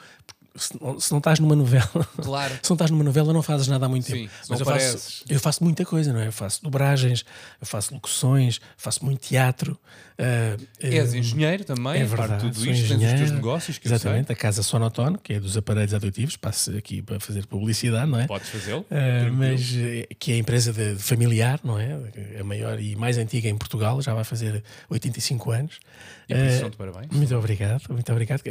Se 0.54 0.78
não, 0.80 1.00
se 1.00 1.10
não 1.10 1.18
estás 1.18 1.38
numa 1.38 1.56
novela, 1.56 1.88
Claro. 2.20 2.54
se 2.62 2.68
não 2.70 2.74
estás 2.74 2.90
numa 2.90 3.02
novela, 3.04 3.32
não 3.32 3.42
fazes 3.42 3.68
nada 3.68 3.86
há 3.86 3.88
muito 3.88 4.04
Sim, 4.06 4.12
tempo. 4.12 4.30
não 4.50 4.58
eu 4.58 4.64
faço, 4.66 5.24
eu 5.28 5.40
faço 5.40 5.64
muita 5.64 5.84
coisa, 5.84 6.12
não 6.12 6.20
é? 6.20 6.26
Eu 6.26 6.32
faço 6.32 6.62
dobragens, 6.62 7.24
eu 7.60 7.66
faço 7.66 7.94
locuções, 7.94 8.60
faço 8.76 9.02
muito 9.04 9.20
teatro. 9.20 9.78
ah, 10.18 10.56
És 10.78 11.14
ah, 11.14 11.18
engenheiro 11.18 11.64
também, 11.64 12.02
é 12.02 12.06
parte 12.06 12.16
verdade, 12.28 12.50
de 12.50 12.52
tudo 12.52 12.58
isto, 12.58 12.64
tens 12.66 12.80
os 12.82 12.88
teus 12.88 13.02
engenheiro. 13.02 13.34
negócios 13.34 13.80
Exatamente, 13.82 14.30
a 14.30 14.34
Casa 14.34 14.62
Sonotone, 14.62 15.16
que 15.22 15.32
é 15.32 15.40
dos 15.40 15.56
aparelhos 15.56 15.94
auditivos, 15.94 16.36
passo 16.36 16.70
aqui 16.76 17.00
para 17.00 17.18
fazer 17.18 17.46
publicidade, 17.46 18.10
não 18.10 18.20
é? 18.20 18.26
Podes 18.26 18.48
fazê-lo. 18.50 18.80
Uh, 18.90 19.32
mas 19.32 19.72
eh, 19.74 20.06
que 20.18 20.32
é 20.32 20.34
a 20.34 20.38
empresa 20.38 20.70
de, 20.72 20.96
de 20.96 21.02
familiar, 21.02 21.60
não 21.64 21.78
é? 21.78 21.98
A 22.38 22.44
maior 22.44 22.78
e 22.78 22.94
mais 22.94 23.16
antiga 23.16 23.48
em 23.48 23.56
Portugal, 23.56 24.02
já 24.02 24.12
vai 24.12 24.24
fazer 24.24 24.62
85 24.90 25.50
anos. 25.50 25.80
E 26.28 26.34
por 26.34 26.44
isso 26.44 26.66
Uh, 26.66 26.76
parabéns. 26.76 27.10
muito 27.10 27.34
obrigado, 27.36 27.82
muito 27.90 28.10
obrigado. 28.12 28.42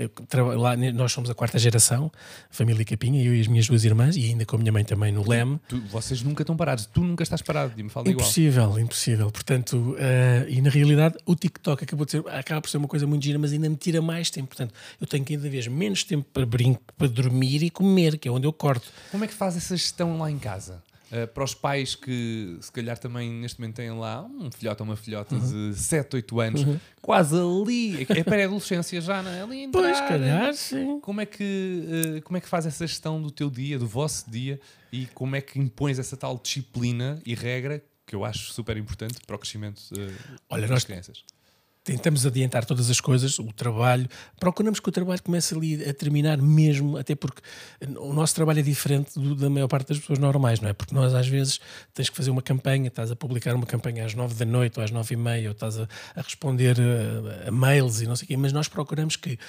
Lá, 0.57 0.75
nós 0.75 1.11
somos 1.11 1.29
a 1.29 1.33
quarta 1.35 1.57
geração 1.59 1.90
Família 2.49 2.85
Capinha, 2.85 3.23
eu 3.23 3.33
e 3.35 3.41
as 3.41 3.47
minhas 3.47 3.67
duas 3.67 3.83
irmãs, 3.83 4.15
e 4.15 4.25
ainda 4.25 4.45
com 4.45 4.55
a 4.55 4.59
minha 4.59 4.71
mãe 4.71 4.83
também 4.83 5.11
no 5.11 5.27
Leme. 5.27 5.59
Tu- 5.67 5.81
vocês 5.89 6.21
nunca 6.21 6.43
estão 6.43 6.55
parados. 6.55 6.85
Tu 6.85 7.01
nunca 7.01 7.23
estás 7.23 7.41
parado. 7.41 7.73
Me 7.81 7.89
fala 7.89 8.07
igual. 8.09 8.23
Impossível, 8.25 8.79
impossível. 8.79 9.31
Portanto, 9.31 9.95
eh, 9.99 10.45
e 10.49 10.61
na 10.61 10.69
realidade 10.69 11.15
o 11.25 11.35
TikTok 11.35 11.83
acabou 11.83 12.05
de 12.05 12.11
ser, 12.11 12.23
acaba 12.29 12.61
por 12.61 12.69
ser 12.69 12.77
uma 12.77 12.87
coisa 12.87 13.07
muito 13.07 13.23
gira, 13.23 13.37
mas 13.39 13.51
ainda 13.53 13.69
me 13.69 13.75
tira 13.75 14.01
mais 14.01 14.29
tempo. 14.29 14.47
Portanto, 14.47 14.73
eu 14.99 15.07
tenho 15.07 15.25
cada 15.25 15.49
vez 15.49 15.67
menos 15.67 16.03
tempo 16.03 16.27
para 16.33 16.45
brinco, 16.45 16.81
para 16.97 17.07
dormir 17.07 17.63
e 17.63 17.69
comer, 17.69 18.17
que 18.17 18.27
é 18.27 18.31
onde 18.31 18.45
eu 18.47 18.53
corto. 18.53 18.87
Como 19.11 19.23
é 19.23 19.27
que 19.27 19.33
faz 19.33 19.55
essa 19.57 19.75
gestão 19.75 20.19
lá 20.19 20.29
em 20.29 20.37
casa? 20.39 20.81
Uh, 21.11 21.27
para 21.27 21.43
os 21.43 21.53
pais 21.53 21.93
que 21.93 22.57
se 22.61 22.71
calhar 22.71 22.97
também 22.97 23.29
neste 23.29 23.59
momento 23.59 23.75
têm 23.75 23.91
lá 23.91 24.23
um 24.23 24.49
filhote 24.49 24.81
ou 24.81 24.87
uma 24.87 24.95
filhota 24.95 25.35
Uhum. 25.35 25.71
de 25.71 25.77
7, 25.77 26.15
8 26.15 26.39
anos, 26.39 26.61
quase 27.01 27.35
ali, 27.35 28.07
é 28.09 28.23
pré-adolescência 28.23 29.01
já, 29.01 29.21
não 29.21 29.29
é? 29.29 29.41
Ali 29.41 29.63
entrar, 29.63 29.81
Pois, 29.81 29.99
calhar, 29.99 30.53
sim. 30.53 31.01
Como 31.01 31.19
é, 31.19 31.25
que, 31.25 31.83
uh, 32.17 32.21
como 32.21 32.37
é 32.37 32.39
que 32.39 32.47
faz 32.47 32.65
essa 32.65 32.87
gestão 32.87 33.21
do 33.21 33.29
teu 33.29 33.49
dia, 33.49 33.77
do 33.77 33.85
vosso 33.87 34.31
dia, 34.31 34.57
e 34.89 35.05
como 35.07 35.35
é 35.35 35.41
que 35.41 35.59
impões 35.59 35.99
essa 35.99 36.15
tal 36.15 36.39
disciplina 36.41 37.21
e 37.25 37.35
regra 37.35 37.83
que 38.05 38.15
eu 38.15 38.23
acho 38.23 38.53
super 38.53 38.77
importante 38.77 39.15
para 39.27 39.35
o 39.35 39.39
crescimento 39.39 39.79
uh, 39.91 40.13
Olha, 40.49 40.61
das 40.61 40.69
nós- 40.71 40.83
crianças? 40.85 41.25
Tentamos 41.83 42.27
adiantar 42.27 42.63
todas 42.63 42.91
as 42.91 43.01
coisas, 43.01 43.39
o 43.39 43.51
trabalho, 43.51 44.07
procuramos 44.39 44.79
que 44.79 44.87
o 44.87 44.91
trabalho 44.91 45.19
comece 45.23 45.55
ali 45.55 45.83
a 45.89 45.91
terminar 45.91 46.37
mesmo, 46.37 46.95
até 46.95 47.15
porque 47.15 47.41
o 47.99 48.13
nosso 48.13 48.35
trabalho 48.35 48.59
é 48.59 48.61
diferente 48.61 49.19
do 49.19 49.33
da 49.33 49.49
maior 49.49 49.67
parte 49.67 49.87
das 49.87 49.97
pessoas 49.97 50.19
normais, 50.19 50.59
não 50.59 50.69
é? 50.69 50.73
Porque 50.73 50.93
nós 50.93 51.11
às 51.15 51.27
vezes 51.27 51.59
tens 51.91 52.07
que 52.07 52.15
fazer 52.15 52.29
uma 52.29 52.41
campanha, 52.43 52.87
estás 52.87 53.09
a 53.09 53.15
publicar 53.15 53.55
uma 53.55 53.65
campanha 53.65 54.05
às 54.05 54.13
nove 54.13 54.35
da 54.35 54.45
noite 54.45 54.77
ou 54.77 54.83
às 54.85 54.91
nove 54.91 55.15
e 55.15 55.17
meia, 55.17 55.47
ou 55.47 55.53
estás 55.53 55.79
a, 55.79 55.87
a 56.15 56.21
responder 56.21 56.77
a, 56.79 57.47
a 57.47 57.51
mails 57.51 57.99
e 58.01 58.05
não 58.05 58.15
sei 58.15 58.25
o 58.25 58.27
quê, 58.27 58.37
mas 58.37 58.53
nós 58.53 58.67
procuramos 58.67 59.15
que, 59.15 59.39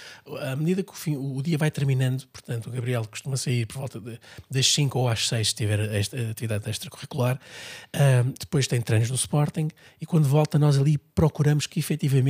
à 0.40 0.56
medida 0.56 0.82
que 0.82 0.90
o, 0.92 0.96
fim- 0.96 1.18
o 1.18 1.42
dia 1.42 1.58
vai 1.58 1.70
terminando, 1.70 2.26
portanto, 2.28 2.68
o 2.68 2.70
Gabriel 2.70 3.04
costuma 3.06 3.36
sair 3.36 3.66
por 3.66 3.76
volta 3.76 4.00
de- 4.00 4.18
das 4.50 4.66
5 4.72 4.98
ou 4.98 5.06
às 5.06 5.28
6 5.28 5.48
se 5.48 5.54
tiver 5.54 5.80
esta 5.94 6.16
atividade 6.30 6.70
extracurricular, 6.70 7.38
ah, 7.92 8.24
depois 8.40 8.66
tem 8.66 8.80
treinos 8.80 9.10
do 9.10 9.16
Sporting 9.16 9.68
e 10.00 10.06
quando 10.06 10.24
volta 10.26 10.58
nós 10.58 10.78
ali 10.78 10.96
procuramos 10.96 11.66
que 11.66 11.78
efetivamente 11.78 12.21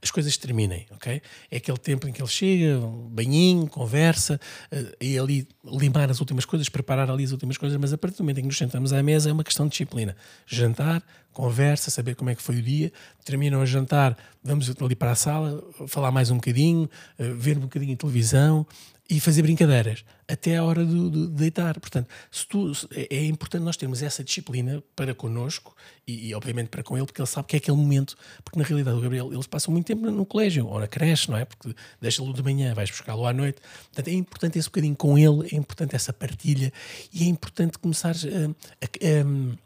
as 0.00 0.10
coisas 0.10 0.36
terminem, 0.36 0.86
ok? 0.92 1.20
É 1.50 1.56
aquele 1.56 1.78
tempo 1.78 2.08
em 2.08 2.12
que 2.12 2.20
ele 2.20 2.28
chega, 2.28 2.78
um 2.78 3.08
banhinho, 3.08 3.66
conversa, 3.66 4.40
ah, 4.70 4.76
e 5.00 5.18
ali 5.18 5.46
limar 5.64 6.10
as 6.10 6.20
últimas 6.20 6.44
coisas, 6.44 6.68
preparar 6.68 7.10
ali 7.10 7.24
as 7.24 7.32
últimas 7.32 7.56
coisas, 7.56 7.78
mas 7.78 7.92
a 7.92 7.98
partir 7.98 8.18
do 8.18 8.22
momento 8.22 8.38
em 8.38 8.42
que 8.42 8.48
nos 8.48 8.58
sentamos 8.58 8.92
à 8.92 9.02
mesa 9.02 9.30
é 9.30 9.32
uma 9.32 9.44
questão 9.44 9.66
de 9.66 9.72
disciplina. 9.72 10.16
Jantar, 10.46 11.02
conversa, 11.32 11.90
saber 11.90 12.14
como 12.14 12.30
é 12.30 12.34
que 12.34 12.42
foi 12.42 12.56
o 12.56 12.62
dia, 12.62 12.92
terminam 13.24 13.60
a 13.60 13.66
jantar, 13.66 14.16
vamos 14.42 14.70
ali 14.80 14.94
para 14.94 15.12
a 15.12 15.14
sala, 15.14 15.62
falar 15.86 16.10
mais 16.10 16.30
um 16.30 16.36
bocadinho, 16.36 16.88
ah, 17.18 17.22
ver 17.36 17.58
um 17.58 17.62
bocadinho 17.62 17.92
de 17.92 17.98
televisão, 17.98 18.66
e 19.10 19.18
fazer 19.20 19.40
brincadeiras 19.42 20.04
até 20.28 20.58
a 20.58 20.64
hora 20.64 20.84
de 20.84 21.28
deitar. 21.28 21.80
Portanto, 21.80 22.08
se 22.30 22.46
tu, 22.46 22.70
é 22.94 23.16
é 23.16 23.24
importante 23.24 23.62
nós 23.62 23.76
termos 23.76 24.02
essa 24.02 24.22
disciplina 24.22 24.82
para 24.94 25.14
connosco 25.14 25.74
e, 26.06 26.28
e, 26.28 26.34
obviamente 26.34 26.68
para 26.68 26.82
com 26.82 26.96
ele, 26.96 27.06
porque 27.06 27.20
ele 27.20 27.26
sabe 27.26 27.48
que 27.48 27.56
é 27.56 27.58
aquele 27.58 27.76
momento. 27.78 28.14
Porque 28.44 28.58
na 28.58 28.64
realidade 28.66 28.98
o 28.98 29.00
Gabriel, 29.00 29.32
eles 29.32 29.46
passam 29.46 29.72
muito 29.72 29.86
tempo 29.86 30.10
no 30.10 30.26
colégio 30.26 30.66
ou 30.66 30.78
na 30.78 30.86
creche, 30.86 31.30
não 31.30 31.38
é? 31.38 31.46
Porque 31.46 31.74
deixa-lo 32.00 32.34
de 32.34 32.42
manhã, 32.42 32.74
vais 32.74 32.90
buscá-lo 32.90 33.26
à 33.26 33.32
noite. 33.32 33.60
Portanto, 33.86 34.08
é 34.08 34.12
importante 34.12 34.58
esse 34.58 34.68
bocadinho 34.68 34.94
com 34.96 35.16
ele, 35.16 35.48
é 35.52 35.56
importante 35.56 35.96
essa 35.96 36.12
partilha 36.12 36.70
e 37.12 37.24
é 37.24 37.26
importante 37.26 37.78
começar 37.78 38.14
a- 38.14 38.84
a- 38.84 39.58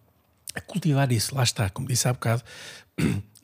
a 0.54 0.60
cultivar 0.60 1.10
isso. 1.10 1.34
Lá 1.34 1.42
está, 1.42 1.68
como 1.70 1.88
disse 1.88 2.06
há 2.06 2.12
bocado. 2.12 2.42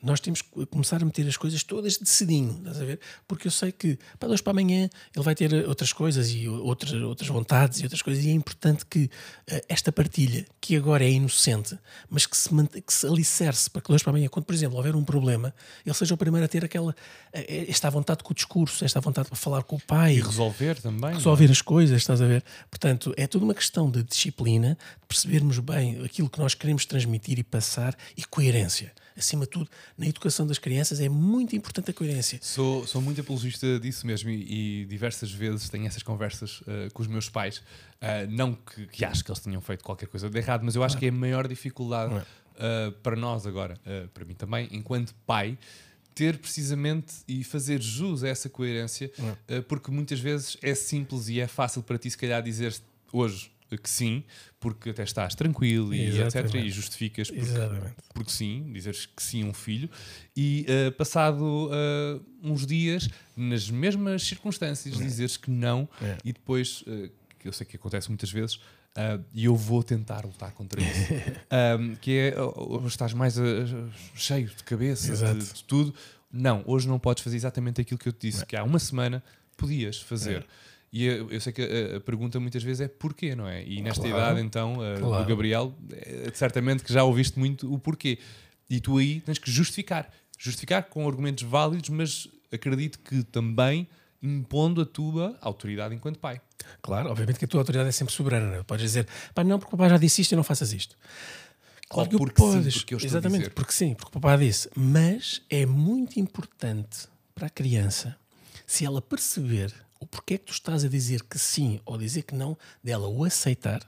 Nós 0.01 0.19
temos 0.19 0.41
que 0.41 0.65
começar 0.67 1.01
a 1.01 1.05
meter 1.05 1.27
as 1.27 1.35
coisas 1.35 1.63
todas 1.63 1.97
de 1.97 2.07
cedinho, 2.09 2.57
estás 2.59 2.81
a 2.81 2.85
ver? 2.85 2.99
Porque 3.27 3.47
eu 3.47 3.51
sei 3.51 3.71
que 3.71 3.97
para 4.19 4.29
hoje 4.29 4.41
para 4.41 4.51
amanhã 4.51 4.89
ele 5.15 5.25
vai 5.25 5.35
ter 5.35 5.53
outras 5.67 5.91
coisas 5.91 6.29
e 6.31 6.47
outras, 6.47 6.93
outras 6.93 7.27
vontades 7.27 7.79
e 7.79 7.83
outras 7.83 8.01
coisas, 8.01 8.23
e 8.23 8.29
é 8.29 8.33
importante 8.33 8.85
que 8.85 9.09
eh, 9.47 9.63
esta 9.67 9.91
partilha, 9.91 10.45
que 10.61 10.75
agora 10.75 11.03
é 11.03 11.11
inocente, 11.11 11.77
mas 12.09 12.25
que 12.25 12.37
se, 12.37 12.49
que 12.85 12.93
se 12.93 13.05
alicerce 13.05 13.69
para 13.69 13.81
que 13.81 13.87
de 13.89 13.93
hoje 13.95 14.03
para 14.03 14.11
amanhã, 14.11 14.29
quando, 14.29 14.45
por 14.45 14.53
exemplo, 14.55 14.77
houver 14.77 14.95
um 14.95 15.03
problema, 15.03 15.53
ele 15.85 15.95
seja 15.95 16.13
o 16.13 16.17
primeiro 16.17 16.45
a 16.45 16.47
ter 16.47 16.63
aquela 16.63 16.95
eh, 17.33 17.65
esta 17.67 17.89
vontade 17.89 18.23
com 18.23 18.31
o 18.31 18.35
discurso, 18.35 18.85
esta 18.85 19.01
vontade 19.01 19.27
para 19.27 19.37
falar 19.37 19.63
com 19.63 19.75
o 19.75 19.81
pai 19.81 20.15
E 20.15 20.21
resolver 20.21 20.79
também. 20.79 21.11
é? 21.11 21.13
resolver 21.15 21.51
as 21.51 21.61
coisas, 21.61 21.97
estás 21.97 22.21
a 22.21 22.25
ver? 22.25 22.43
Portanto, 22.69 23.13
é 23.17 23.27
tudo 23.27 23.43
uma 23.43 23.53
questão 23.53 23.89
de 23.89 24.03
disciplina, 24.03 24.77
de 25.01 25.07
percebermos 25.07 25.59
bem 25.59 26.03
aquilo 26.03 26.29
que 26.29 26.39
nós 26.39 26.53
queremos 26.53 26.85
transmitir 26.85 27.37
e 27.39 27.43
passar 27.43 27.95
e 28.15 28.23
coerência. 28.23 28.93
Acima 29.17 29.43
de 29.43 29.49
tudo, 29.49 29.69
na 29.97 30.07
educação 30.07 30.45
das 30.47 30.57
crianças 30.57 30.99
é 30.99 31.09
muito 31.09 31.55
importante 31.55 31.91
a 31.91 31.93
coerência. 31.93 32.39
Sou, 32.41 32.85
sou 32.87 33.01
muito 33.01 33.21
apologista 33.21 33.79
disso 33.79 34.05
mesmo 34.07 34.29
e, 34.29 34.81
e 34.81 34.85
diversas 34.85 35.31
vezes 35.31 35.69
tenho 35.69 35.85
essas 35.85 36.03
conversas 36.03 36.61
uh, 36.61 36.91
com 36.93 37.01
os 37.01 37.07
meus 37.07 37.29
pais. 37.29 37.57
Uh, 37.57 38.29
não 38.29 38.53
que, 38.53 38.87
que 38.87 39.05
acho 39.05 39.23
que 39.23 39.31
eles 39.31 39.39
tenham 39.41 39.61
feito 39.61 39.83
qualquer 39.83 40.07
coisa 40.07 40.29
de 40.29 40.37
errado, 40.37 40.63
mas 40.63 40.75
eu 40.75 40.83
acho 40.83 40.97
que 40.97 41.05
é 41.05 41.09
a 41.09 41.11
maior 41.11 41.47
dificuldade 41.47 42.13
uh, 42.15 42.91
para 43.03 43.15
nós 43.15 43.45
agora, 43.45 43.79
para 44.13 44.25
mim 44.25 44.33
também, 44.33 44.67
enquanto 44.71 45.13
pai, 45.25 45.57
ter 46.19 46.37
precisamente 46.37 47.15
e 47.29 47.45
fazer 47.45 47.81
jus 47.81 48.25
a 48.25 48.27
essa 48.27 48.49
coerência, 48.49 49.09
uh, 49.19 49.63
porque 49.63 49.89
muitas 49.89 50.19
vezes 50.19 50.57
é 50.61 50.75
simples 50.75 51.29
e 51.29 51.39
é 51.39 51.47
fácil 51.47 51.81
para 51.81 51.97
ti, 51.97 52.11
se 52.11 52.17
calhar, 52.17 52.43
dizer 52.43 52.75
hoje 53.13 53.51
que 53.77 53.89
sim, 53.89 54.23
porque 54.59 54.89
até 54.89 55.03
estás 55.03 55.35
tranquilo 55.35 55.93
e 55.93 56.07
etc. 56.07 56.19
Exatamente. 56.19 56.67
E 56.67 56.71
justificas 56.71 57.29
porque 57.29 57.41
Exatamente. 57.41 57.95
porque 58.13 58.31
sim, 58.31 58.71
dizeres 58.73 59.05
que 59.05 59.21
sim 59.21 59.43
a 59.43 59.45
um 59.45 59.53
filho, 59.53 59.89
e 60.35 60.65
uh, 60.67 60.91
passado 60.93 61.43
uh, 61.69 62.25
uns 62.43 62.65
dias, 62.65 63.07
nas 63.35 63.69
mesmas 63.69 64.23
circunstâncias, 64.23 64.97
dizeres 64.97 65.37
que 65.37 65.51
não, 65.51 65.87
É. 66.01 66.17
e 66.23 66.33
depois, 66.33 66.81
uh, 66.81 67.09
que 67.37 67.47
eu 67.47 67.53
sei 67.53 67.65
que 67.65 67.75
acontece 67.75 68.09
muitas 68.09 68.31
vezes, 68.31 68.55
uh, 68.55 69.23
e 69.33 69.45
eu 69.45 69.55
vou 69.55 69.83
tentar 69.83 70.25
lutar 70.25 70.51
contra 70.51 70.81
isso, 70.81 71.13
um, 71.79 71.95
que 71.95 72.11
é, 72.17 72.35
hoje 72.41 72.87
estás 72.87 73.13
mais 73.13 73.37
uh, 73.37 73.43
cheio 74.15 74.47
de 74.47 74.63
cabeça, 74.63 75.33
de, 75.33 75.53
de 75.53 75.63
tudo, 75.63 75.93
não, 76.31 76.63
hoje 76.65 76.87
não 76.87 76.99
podes 76.99 77.23
fazer 77.23 77.37
exatamente 77.37 77.81
aquilo 77.81 77.97
que 77.97 78.07
eu 78.07 78.13
te 78.13 78.27
disse, 78.27 78.45
que 78.45 78.55
há 78.55 78.63
uma 78.63 78.79
semana 78.79 79.23
podias 79.57 79.99
fazer. 80.01 80.45
E 80.91 81.05
eu, 81.05 81.29
eu 81.29 81.39
sei 81.39 81.53
que 81.53 81.61
a, 81.61 81.97
a 81.97 81.99
pergunta 81.99 82.39
muitas 82.39 82.63
vezes 82.63 82.81
é 82.81 82.87
porquê, 82.87 83.35
não 83.35 83.47
é? 83.47 83.63
E 83.63 83.81
nesta 83.81 84.01
Claro. 84.07 84.15
idade, 84.17 84.41
então, 84.45 84.73
uh, 84.73 84.99
Claro. 84.99 85.23
do 85.23 85.29
Gabriel, 85.29 85.73
eh, 85.91 86.31
certamente 86.33 86.83
que 86.83 86.91
já 86.91 87.03
ouviste 87.03 87.37
muito 87.37 87.71
o 87.71 87.77
porquê. 87.77 88.17
E 88.69 88.79
tu 88.79 88.97
aí 88.97 89.21
tens 89.21 89.37
que 89.37 89.51
justificar. 89.51 90.11
Justificar 90.37 90.83
com 90.83 91.07
argumentos 91.07 91.43
válidos, 91.43 91.89
mas 91.89 92.27
acredito 92.51 92.97
que 92.99 93.23
também 93.23 93.87
impondo 94.21 94.81
a 94.81 94.85
tua 94.85 95.37
autoridade 95.41 95.93
enquanto 95.95 96.17
pai. 96.19 96.41
Claro, 96.81 97.09
obviamente 97.09 97.37
que 97.39 97.45
a 97.45 97.47
tua 97.47 97.61
autoridade 97.61 97.89
é 97.89 97.91
sempre 97.91 98.13
soberana. 98.13 98.47
Não 98.47 98.55
é? 98.55 98.63
Podes 98.63 98.83
dizer, 98.83 99.07
pá, 99.33 99.43
não, 99.43 99.59
porque 99.59 99.73
o 99.75 99.77
papai 99.77 99.89
já 99.91 99.97
disse 99.97 100.21
isto 100.21 100.31
e 100.31 100.35
não 100.35 100.43
faças 100.43 100.73
isto. 100.73 100.97
Ou 101.91 102.07
que 102.07 102.15
o 102.15 102.19
porque 102.19 102.41
sim, 102.41 102.51
podes. 102.51 102.77
porque 102.77 102.93
eu 102.93 102.97
estou 102.97 103.07
a 103.07 103.11
Exatamente, 103.11 103.39
dizer. 103.41 103.53
porque 103.53 103.71
sim, 103.73 103.93
porque 103.93 104.09
o 104.09 104.21
papai 104.21 104.37
disse. 104.45 104.69
Mas 104.75 105.41
é 105.49 105.65
muito 105.65 106.19
importante 106.19 107.07
para 107.33 107.47
a 107.47 107.49
criança, 107.49 108.15
se 108.67 108.85
ela 108.85 109.01
perceber 109.01 109.73
o 109.99 110.05
porquê 110.05 110.37
que 110.37 110.45
tu 110.45 110.53
estás 110.53 110.83
a 110.83 110.87
dizer 110.87 111.23
que 111.23 111.37
sim 111.37 111.79
ou 111.85 111.97
dizer 111.97 112.23
que 112.23 112.35
não, 112.35 112.57
dela 112.83 113.07
o 113.07 113.23
aceitar, 113.23 113.81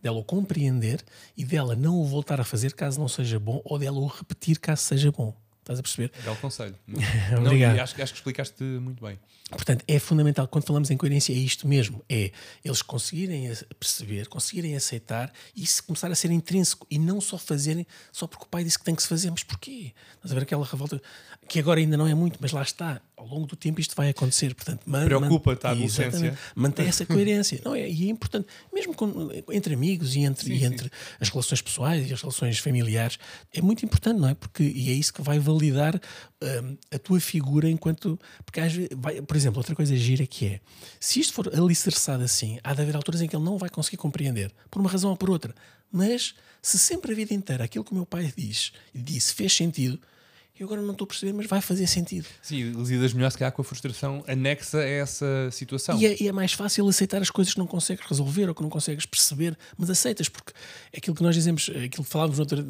dela 0.00 0.18
o 0.18 0.24
compreender 0.24 1.04
e 1.36 1.44
dela 1.44 1.74
não 1.74 1.96
o 2.00 2.04
voltar 2.04 2.40
a 2.40 2.44
fazer 2.44 2.74
caso 2.74 3.00
não 3.00 3.08
seja 3.08 3.38
bom 3.38 3.60
ou 3.64 3.78
dela 3.78 3.98
o 3.98 4.06
repetir 4.06 4.58
caso 4.58 4.82
seja 4.82 5.10
bom. 5.10 5.36
Estás 5.62 5.78
a 5.78 5.82
perceber? 5.82 6.10
Belo 6.24 6.36
conselho. 6.36 6.74
Obrigado. 7.38 7.76
Não, 7.76 7.82
acho, 7.84 8.02
acho 8.02 8.12
que 8.12 8.18
explicaste 8.18 8.64
muito 8.64 9.04
bem. 9.04 9.16
Portanto, 9.48 9.84
é 9.86 9.98
fundamental, 10.00 10.48
quando 10.48 10.66
falamos 10.66 10.90
em 10.90 10.96
coerência, 10.96 11.32
é 11.32 11.36
isto 11.36 11.68
mesmo: 11.68 12.04
é 12.08 12.32
eles 12.64 12.82
conseguirem 12.82 13.48
perceber, 13.78 14.26
conseguirem 14.26 14.74
aceitar 14.74 15.32
e 15.54 15.62
isso 15.62 15.84
começar 15.84 16.10
a 16.10 16.16
ser 16.16 16.32
intrínseco 16.32 16.84
e 16.90 16.98
não 16.98 17.20
só 17.20 17.38
fazerem 17.38 17.86
só 18.10 18.26
porque 18.26 18.44
o 18.44 18.48
pai 18.48 18.64
disse 18.64 18.76
que 18.76 18.84
tem 18.84 18.94
que 18.94 19.02
se 19.04 19.08
fazer. 19.08 19.30
Mas 19.30 19.44
porquê? 19.44 19.92
Estás 20.16 20.32
a 20.32 20.34
ver 20.34 20.42
aquela 20.42 20.64
revolta 20.64 21.00
que 21.48 21.60
agora 21.60 21.78
ainda 21.78 21.96
não 21.96 22.08
é 22.08 22.14
muito, 22.14 22.38
mas 22.40 22.50
lá 22.50 22.62
está. 22.62 23.00
Ao 23.22 23.28
longo 23.28 23.46
do 23.46 23.54
tempo 23.54 23.80
isto 23.80 23.94
vai 23.94 24.08
acontecer. 24.08 24.52
Portanto, 24.54 24.80
man- 24.84 25.04
Preocupa-te 25.04 25.64
a. 25.66 25.74
Mantém 26.56 26.86
essa 26.88 27.06
coerência. 27.06 27.60
não 27.64 27.72
é? 27.74 27.88
E 27.88 28.06
é 28.06 28.10
importante, 28.10 28.48
mesmo 28.72 28.92
com- 28.94 29.30
entre 29.52 29.74
amigos 29.74 30.16
e 30.16 30.20
entre, 30.20 30.46
Sim, 30.46 30.52
e 30.54 30.58
sim. 30.58 30.64
entre 30.66 30.90
as 31.20 31.28
relações 31.28 31.62
pessoais 31.62 32.10
e 32.10 32.12
as 32.12 32.20
relações 32.20 32.58
familiares, 32.58 33.18
é 33.54 33.62
muito 33.62 33.84
importante, 33.84 34.18
não 34.20 34.28
é? 34.28 34.34
Porque, 34.34 34.64
e 34.64 34.90
é 34.90 34.92
isso 34.92 35.12
que 35.14 35.22
vai 35.22 35.38
validar 35.38 35.94
hum, 36.42 36.76
a 36.90 36.98
tua 36.98 37.20
figura 37.20 37.70
enquanto. 37.70 38.18
Porque 38.44 38.58
às 38.58 38.72
vezes, 38.72 38.90
vai- 38.96 39.22
por 39.22 39.36
exemplo, 39.36 39.58
outra 39.60 39.74
coisa 39.76 39.96
gira 39.96 40.26
que 40.26 40.46
é: 40.46 40.60
se 40.98 41.20
isto 41.20 41.32
for 41.32 41.48
alicerçado 41.54 42.24
assim, 42.24 42.58
há 42.64 42.74
de 42.74 42.82
haver 42.82 42.96
alturas 42.96 43.20
em 43.22 43.28
que 43.28 43.36
ele 43.36 43.44
não 43.44 43.56
vai 43.56 43.70
conseguir 43.70 43.98
compreender, 43.98 44.50
por 44.68 44.80
uma 44.80 44.90
razão 44.90 45.10
ou 45.10 45.16
por 45.16 45.30
outra. 45.30 45.54
Mas 45.92 46.34
se 46.60 46.78
sempre 46.78 47.12
a 47.12 47.14
vida 47.14 47.32
inteira 47.34 47.64
aquilo 47.64 47.84
que 47.84 47.92
o 47.92 47.94
meu 47.94 48.06
pai 48.06 48.32
diz, 48.36 48.72
disse 48.94 49.34
fez 49.34 49.52
sentido, 49.52 50.00
eu 50.58 50.66
agora 50.66 50.82
não 50.82 50.92
estou 50.92 51.06
a 51.06 51.08
perceber, 51.08 51.32
mas 51.32 51.46
vai 51.46 51.62
fazer 51.62 51.86
sentido. 51.86 52.26
Sim, 52.42 52.72
lidas 52.72 53.14
melhor 53.14 53.30
se 53.30 53.38
calhar 53.38 53.52
com 53.52 53.62
a 53.62 53.64
frustração 53.64 54.22
anexa 54.28 54.78
a 54.78 54.86
essa 54.86 55.50
situação. 55.50 55.98
E 55.98 56.06
é, 56.06 56.22
e 56.22 56.28
é 56.28 56.32
mais 56.32 56.52
fácil 56.52 56.86
aceitar 56.86 57.22
as 57.22 57.30
coisas 57.30 57.54
que 57.54 57.58
não 57.58 57.66
consegues 57.66 58.04
resolver 58.06 58.48
ou 58.48 58.54
que 58.54 58.62
não 58.62 58.68
consegues 58.68 59.06
perceber, 59.06 59.56
mas 59.78 59.88
aceitas, 59.88 60.28
porque 60.28 60.52
é 60.92 60.98
aquilo 60.98 61.16
que 61.16 61.22
nós 61.22 61.34
dizemos, 61.34 61.70
é 61.74 61.84
aquilo 61.84 62.04
que 62.04 62.10
falávamos 62.10 62.38
noutro, 62.38 62.64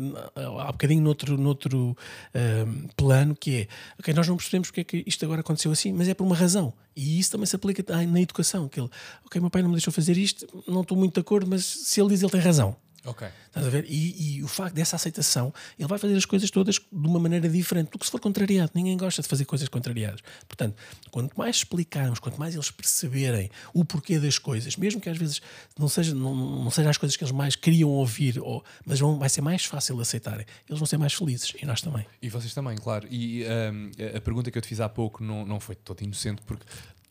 há 0.60 0.70
bocadinho 0.70 1.02
noutro, 1.02 1.36
noutro 1.36 1.96
um, 2.34 2.88
plano, 2.96 3.34
que 3.34 3.62
é, 3.62 3.68
ok, 3.98 4.14
nós 4.14 4.28
não 4.28 4.36
percebemos 4.36 4.68
porque 4.68 4.80
é 4.82 4.84
que 4.84 5.02
isto 5.04 5.24
agora 5.24 5.40
aconteceu 5.40 5.72
assim, 5.72 5.92
mas 5.92 6.08
é 6.08 6.14
por 6.14 6.24
uma 6.24 6.36
razão. 6.36 6.72
E 6.94 7.18
isso 7.18 7.32
também 7.32 7.46
se 7.46 7.56
aplica 7.56 7.84
na 8.06 8.20
educação, 8.20 8.68
que 8.68 8.78
ele, 8.78 8.88
ok, 9.26 9.40
meu 9.40 9.50
pai 9.50 9.60
não 9.60 9.70
me 9.70 9.74
deixou 9.74 9.92
fazer 9.92 10.16
isto, 10.16 10.46
não 10.68 10.82
estou 10.82 10.96
muito 10.96 11.14
de 11.14 11.20
acordo, 11.20 11.50
mas 11.50 11.64
se 11.64 12.00
ele 12.00 12.10
diz, 12.10 12.22
ele 12.22 12.30
tem 12.30 12.40
razão. 12.40 12.76
Ok. 13.04 13.26
Estás 13.46 13.66
a 13.66 13.70
ver? 13.70 13.84
E, 13.88 14.36
e, 14.36 14.42
o 14.42 14.48
facto 14.48 14.74
dessa 14.74 14.96
aceitação, 14.96 15.52
ele 15.78 15.88
vai 15.88 15.98
fazer 15.98 16.16
as 16.16 16.24
coisas 16.24 16.50
todas 16.50 16.76
de 16.76 16.86
uma 16.92 17.18
maneira 17.18 17.48
diferente 17.48 17.90
do 17.90 17.98
que 17.98 18.04
se 18.04 18.10
for 18.12 18.20
contrariado. 18.20 18.70
Ninguém 18.74 18.96
gosta 18.96 19.22
de 19.22 19.28
fazer 19.28 19.44
coisas 19.44 19.68
contrariadas. 19.68 20.20
Portanto, 20.46 20.76
quanto 21.10 21.36
mais 21.36 21.56
explicarmos, 21.56 22.20
quanto 22.20 22.38
mais 22.38 22.54
eles 22.54 22.70
perceberem 22.70 23.50
o 23.74 23.84
porquê 23.84 24.18
das 24.18 24.38
coisas, 24.38 24.76
mesmo 24.76 25.00
que 25.00 25.08
às 25.08 25.18
vezes 25.18 25.42
não 25.78 25.88
sejam 25.88 26.14
não, 26.14 26.34
não 26.64 26.70
seja 26.70 26.90
as 26.90 26.98
coisas 26.98 27.16
que 27.16 27.24
eles 27.24 27.32
mais 27.32 27.56
queriam 27.56 27.90
ouvir, 27.90 28.38
ou, 28.38 28.64
mas 28.86 29.00
vão, 29.00 29.18
vai 29.18 29.28
ser 29.28 29.40
mais 29.40 29.64
fácil 29.64 30.00
aceitarem, 30.00 30.46
eles 30.68 30.78
vão 30.78 30.86
ser 30.86 30.96
mais 30.96 31.12
felizes 31.12 31.52
e 31.60 31.66
nós 31.66 31.80
também. 31.80 32.06
E 32.20 32.28
vocês 32.28 32.54
também, 32.54 32.76
claro. 32.76 33.08
E 33.10 33.44
um, 33.44 33.90
a 34.16 34.20
pergunta 34.20 34.50
que 34.50 34.58
eu 34.58 34.62
te 34.62 34.68
fiz 34.68 34.80
há 34.80 34.88
pouco 34.88 35.24
não, 35.24 35.44
não 35.44 35.58
foi 35.58 35.74
toda 35.74 36.04
inocente, 36.04 36.40
porque 36.42 36.64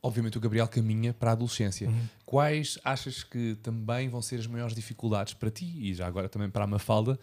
obviamente 0.04 0.38
o 0.38 0.42
Gabriel 0.42 0.68
caminha 0.68 1.14
para 1.14 1.32
a 1.32 1.34
adolescência. 1.34 1.88
Uhum. 1.88 2.08
Quais 2.26 2.80
achas 2.84 3.24
que 3.24 3.56
também 3.62 4.10
vão 4.10 4.22
ser 4.22 4.40
as 4.40 4.48
maiores 4.48 4.76
dificuldades 4.76 5.34
para 5.34 5.52
ti 5.52 5.66
e 5.66 5.94
já 5.94 6.08
agora 6.08 6.28
também 6.28 6.50
para 6.50 6.64
a 6.64 6.68
Mafalda 6.68 7.20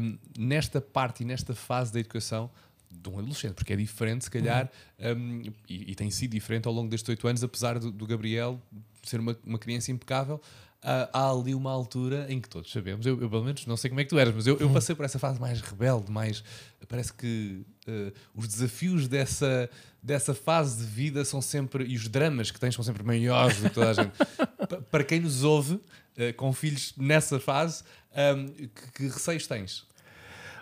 um, 0.00 0.18
nesta 0.36 0.80
parte 0.80 1.22
e 1.22 1.26
nesta 1.26 1.54
fase 1.54 1.92
da 1.92 2.00
educação 2.00 2.50
de 2.90 3.08
um 3.08 3.18
adolescente? 3.18 3.54
Porque 3.54 3.72
é 3.72 3.76
diferente, 3.76 4.24
se 4.24 4.30
calhar, 4.30 4.70
uhum. 4.98 5.12
um, 5.12 5.42
e, 5.68 5.92
e, 5.92 5.94
tem 5.94 6.10
sido 6.10 6.32
diferente 6.32 6.66
ao 6.66 6.74
longo 6.74 6.88
destes 6.88 7.08
oito 7.08 7.26
anos, 7.28 7.44
apesar 7.44 7.78
do, 7.78 7.92
do 7.92 8.06
Gabriel 8.06 8.60
ser 9.02 9.20
uma, 9.20 9.36
uma 9.44 9.58
criança 9.58 9.92
impecável. 9.92 10.40
Uh, 10.78 11.10
há 11.12 11.30
ali 11.32 11.56
uma 11.56 11.72
altura 11.72 12.26
em 12.28 12.40
que 12.40 12.48
todos 12.48 12.70
sabemos, 12.70 13.04
eu, 13.04 13.20
eu, 13.20 13.28
pelo 13.28 13.42
menos 13.42 13.66
não 13.66 13.76
sei 13.76 13.90
como 13.90 14.00
é 14.00 14.04
que 14.04 14.10
tu 14.10 14.16
eras, 14.16 14.32
mas 14.32 14.46
eu, 14.46 14.56
eu 14.58 14.70
passei 14.70 14.94
por 14.94 15.04
essa 15.04 15.18
fase 15.18 15.40
mais 15.40 15.60
rebelde, 15.60 16.08
mais 16.08 16.44
parece 16.86 17.12
que 17.12 17.64
uh, 17.88 18.12
os 18.32 18.46
desafios 18.46 19.08
dessa, 19.08 19.68
dessa 20.00 20.32
fase 20.34 20.78
de 20.78 20.84
vida 20.84 21.24
são 21.24 21.42
sempre, 21.42 21.84
e 21.84 21.96
os 21.96 22.06
dramas 22.06 22.52
que 22.52 22.60
tens 22.60 22.76
são 22.76 22.84
sempre 22.84 23.02
maiores 23.02 23.56
do 23.56 23.68
que 23.68 23.74
toda 23.74 23.90
a 23.90 23.92
gente. 23.92 24.12
Para 24.88 25.02
quem 25.02 25.18
nos 25.18 25.42
ouve, 25.42 25.74
uh, 25.74 26.32
com 26.36 26.52
filhos 26.52 26.94
nessa 26.96 27.40
fase, 27.40 27.82
um, 28.36 28.46
que, 28.46 28.92
que, 28.94 29.02
receios 29.08 29.48
tens? 29.48 29.84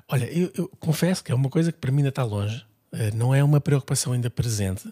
Olha, 0.09 0.25
eu, 0.33 0.51
eu, 0.55 0.69
confesso 0.81 1.23
que 1.23 1.31
é 1.31 1.35
uma 1.35 1.51
coisa 1.51 1.71
que 1.71 1.79
para 1.79 1.91
mim 1.91 1.99
ainda 1.99 2.09
está 2.09 2.25
longe, 2.25 2.64
não 3.14 3.35
é 3.35 3.45
uma 3.45 3.61
preocupação 3.61 4.14
ainda 4.14 4.31
presente. 4.31 4.91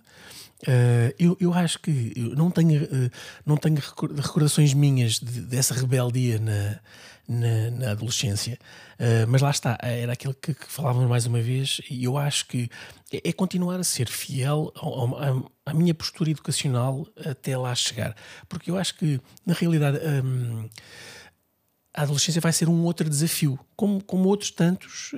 Uh, 0.67 1.15
eu, 1.19 1.37
eu 1.41 1.53
acho 1.53 1.79
que 1.79 2.13
eu 2.17 2.35
não 2.35 2.51
tenho, 2.51 2.85
uh, 2.85 3.11
não 3.45 3.57
tenho 3.57 3.77
recordações 4.17 4.73
minhas 4.73 5.21
de, 5.21 5.43
dessa 5.43 5.75
rebeldia 5.75 6.39
na, 6.39 6.81
na, 7.29 7.71
na 7.71 7.91
adolescência, 7.91 8.59
uh, 8.95 9.29
mas 9.29 9.43
lá 9.43 9.51
está, 9.51 9.79
era 9.83 10.15
aquilo 10.15 10.33
que, 10.33 10.55
que, 10.55 10.67
falávamos 10.67 11.09
mais 11.09 11.27
uma 11.27 11.41
vez, 11.41 11.83
e 11.91 12.05
eu 12.05 12.17
acho 12.17 12.47
que 12.47 12.71
é, 13.13 13.29
é 13.29 13.33
continuar 13.33 13.79
a 13.79 13.85
ser 13.85 14.09
fiel 14.09 14.73
à 15.67 15.75
minha 15.75 15.95
postura 15.95 16.31
educacional 16.31 17.07
até 17.23 17.57
lá 17.59 17.75
chegar, 17.75 18.17
porque 18.49 18.71
eu 18.71 18.79
acho 18.79 18.97
que 18.97 19.21
na 19.45 19.55
realidade. 19.55 19.99
Um, 19.99 20.69
a 21.97 22.03
adolescência 22.03 22.41
vai 22.41 22.53
ser 22.53 22.69
um 22.69 22.83
outro 22.83 23.09
desafio, 23.09 23.57
como, 23.77 24.03
como 24.03 24.29
outros 24.29 24.51
tantos, 24.51 25.13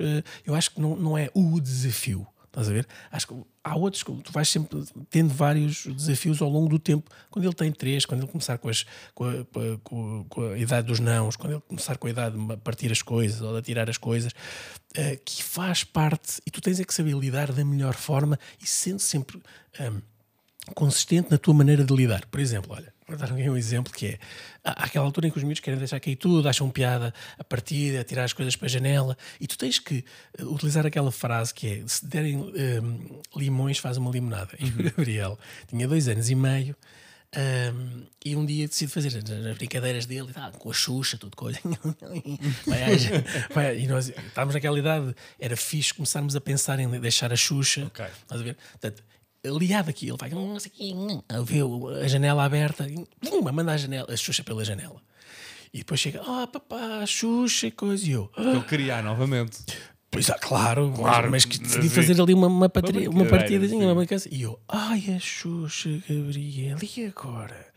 eu 0.45 0.53
acho 0.53 0.69
que 0.69 0.79
não, 0.79 0.95
não 0.95 1.17
é 1.17 1.27
o 1.33 1.59
desafio, 1.59 2.27
Estás 2.57 2.69
a 2.69 2.73
ver? 2.73 2.87
Acho 3.11 3.27
que 3.27 3.35
há 3.63 3.75
outros 3.75 4.03
tu 4.03 4.31
vais 4.31 4.49
sempre 4.49 4.83
tendo 5.11 5.31
vários 5.31 5.85
desafios 5.85 6.41
ao 6.41 6.49
longo 6.49 6.67
do 6.67 6.79
tempo. 6.79 7.07
Quando 7.29 7.45
ele 7.45 7.53
tem 7.53 7.71
três, 7.71 8.03
quando 8.03 8.21
ele 8.23 8.31
começar 8.31 8.57
com, 8.57 8.67
as, 8.67 8.83
com, 9.13 9.25
a, 9.25 9.45
com, 9.83 10.21
a, 10.21 10.25
com 10.27 10.49
a 10.49 10.57
idade 10.57 10.87
dos 10.87 10.99
nãos, 10.99 11.35
quando 11.35 11.53
ele 11.53 11.61
começar 11.67 11.99
com 11.99 12.07
a 12.07 12.09
idade 12.09 12.35
de 12.35 12.57
partir 12.57 12.91
as 12.91 13.03
coisas 13.03 13.41
ou 13.41 13.51
de 13.51 13.59
atirar 13.59 13.87
as 13.87 13.99
coisas, 13.99 14.31
uh, 14.31 15.23
que 15.23 15.43
faz 15.43 15.83
parte 15.83 16.41
e 16.47 16.49
tu 16.49 16.59
tens 16.59 16.79
é 16.79 16.83
que 16.83 16.93
saber 16.95 17.15
lidar 17.15 17.51
da 17.51 17.63
melhor 17.63 17.93
forma 17.93 18.39
e 18.59 18.65
sendo 18.65 18.99
sempre. 18.99 19.39
Um, 19.79 20.01
consistente 20.73 21.31
na 21.31 21.37
tua 21.37 21.53
maneira 21.53 21.83
de 21.83 21.95
lidar. 21.95 22.25
Por 22.25 22.41
exemplo, 22.41 22.73
olha, 22.73 22.93
vou 23.07 23.17
dar 23.17 23.31
um 23.31 23.57
exemplo 23.57 23.93
que 23.93 24.07
é 24.07 24.19
há 24.63 24.83
aquela 24.83 25.05
altura 25.05 25.27
em 25.27 25.31
que 25.31 25.37
os 25.37 25.43
miúdos 25.43 25.61
querem 25.61 25.79
deixar 25.79 25.99
cair 25.99 26.15
tudo, 26.15 26.47
acham 26.47 26.69
piada 26.69 27.13
a 27.37 27.43
partir, 27.43 27.97
a 27.97 28.03
tirar 28.03 28.25
as 28.25 28.33
coisas 28.33 28.55
para 28.55 28.65
a 28.65 28.69
janela, 28.69 29.17
e 29.39 29.47
tu 29.47 29.57
tens 29.57 29.79
que 29.79 30.03
eh, 30.37 30.43
utilizar 30.43 30.85
aquela 30.85 31.11
frase 31.11 31.53
que 31.53 31.67
é: 31.67 31.83
se 31.87 32.05
derem 32.05 32.37
um, 32.37 32.53
ehm, 32.55 33.21
limões, 33.35 33.77
faz 33.77 33.97
uma 33.97 34.11
limonada. 34.11 34.51
E 34.59 34.65
o 34.65 34.67
uhum. 34.67 34.83
Gabriel 34.97 35.39
tinha 35.67 35.87
dois 35.87 36.07
anos 36.07 36.29
e 36.29 36.35
meio. 36.35 36.75
Um, 37.35 37.39
ehm, 37.39 38.03
e 38.25 38.35
um 38.35 38.45
dia 38.45 38.67
decide 38.67 38.91
fazer 38.91 39.09
as 39.17 39.57
brincadeiras 39.57 40.05
dele 40.05 40.29
com 40.59 40.69
a 40.69 40.73
Xuxa, 40.73 41.17
tudo 41.17 41.35
coisa. 41.35 41.59
vai, 42.65 42.97
vai, 43.53 43.79
e 43.79 43.87
nós 43.87 44.09
estávamos 44.09 44.53
naquela 44.53 44.77
idade, 44.79 45.15
era 45.39 45.55
fixe 45.55 45.93
começarmos 45.93 46.35
a 46.35 46.41
pensar 46.41 46.79
em 46.79 46.89
deixar 46.99 47.31
a 47.31 47.35
Xuxa. 47.35 47.85
Okay. 47.85 48.07
Estás 48.23 48.41
a 48.41 48.43
ver? 48.43 48.57
Portanto, 48.71 49.03
liado 49.45 49.89
aqui, 49.89 50.07
ele 50.07 50.17
vai 50.17 50.31
a 51.29 51.41
ver 51.41 51.63
a 52.03 52.07
janela 52.07 52.43
aberta, 52.43 52.85
pum, 53.21 53.41
manda 53.41 53.71
a 53.71 53.77
janela, 53.77 54.11
a 54.11 54.17
Xuxa 54.17 54.43
pela 54.43 54.63
janela. 54.63 55.01
E 55.73 55.79
depois 55.79 55.99
chega, 55.99 56.21
ah, 56.25 56.43
oh, 56.43 56.47
papá, 56.47 57.05
Xuxa, 57.05 57.69
coisa, 57.71 58.05
e 58.05 58.11
eu. 58.11 58.31
Ah. 58.35 58.63
criar 58.67 59.03
novamente. 59.03 59.59
Pois 60.09 60.29
é, 60.29 60.33
claro, 60.39 60.91
claro, 60.95 61.29
mas 61.29 61.43
que 61.43 61.59
decidi 61.59 61.89
fazer 61.89 62.19
ali 62.19 62.33
uma, 62.33 62.47
uma, 62.47 62.69
patria, 62.69 63.09
uma 63.09 63.25
partidazinha, 63.25 63.85
uma 63.85 63.95
brincadeira. 63.95 64.33
E 64.33 64.41
eu, 64.41 64.59
ai, 64.67 65.03
a 65.15 65.19
Xuxa, 65.19 65.89
Gabriel, 66.09 66.77
e 66.81 67.05
agora? 67.05 67.67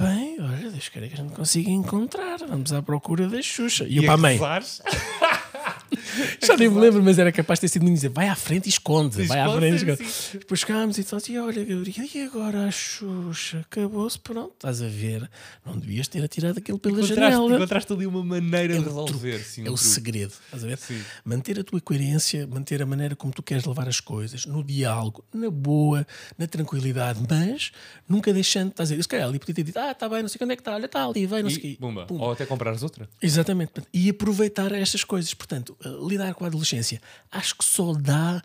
Bem, 0.00 0.40
olha, 0.40 0.70
deixa 0.70 0.90
que 0.90 0.98
a 0.98 1.02
gente 1.02 1.34
consiga 1.34 1.70
encontrar. 1.70 2.38
Vamos 2.38 2.72
à 2.72 2.82
procura 2.82 3.28
da 3.28 3.40
Xuxa. 3.42 3.84
E, 3.84 3.92
e 3.92 3.96
eu 3.98 4.02
para 4.04 4.14
a 4.14 4.16
mãe. 4.16 4.40
Já 6.42 6.56
nem 6.56 6.68
me 6.68 6.78
lembro, 6.78 7.02
mas 7.02 7.18
era 7.18 7.32
capaz 7.32 7.58
de 7.58 7.62
ter 7.62 7.68
sido 7.68 7.86
dizer 7.86 8.08
vai 8.08 8.28
à 8.28 8.34
frente 8.34 8.66
e 8.66 8.68
esconde, 8.68 9.22
vai 9.24 9.40
à 9.40 9.50
frente 9.52 9.84
e 9.84 9.90
esconde. 9.90 10.10
Depois 10.34 10.60
chegámos 10.60 10.98
e 10.98 11.06
assim, 11.12 11.38
olha, 11.38 11.64
Gabriel, 11.64 12.08
e 12.14 12.22
agora 12.22 12.66
a 12.66 12.70
Xuxa? 12.70 13.60
Acabou-se, 13.60 14.18
pronto, 14.18 14.52
estás 14.54 14.82
a 14.82 14.88
ver. 14.88 15.28
Não 15.64 15.78
devias 15.78 16.08
ter 16.08 16.22
atirado 16.22 16.58
aquilo 16.58 16.78
pela 16.78 16.98
encontraste, 16.98 17.20
janela. 17.20 17.56
Encontraste 17.56 17.92
ali 17.92 18.06
uma 18.06 18.24
maneira 18.24 18.74
é 18.74 18.78
de 18.78 18.84
resolver. 18.84 19.38
Sim, 19.40 19.66
é 19.66 19.70
o 19.70 19.76
segredo, 19.76 20.32
estás 20.44 20.64
a 20.64 20.66
ver? 20.66 20.78
Sim. 20.78 21.00
Manter 21.24 21.60
a 21.60 21.64
tua 21.64 21.80
coerência, 21.80 22.46
manter 22.46 22.82
a 22.82 22.86
maneira 22.86 23.14
como 23.16 23.32
tu 23.32 23.42
queres 23.42 23.64
levar 23.64 23.88
as 23.88 24.00
coisas, 24.00 24.46
no 24.46 24.62
diálogo, 24.62 25.24
na 25.32 25.50
boa, 25.50 26.06
na 26.38 26.46
tranquilidade, 26.46 27.20
mas 27.28 27.72
nunca 28.08 28.32
deixando, 28.32 28.70
estás 28.70 28.90
a 28.90 28.96
ver? 28.96 29.02
Se 29.02 29.08
calhar 29.08 29.28
ali 29.28 29.38
podia 29.38 29.54
ter 29.54 29.62
dito, 29.62 29.78
ah, 29.78 29.92
está 29.92 30.08
bem, 30.08 30.22
não 30.22 30.28
sei 30.28 30.38
onde 30.42 30.52
é 30.52 30.56
que 30.56 30.60
está, 30.60 30.74
olha, 30.74 30.86
está 30.86 31.04
ali, 31.04 31.26
vai, 31.26 31.42
não 31.42 31.48
e, 31.48 31.52
sei 31.52 31.58
o 31.58 31.62
quê. 31.62 31.78
Ou 32.10 32.32
até 32.32 32.46
comprares 32.46 32.82
outra. 32.82 33.08
Exatamente. 33.20 33.72
E 33.92 34.10
aproveitar 34.10 34.72
estas 34.72 35.04
coisas. 35.04 35.32
Portanto, 35.34 35.76
lidar 36.06 36.34
com 36.34 36.44
a 36.44 36.48
adolescência. 36.48 37.00
Acho 37.30 37.56
que 37.56 37.64
só 37.64 37.92
dá 37.92 38.42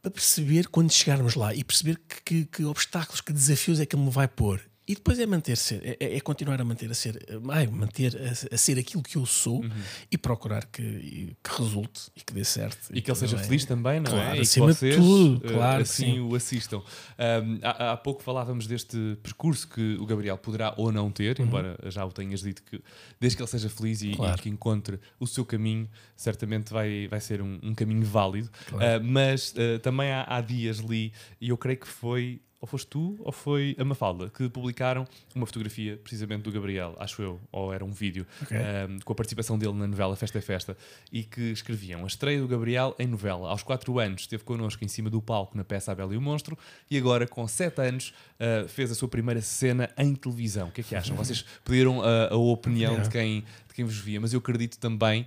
para 0.00 0.10
perceber 0.10 0.68
quando 0.68 0.92
chegarmos 0.92 1.34
lá 1.34 1.54
e 1.54 1.64
perceber 1.64 1.98
que, 2.08 2.22
que, 2.22 2.44
que 2.46 2.64
obstáculos, 2.64 3.20
que 3.20 3.32
desafios 3.32 3.80
é 3.80 3.86
que 3.86 3.96
ele 3.96 4.04
me 4.04 4.10
vai 4.10 4.28
pôr. 4.28 4.60
E 4.88 4.94
depois 4.94 5.18
é 5.18 5.26
manter-se, 5.26 5.74
é, 5.82 6.16
é, 6.16 6.20
continuar 6.20 6.58
a 6.58 6.64
manter 6.64 6.90
a 6.90 6.94
ser, 6.94 7.22
ai, 7.50 7.66
manter 7.66 8.16
a, 8.16 8.54
a, 8.54 8.56
ser 8.56 8.78
aquilo 8.78 9.02
que 9.02 9.16
eu 9.16 9.26
sou 9.26 9.62
uhum. 9.62 9.70
e 10.10 10.16
procurar 10.16 10.64
que, 10.64 11.36
que, 11.44 11.58
resulte 11.58 12.10
e 12.16 12.22
que 12.22 12.32
dê 12.32 12.42
certo. 12.42 12.88
E, 12.90 12.98
e 12.98 13.02
que 13.02 13.10
ele 13.10 13.18
seja 13.18 13.36
feliz 13.36 13.66
também, 13.66 14.00
não 14.00 14.10
é? 14.12 14.14
claro, 14.14 14.38
é? 14.38 14.42
E 14.42 14.46
que 14.46 14.58
vocês 14.58 14.96
tudo, 14.96 15.46
eh, 15.46 15.52
claro, 15.52 15.82
assim 15.82 16.14
sim. 16.14 16.20
o 16.20 16.34
assistam. 16.34 16.78
Um, 16.78 17.58
há, 17.62 17.92
há, 17.92 17.96
pouco 17.98 18.22
falávamos 18.22 18.66
deste 18.66 19.18
percurso 19.22 19.68
que 19.68 19.98
o 20.00 20.06
Gabriel 20.06 20.38
poderá 20.38 20.72
ou 20.78 20.90
não 20.90 21.10
ter, 21.10 21.38
uhum. 21.38 21.44
embora 21.44 21.78
já 21.88 22.06
o 22.06 22.10
tenhas 22.10 22.40
dito 22.40 22.62
que 22.62 22.82
desde 23.20 23.36
que 23.36 23.42
ele 23.42 23.50
seja 23.50 23.68
feliz 23.68 24.00
e, 24.00 24.12
claro. 24.12 24.38
e 24.38 24.42
que 24.42 24.48
encontre 24.48 24.98
o 25.20 25.26
seu 25.26 25.44
caminho, 25.44 25.86
certamente 26.16 26.72
vai, 26.72 27.06
vai 27.08 27.20
ser 27.20 27.42
um, 27.42 27.58
um 27.62 27.74
caminho 27.74 28.06
válido. 28.06 28.48
Claro. 28.66 29.04
Uh, 29.04 29.06
mas 29.06 29.52
uh, 29.52 29.78
também 29.80 30.10
há, 30.10 30.24
há 30.26 30.40
dias 30.40 30.80
ali, 30.80 31.12
e 31.38 31.50
eu 31.50 31.58
creio 31.58 31.78
que 31.78 31.88
foi 31.88 32.40
ou 32.60 32.66
foste 32.66 32.88
tu 32.88 33.16
ou 33.20 33.30
foi 33.32 33.76
a 33.78 33.84
Mafalda 33.84 34.30
que 34.30 34.48
publicaram 34.48 35.06
uma 35.34 35.46
fotografia 35.46 35.96
precisamente 35.96 36.42
do 36.42 36.52
Gabriel, 36.52 36.96
acho 36.98 37.22
eu, 37.22 37.40
ou 37.52 37.72
era 37.72 37.84
um 37.84 37.92
vídeo, 37.92 38.26
okay. 38.42 38.58
um, 38.58 38.98
com 39.04 39.12
a 39.12 39.16
participação 39.16 39.58
dele 39.58 39.74
na 39.74 39.86
novela 39.86 40.16
Festa 40.16 40.38
é 40.38 40.40
Festa, 40.40 40.76
e 41.12 41.22
que 41.22 41.52
escreviam 41.52 42.04
a 42.04 42.06
estreia 42.06 42.40
do 42.40 42.48
Gabriel 42.48 42.94
em 42.98 43.06
novela. 43.06 43.48
Aos 43.48 43.62
4 43.62 43.98
anos 43.98 44.22
esteve 44.22 44.42
connosco 44.44 44.84
em 44.84 44.88
cima 44.88 45.08
do 45.08 45.22
palco 45.22 45.56
na 45.56 45.64
peça 45.64 45.92
A 45.92 45.94
Bela 45.94 46.12
e 46.14 46.16
o 46.16 46.20
Monstro, 46.20 46.58
e 46.90 46.98
agora 46.98 47.26
com 47.26 47.46
7 47.46 47.80
anos 47.80 48.12
uh, 48.40 48.68
fez 48.68 48.90
a 48.90 48.94
sua 48.94 49.08
primeira 49.08 49.40
cena 49.40 49.90
em 49.96 50.14
televisão. 50.14 50.68
O 50.68 50.72
que 50.72 50.80
é 50.80 50.84
que 50.84 50.96
acham? 50.96 51.16
Vocês 51.16 51.44
pediram 51.64 52.02
a, 52.02 52.32
a 52.32 52.36
opinião 52.36 52.92
yeah. 52.92 53.04
de, 53.04 53.10
quem, 53.10 53.40
de 53.40 53.74
quem 53.74 53.84
vos 53.84 53.98
via, 53.98 54.20
mas 54.20 54.32
eu 54.32 54.38
acredito 54.40 54.78
também 54.78 55.26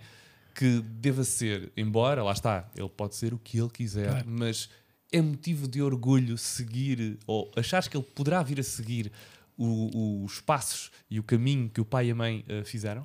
que 0.53 0.81
deva 0.81 1.23
ser, 1.23 1.71
embora, 1.77 2.23
lá 2.23 2.33
está, 2.33 2.69
ele 2.75 2.89
pode 2.89 3.15
ser 3.15 3.33
o 3.33 3.37
que 3.37 3.57
ele 3.57 3.69
quiser, 3.69 4.09
claro. 4.09 4.25
mas 4.27 4.69
é 5.11 5.21
motivo 5.21 5.67
de 5.67 5.81
orgulho 5.81 6.37
seguir, 6.37 7.17
ou 7.27 7.51
achares 7.55 7.87
que 7.87 7.97
ele 7.97 8.05
poderá 8.15 8.41
vir 8.43 8.59
a 8.59 8.63
seguir 8.63 9.11
o- 9.57 10.23
os 10.23 10.39
passos 10.41 10.89
e 11.09 11.19
o 11.19 11.23
caminho 11.23 11.69
que 11.69 11.79
o 11.81 11.85
pai 11.85 12.07
e 12.07 12.11
a 12.11 12.15
mãe 12.15 12.43
eh, 12.47 12.63
fizeram? 12.63 13.03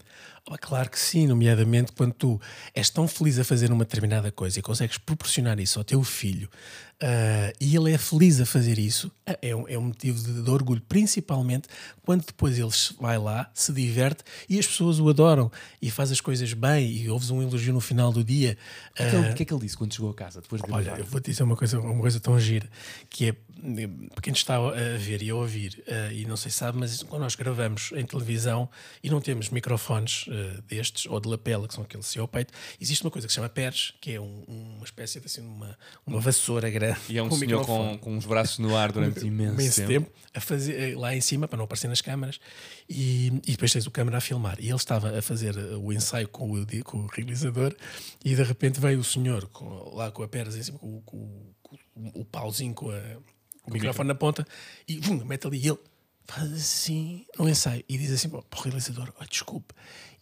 Ah, 0.51 0.59
Claro 0.59 0.91
que 0.91 0.99
sim, 0.99 1.27
nomeadamente 1.27 1.93
quando 1.93 2.13
tu 2.13 2.41
és 2.75 2.89
tão 2.91 3.09
feliz 3.09 3.39
a 3.39 3.45
fazer 3.45 3.73
uma 3.73 3.85
determinada 3.85 4.31
coisa 4.31 4.59
e 4.59 4.63
consegues 4.63 4.99
proporcionar 4.99 5.59
isso 5.59 5.79
ao 5.79 5.85
teu 5.85 6.03
filho 6.03 6.49
ah, 7.03 7.53
e 7.61 7.77
ele 7.77 7.93
é 7.93 7.99
feliz 7.99 8.41
a 8.41 8.47
fazer 8.47 8.79
isso, 8.79 9.13
ah, 9.27 9.37
é 9.43 9.55
um, 9.55 9.69
é 9.69 9.77
um 9.77 9.83
motivo 9.83 10.19
de, 10.19 10.43
de 10.43 10.51
orgulho, 10.51 10.81
principalmente 10.89 11.69
quando 12.03 12.25
depois 12.25 12.59
ele 12.59 12.71
vai 12.99 13.19
lá, 13.19 13.51
se 13.53 13.71
diverte 13.73 14.25
e 14.49 14.59
as 14.59 14.67
pessoas 14.67 14.99
o 14.99 15.09
adoram 15.09 15.51
e 15.83 15.91
faz 15.91 16.11
as 16.11 16.23
coisas 16.23 16.53
bem 16.55 16.91
e 16.91 17.11
ouves 17.11 17.29
um 17.29 17.43
elogio 17.43 17.75
no 17.75 17.81
final 17.81 18.13
do 18.13 18.25
dia. 18.25 18.57
O 18.93 18.95
que, 18.95 19.03
é 19.03 19.11
que 19.11 19.17
ele, 19.17 19.31
o 19.31 19.35
que 19.35 19.43
é 19.43 19.47
que 19.47 19.53
ele 19.53 19.61
disse 19.61 19.77
quando 19.77 19.95
chegou 19.95 20.11
a 20.11 20.15
casa? 20.15 20.41
Depois 20.41 20.63
de 20.63 20.73
Olha, 20.73 20.95
eu 20.97 21.05
vou 21.05 21.21
te 21.21 21.31
dizer 21.31 21.43
uma 21.43 21.57
coisa, 21.57 21.79
uma 21.79 22.01
coisa 22.01 22.19
tão 22.19 22.39
gira 22.41 22.69
que 23.11 23.29
é 23.29 23.37
para 24.15 24.23
quem 24.23 24.33
está 24.33 24.57
a 24.57 24.99
ver 24.99 25.23
e 25.23 25.31
a 25.31 25.35
ouvir, 25.35 25.83
eh, 25.87 26.13
e 26.13 26.25
não 26.27 26.37
sei 26.37 26.51
se 26.51 26.59
sabe, 26.59 26.79
mas 26.79 27.03
quando 27.03 27.23
nós 27.23 27.35
gravamos 27.35 27.91
em 27.97 28.05
televisão 28.05 28.69
e 29.03 29.11
não 29.11 29.21
temos 29.21 29.49
microfones 29.49 30.27
eh, 30.37 30.61
destes 30.69 31.07
ou 31.07 31.19
de 31.21 31.29
lapela, 31.29 31.67
que 31.67 31.75
são 31.75 31.83
aqueles 31.85 32.07
assim 32.07 32.19
ao 32.19 32.29
peito, 32.29 32.53
existe 32.81 33.03
uma 33.05 33.11
coisa 33.11 33.27
que 33.27 33.33
se 33.33 33.37
chama 33.37 33.49
pers, 33.49 33.95
que 34.01 34.13
é 34.13 34.21
um- 34.21 34.45
uma 34.77 34.85
espécie 34.85 35.19
de 35.21 35.27
assim, 35.27 35.41
uma, 35.41 35.77
uma 36.07 36.21
vassoura 36.21 36.69
grande. 36.71 36.99
E 37.09 37.19
é 37.19 37.23
um 37.23 37.29
com 37.29 37.37
senhor 37.37 37.65
com, 37.67 37.99
com 37.99 38.17
os 38.17 38.25
braços 38.27 38.59
no 38.59 38.77
ar 38.77 38.93
durante 38.93 39.21
imenso, 39.27 39.55
imenso 39.55 39.77
tempo. 39.77 39.89
tempo 40.07 40.11
a 40.35 40.41
fazer 40.41 40.93
eh, 40.93 40.97
lá 40.97 41.15
em 41.17 41.21
cima 41.21 41.49
para 41.49 41.57
não 41.57 41.65
aparecer 41.65 41.89
nas 41.89 42.01
câmaras 42.01 42.39
e, 42.89 43.29
e 43.47 43.53
depois 43.53 43.73
tens 43.73 43.87
o 43.87 43.91
câmara 43.91 44.19
a 44.19 44.21
filmar 44.21 44.59
e 44.61 44.67
ele 44.69 44.75
estava 44.77 45.19
a 45.19 45.23
fazer 45.23 45.57
eh, 45.57 45.77
o 45.77 45.93
ensaio 45.93 46.29
com 46.29 46.53
o, 46.53 46.67
com 46.85 46.99
o 46.99 47.07
realizador 47.07 47.75
e 48.25 48.35
de 48.35 48.43
repente 48.43 48.79
veio 48.81 49.01
o 49.01 49.05
senhor 49.05 49.47
com- 49.49 49.95
lá 49.95 50.11
com 50.11 50.23
a 50.23 50.29
perna 50.29 50.57
em 50.57 50.63
cima 50.63 50.79
com, 50.79 50.99
o- 50.99 51.03
com 51.03 51.17
o- 51.17 51.55
com 51.63 52.21
o 52.21 52.25
pauzinho 52.25 52.75
com, 52.75 52.91
a- 52.91 53.17
o 53.67 53.73
microfone 53.73 54.07
na 54.09 54.15
ponta 54.15 54.47
e 54.87 54.99
vum, 54.99 55.25
mete 55.25 55.47
ali 55.47 55.59
e 55.59 55.69
ele 55.69 55.79
faz 56.29 56.53
assim 56.53 57.25
no 57.39 57.49
ensaio 57.49 57.83
e 57.89 57.97
diz 57.99 58.11
assim 58.13 58.29
para 58.29 58.41
o 58.41 58.63
realizador 58.63 59.13
oh, 59.21 59.25
desculpe 59.25 59.75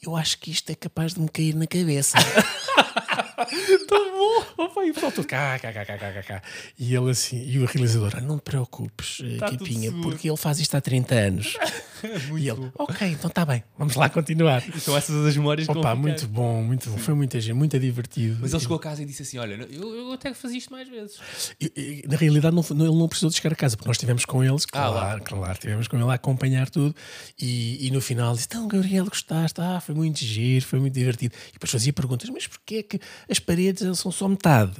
eu 0.06 0.16
acho 0.16 0.38
que 0.38 0.50
isto 0.50 0.70
é 0.70 0.74
capaz 0.74 1.14
de 1.14 1.20
me 1.20 1.28
cair 1.28 1.54
na 1.54 1.66
cabeça 1.66 2.18
tão 3.88 4.10
bom 4.12 4.64
Opa, 4.64 4.84
e 4.84 4.90
o 4.90 4.94
pessoal 4.94 5.12
todo 5.12 5.26
cá, 5.26 5.58
cá, 5.58 5.72
cá, 5.72 5.84
cá, 5.84 5.98
cá, 5.98 6.12
cá, 6.12 6.22
cá. 6.22 6.42
e 6.78 6.94
ele 6.94 7.10
assim 7.10 7.44
e 7.46 7.58
o 7.58 7.64
realizador 7.66 8.12
"Ah, 8.16 8.20
não 8.20 8.38
te 8.38 8.42
preocupes 8.42 9.18
eh, 9.24 9.36
Tá 9.38 9.46
tudo 9.48 9.64
Kipinha, 9.64 9.90
seguro." 9.90 10.02
porque 10.10 10.28
ele 10.28 10.36
faz 10.36 10.58
isto 10.60 10.74
há 10.76 10.80
30 10.80 11.14
anos 11.14 11.56
e 12.38 12.48
ele 12.48 12.70
ok 12.78 13.08
então 13.08 13.28
está 13.28 13.44
bem 13.44 13.62
vamos 13.78 13.94
lá 13.96 14.08
continuar 14.08 14.62
São 14.78 14.96
essas 14.96 15.26
as 15.26 15.36
memórias 15.36 15.68
Opa, 15.68 15.94
muito 15.94 16.26
bom, 16.28 16.62
muito 16.62 16.90
bom. 16.90 16.98
Foi 16.98 17.14
muita 17.14 17.40
gente, 17.40 17.54
muito 17.54 17.78
divertido. 17.78 18.38
Mas 18.40 18.52
ele 18.52 18.60
chegou 18.62 18.76
a 18.76 18.80
casa 18.80 19.02
e 19.02 19.06
disse 19.06 19.22
assim: 19.22 19.38
Olha, 19.38 19.54
eu, 19.70 19.94
eu 19.94 20.12
até 20.12 20.32
fazia 20.34 20.58
isto 20.58 20.70
mais 20.70 20.88
vezes. 20.88 21.18
E- 21.60 22.02
e, 22.04 22.08
na 22.08 22.16
realidade, 22.16 22.54
não, 22.54 22.62
não- 22.74 22.86
ele 22.86 22.96
não 22.98 23.08
precisou 23.08 23.30
de 23.30 23.36
chegar 23.36 23.52
a 23.52 23.56
casa, 23.56 23.76
porque 23.76 23.88
nós 23.88 23.96
estivemos 23.96 24.24
com 24.24 24.42
eles, 24.44 24.64
Ah, 24.72 24.90
claro, 24.92 25.22
claro, 25.24 25.52
estivemos 25.52 25.88
com 25.88 25.96
ele 25.96 26.10
a 26.10 26.14
acompanhar 26.14 26.68
tudo. 26.70 26.94
E, 27.40 27.86
e 27.86 27.90
no 27.90 28.00
final 28.00 28.34
disse: 28.34 28.46
Então, 28.48 28.68
Gabriel, 28.68 29.04
gostaste? 29.06 29.60
Ah, 29.60 29.80
foi 29.80 29.94
muito 29.94 30.18
giro, 30.18 30.64
foi 30.64 30.78
muito 30.80 30.94
divertido. 30.94 31.34
E 31.50 31.52
depois 31.54 31.70
fazia 31.70 31.92
perguntas: 31.92 32.28
Mas 32.30 32.46
porquê 32.46 32.76
é 32.76 32.82
que 32.82 33.00
as 33.34 33.40
paredes 33.40 33.98
são 33.98 34.10
só 34.12 34.28
metade? 34.28 34.72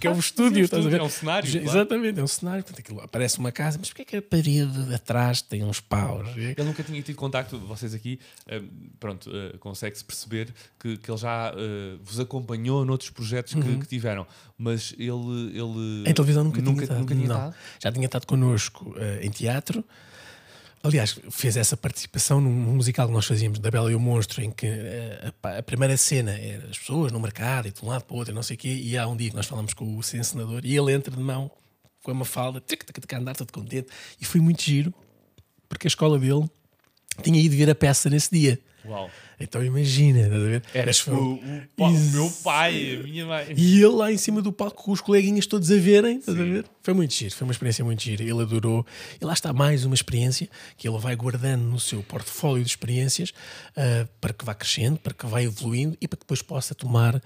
que 0.00 0.06
é 0.06 0.10
um 0.10 0.18
estúdio, 0.18 0.66
sim, 0.66 0.74
um 0.76 0.78
estúdio, 0.78 0.96
é 0.96 1.02
um 1.02 1.08
cenário, 1.10 1.46
Já- 1.46 1.60
claro. 1.60 1.78
Exatamente, 1.78 2.18
é 2.20 2.22
um 2.22 2.26
cenário. 2.26 2.64
Portanto, 2.64 2.78
aquilo, 2.80 3.00
aparece 3.02 3.38
uma 3.38 3.52
casa, 3.52 3.76
mas 3.78 3.88
porquê 3.90 4.00
é 4.00 4.04
que 4.06 4.16
a 4.16 4.22
parede 4.22 4.86
de 4.86 4.94
atrás 4.94 5.42
tem 5.42 5.62
uns 5.62 5.78
paus? 5.78 6.26
Ele 6.34 6.54
nunca 6.64 6.82
tinha 6.82 7.02
tido 7.02 7.16
contacto, 7.16 7.58
vocês 7.58 7.92
aqui, 7.92 8.18
eh, 8.46 8.62
pronto, 8.98 9.30
eh, 9.30 9.58
consegue-se 9.58 10.02
perceber 10.02 10.48
que, 10.80 10.96
que 10.96 11.10
ele 11.10 11.18
já 11.18 11.52
eh, 11.54 11.98
vos 12.02 12.18
acompanhou 12.18 12.82
noutros 12.86 13.10
projetos 13.10 13.52
que, 13.52 13.76
que 13.80 13.86
tiveram, 13.86 14.26
mas 14.56 14.94
ele. 14.98 15.10
ele 15.50 15.60
Uhum. 15.62 16.04
Em 16.06 16.14
televisão 16.14 16.44
nunca, 16.44 16.62
tinha 16.62 16.82
estado. 16.82 16.98
nunca 17.00 17.14
tinha 17.14 17.26
estado. 17.26 17.54
Já 17.78 17.92
tinha 17.92 18.06
estado 18.06 18.26
connosco 18.26 18.94
em 19.20 19.30
teatro. 19.30 19.84
Aliás, 20.84 21.16
fez 21.30 21.56
essa 21.56 21.76
participação 21.76 22.40
num 22.40 22.50
musical 22.50 23.06
que 23.06 23.12
nós 23.12 23.24
fazíamos, 23.24 23.60
da 23.60 23.70
Bela 23.70 23.90
e 23.92 23.94
o 23.94 24.00
Monstro, 24.00 24.42
em 24.42 24.50
que 24.50 24.66
eh, 24.66 25.26
a, 25.28 25.32
pa- 25.32 25.58
a 25.58 25.62
primeira 25.62 25.96
cena 25.96 26.32
era 26.36 26.66
as 26.68 26.76
pessoas 26.78 27.12
no 27.12 27.20
mercado 27.20 27.68
e 27.68 27.70
de 27.70 27.84
um 27.84 27.88
lado 27.88 28.02
para 28.04 28.14
o 28.14 28.18
outro, 28.18 28.32
e 28.32 28.34
não 28.34 28.42
sei 28.42 28.56
o 28.56 28.58
quê. 28.58 28.68
E 28.82 28.98
há 28.98 29.06
um 29.06 29.16
dia 29.16 29.30
que 29.30 29.36
nós 29.36 29.46
falamos 29.46 29.74
com 29.74 29.84
o 29.84 30.00
encenador 30.00 30.60
e 30.64 30.76
ele 30.76 30.92
entra 30.92 31.14
de 31.14 31.22
mão 31.22 31.50
com 32.02 32.10
uma 32.10 32.24
falda, 32.24 32.60
tic, 32.60 32.82
tic, 32.84 32.98
tic, 33.00 33.12
andar 33.12 33.36
todo 33.36 33.52
contente. 33.52 33.86
E 34.20 34.24
foi 34.24 34.40
muito 34.40 34.60
giro, 34.62 34.92
porque 35.68 35.86
a 35.86 35.88
escola 35.88 36.18
dele 36.18 36.50
tinha 37.22 37.40
ido 37.40 37.54
ver 37.54 37.70
a 37.70 37.74
peça 37.76 38.10
nesse 38.10 38.30
dia. 38.32 38.58
Uau. 38.84 39.08
Então 39.38 39.64
imagina, 39.64 40.22
estás 40.22 40.42
a 40.42 40.44
ver? 40.46 40.62
Era 40.74 40.92
foi- 40.92 41.14
o, 41.14 41.40
o, 41.78 41.84
o 41.84 41.90
meu 42.10 42.28
pai, 42.42 42.96
a 42.96 43.02
minha 43.04 43.24
mãe. 43.26 43.54
e 43.56 43.76
ele 43.76 43.86
lá 43.94 44.10
em 44.10 44.16
cima 44.16 44.42
do 44.42 44.52
palco 44.52 44.82
com 44.82 44.90
os 44.90 45.00
coleguinhas 45.00 45.46
todos 45.46 45.70
a 45.70 45.76
verem, 45.76 46.18
estás 46.18 46.36
a 46.36 46.42
ver? 46.42 46.64
Foi 46.82 46.92
muito 46.94 47.14
giro, 47.14 47.32
foi 47.34 47.46
uma 47.46 47.52
experiência 47.52 47.84
muito 47.84 48.02
gira. 48.02 48.22
Ele 48.22 48.42
adorou. 48.42 48.84
E 49.20 49.24
lá 49.24 49.32
está 49.32 49.52
mais 49.52 49.84
uma 49.84 49.94
experiência 49.94 50.48
que 50.76 50.88
ele 50.88 50.98
vai 50.98 51.14
guardando 51.14 51.62
no 51.62 51.78
seu 51.78 52.02
portfólio 52.02 52.64
de 52.64 52.70
experiências 52.70 53.32
ah, 53.76 54.06
para 54.20 54.32
que 54.32 54.44
vá 54.44 54.54
crescendo, 54.54 54.98
para 54.98 55.14
que 55.14 55.24
vá 55.26 55.40
evoluindo 55.42 55.96
e 56.00 56.08
para 56.08 56.16
que 56.16 56.24
depois 56.24 56.42
possa 56.42 56.74
tomar 56.74 57.16
ah, 57.16 57.20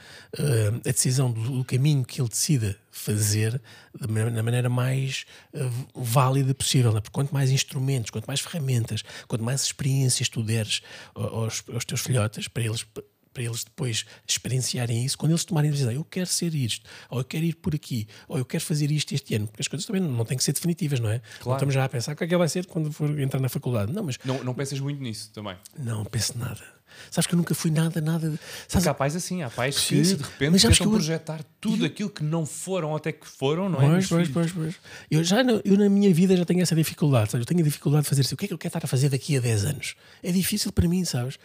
a 0.84 0.92
decisão 0.92 1.30
do, 1.30 1.40
do 1.59 1.64
caminho 1.64 2.04
que 2.04 2.20
ele 2.20 2.28
decida 2.28 2.76
fazer 2.90 3.61
ma- 4.09 4.30
na 4.30 4.42
maneira 4.42 4.68
mais 4.68 5.24
ah, 5.54 5.59
válida 5.94 6.54
possível. 6.54 6.92
né? 6.92 7.00
Porque 7.00 7.14
quanto 7.14 7.32
mais 7.32 7.50
instrumentos, 7.50 8.11
quanto 8.11 8.26
mais 8.26 8.40
ferramentas, 8.40 9.02
quanto 9.26 9.42
mais 9.42 9.62
experiências 9.62 10.28
tu 10.28 10.42
deres 10.42 10.82
aos, 11.14 11.64
aos 11.72 11.84
teus 11.84 12.00
filhotes 12.02 12.46
para 12.48 12.62
eles 12.62 12.84
para 13.37 13.43
eles 13.45 13.64
depois 13.64 14.07
experienciarem 14.26 15.05
isso, 15.05 15.18
quando 15.18 15.32
eles 15.32 15.45
tomarem 15.45 15.68
a 15.68 15.72
decisão, 15.72 15.93
eu 15.93 16.03
quero 16.05 16.26
ser 16.26 16.55
isto, 16.55 16.89
ou 17.11 17.18
eu 17.18 17.24
quero 17.24 17.45
ir 17.45 17.55
por 17.57 17.74
aqui, 17.74 18.09
ou 18.26 18.39
eu 18.39 18.47
quero 18.47 18.64
fazer 18.64 18.91
isto 18.91 19.14
este 19.14 19.34
ano, 19.34 19.47
porque 19.47 19.61
as 19.61 19.68
coisas 19.68 19.84
também 19.87 20.01
não 20.01 20.24
têm 20.24 20.39
que 20.39 20.43
ser 20.45 20.55
definitivas, 20.55 21.01
não 21.01 21.11
é? 21.11 21.20
Não 21.45 21.53
estamos 21.53 21.74
já 21.74 21.84
a 21.84 21.89
pensar 21.89 22.12
o 22.12 22.16
que 22.16 22.24
é 22.24 22.26
que 22.26 22.34
vai 22.37 22.49
ser 22.49 22.64
quando 22.64 22.91
for 22.91 23.20
entrar 23.20 23.39
na 23.39 23.51
faculdade. 23.51 23.93
Não, 23.93 24.03
mas 24.05 24.16
Não, 24.24 24.43
não 24.43 24.55
pensas 24.55 24.80
muito 24.80 25.03
nisso 25.03 25.30
também. 25.34 25.55
não 25.78 26.03
penso 26.07 26.39
nada. 26.39 26.75
Sabes 27.11 27.26
que 27.26 27.34
eu 27.34 27.37
nunca 27.37 27.55
fui 27.55 27.70
nada, 27.70 28.01
nada. 28.01 28.26
Sabes, 28.28 28.39
Porque 28.72 28.89
há 28.89 28.95
pais 28.95 29.14
assim, 29.16 29.43
há 29.43 29.51
pais 29.51 29.74
Sim, 29.74 29.97
que 29.97 30.05
sim. 30.05 30.16
de 30.16 30.22
repente 30.22 30.62
tentam 30.62 30.87
eu- 30.87 30.93
projetar 30.93 31.41
tudo 31.61 31.84
aquilo 31.84 32.09
que 32.09 32.22
não 32.24 32.47
foram 32.47 32.95
até 32.97 33.12
que 33.12 33.26
foram, 33.26 33.68
não 33.68 33.82
é? 33.82 33.87
Pois, 33.89 34.09
pois, 34.09 34.28
pois, 34.28 34.53
pois. 34.53 34.74
Eu 35.11 35.22
já 35.24 35.43
eu 35.43 35.76
na 35.76 35.89
minha 35.89 36.12
vida 36.14 36.37
já 36.37 36.45
tenho 36.45 36.62
essa 36.62 36.74
dificuldade, 36.74 37.30
sabes? 37.30 37.43
Eu 37.45 37.47
tenho 37.47 37.61
a 37.61 37.64
dificuldade 37.64 38.05
de 38.05 38.09
fazer 38.09 38.22
assim. 38.22 38.34
O 38.34 38.39
que 38.39 38.45
é 38.45 38.49
que 38.49 38.55
eu 38.55 38.59
quero 38.59 38.68
estar 38.70 38.84
a 38.84 38.89
fazer 38.89 39.09
daqui 39.09 39.37
a 39.37 39.41
10 39.41 39.64
anos? 39.64 39.95
É 40.22 40.32
difícil 40.32 40.72
para 40.72 40.89
mim, 40.89 41.05
sabes? 41.05 41.39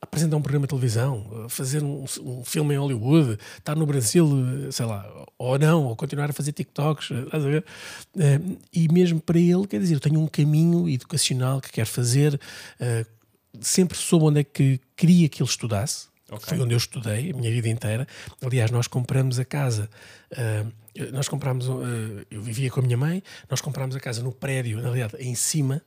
Apresentar 0.00 0.36
um 0.36 0.42
programa 0.42 0.66
de 0.66 0.70
televisão, 0.70 1.46
fazer 1.48 1.82
um, 1.82 2.04
um 2.22 2.44
filme 2.44 2.74
em 2.74 2.78
Hollywood, 2.78 3.38
estar 3.58 3.74
no 3.76 3.84
Brasil, 3.86 4.28
sei 4.72 4.86
lá, 4.86 5.06
ou 5.38 5.58
não, 5.58 5.84
ou 5.84 5.96
continuar 5.96 6.30
a 6.30 6.32
fazer 6.32 6.52
TikToks, 6.52 7.10
estás 7.10 7.44
a 7.44 7.48
ver? 7.48 7.64
Eh, 8.18 8.40
E 8.72 8.88
mesmo 8.92 9.20
para 9.20 9.38
ele, 9.38 9.66
quer 9.66 9.80
dizer, 9.80 9.94
eu 9.94 10.00
tenho 10.00 10.20
um 10.20 10.26
caminho 10.26 10.88
educacional 10.88 11.60
que 11.60 11.70
quero 11.70 11.88
fazer, 11.88 12.40
eh, 12.80 13.04
sempre 13.60 13.96
soube 13.96 14.26
onde 14.26 14.40
é 14.40 14.44
que 14.44 14.80
queria 14.96 15.28
que 15.28 15.42
ele 15.42 15.48
estudasse. 15.48 16.08
Ok. 16.30 16.48
Foi 16.48 16.60
onde 16.60 16.74
eu 16.74 16.78
estudei 16.78 17.30
a 17.30 17.34
minha 17.36 17.50
vida 17.50 17.68
inteira. 17.68 18.06
Aliás, 18.42 18.70
nós 18.70 18.86
compramos 18.86 19.38
a 19.38 19.44
casa. 19.44 19.88
ah, 20.36 20.66
nós 21.12 21.28
comprámos. 21.28 21.68
ah, 21.68 22.24
eu 22.30 22.42
vivia 22.42 22.70
com 22.70 22.80
a 22.80 22.82
minha 22.82 22.96
mãe. 22.96 23.22
Nós 23.48 23.60
comprámos 23.60 23.94
a 23.94 24.00
casa 24.00 24.22
no 24.22 24.32
prédio, 24.32 24.78
na 24.78 24.92
realidade, 24.92 25.16
em 25.22 25.34
cima, 25.34 25.82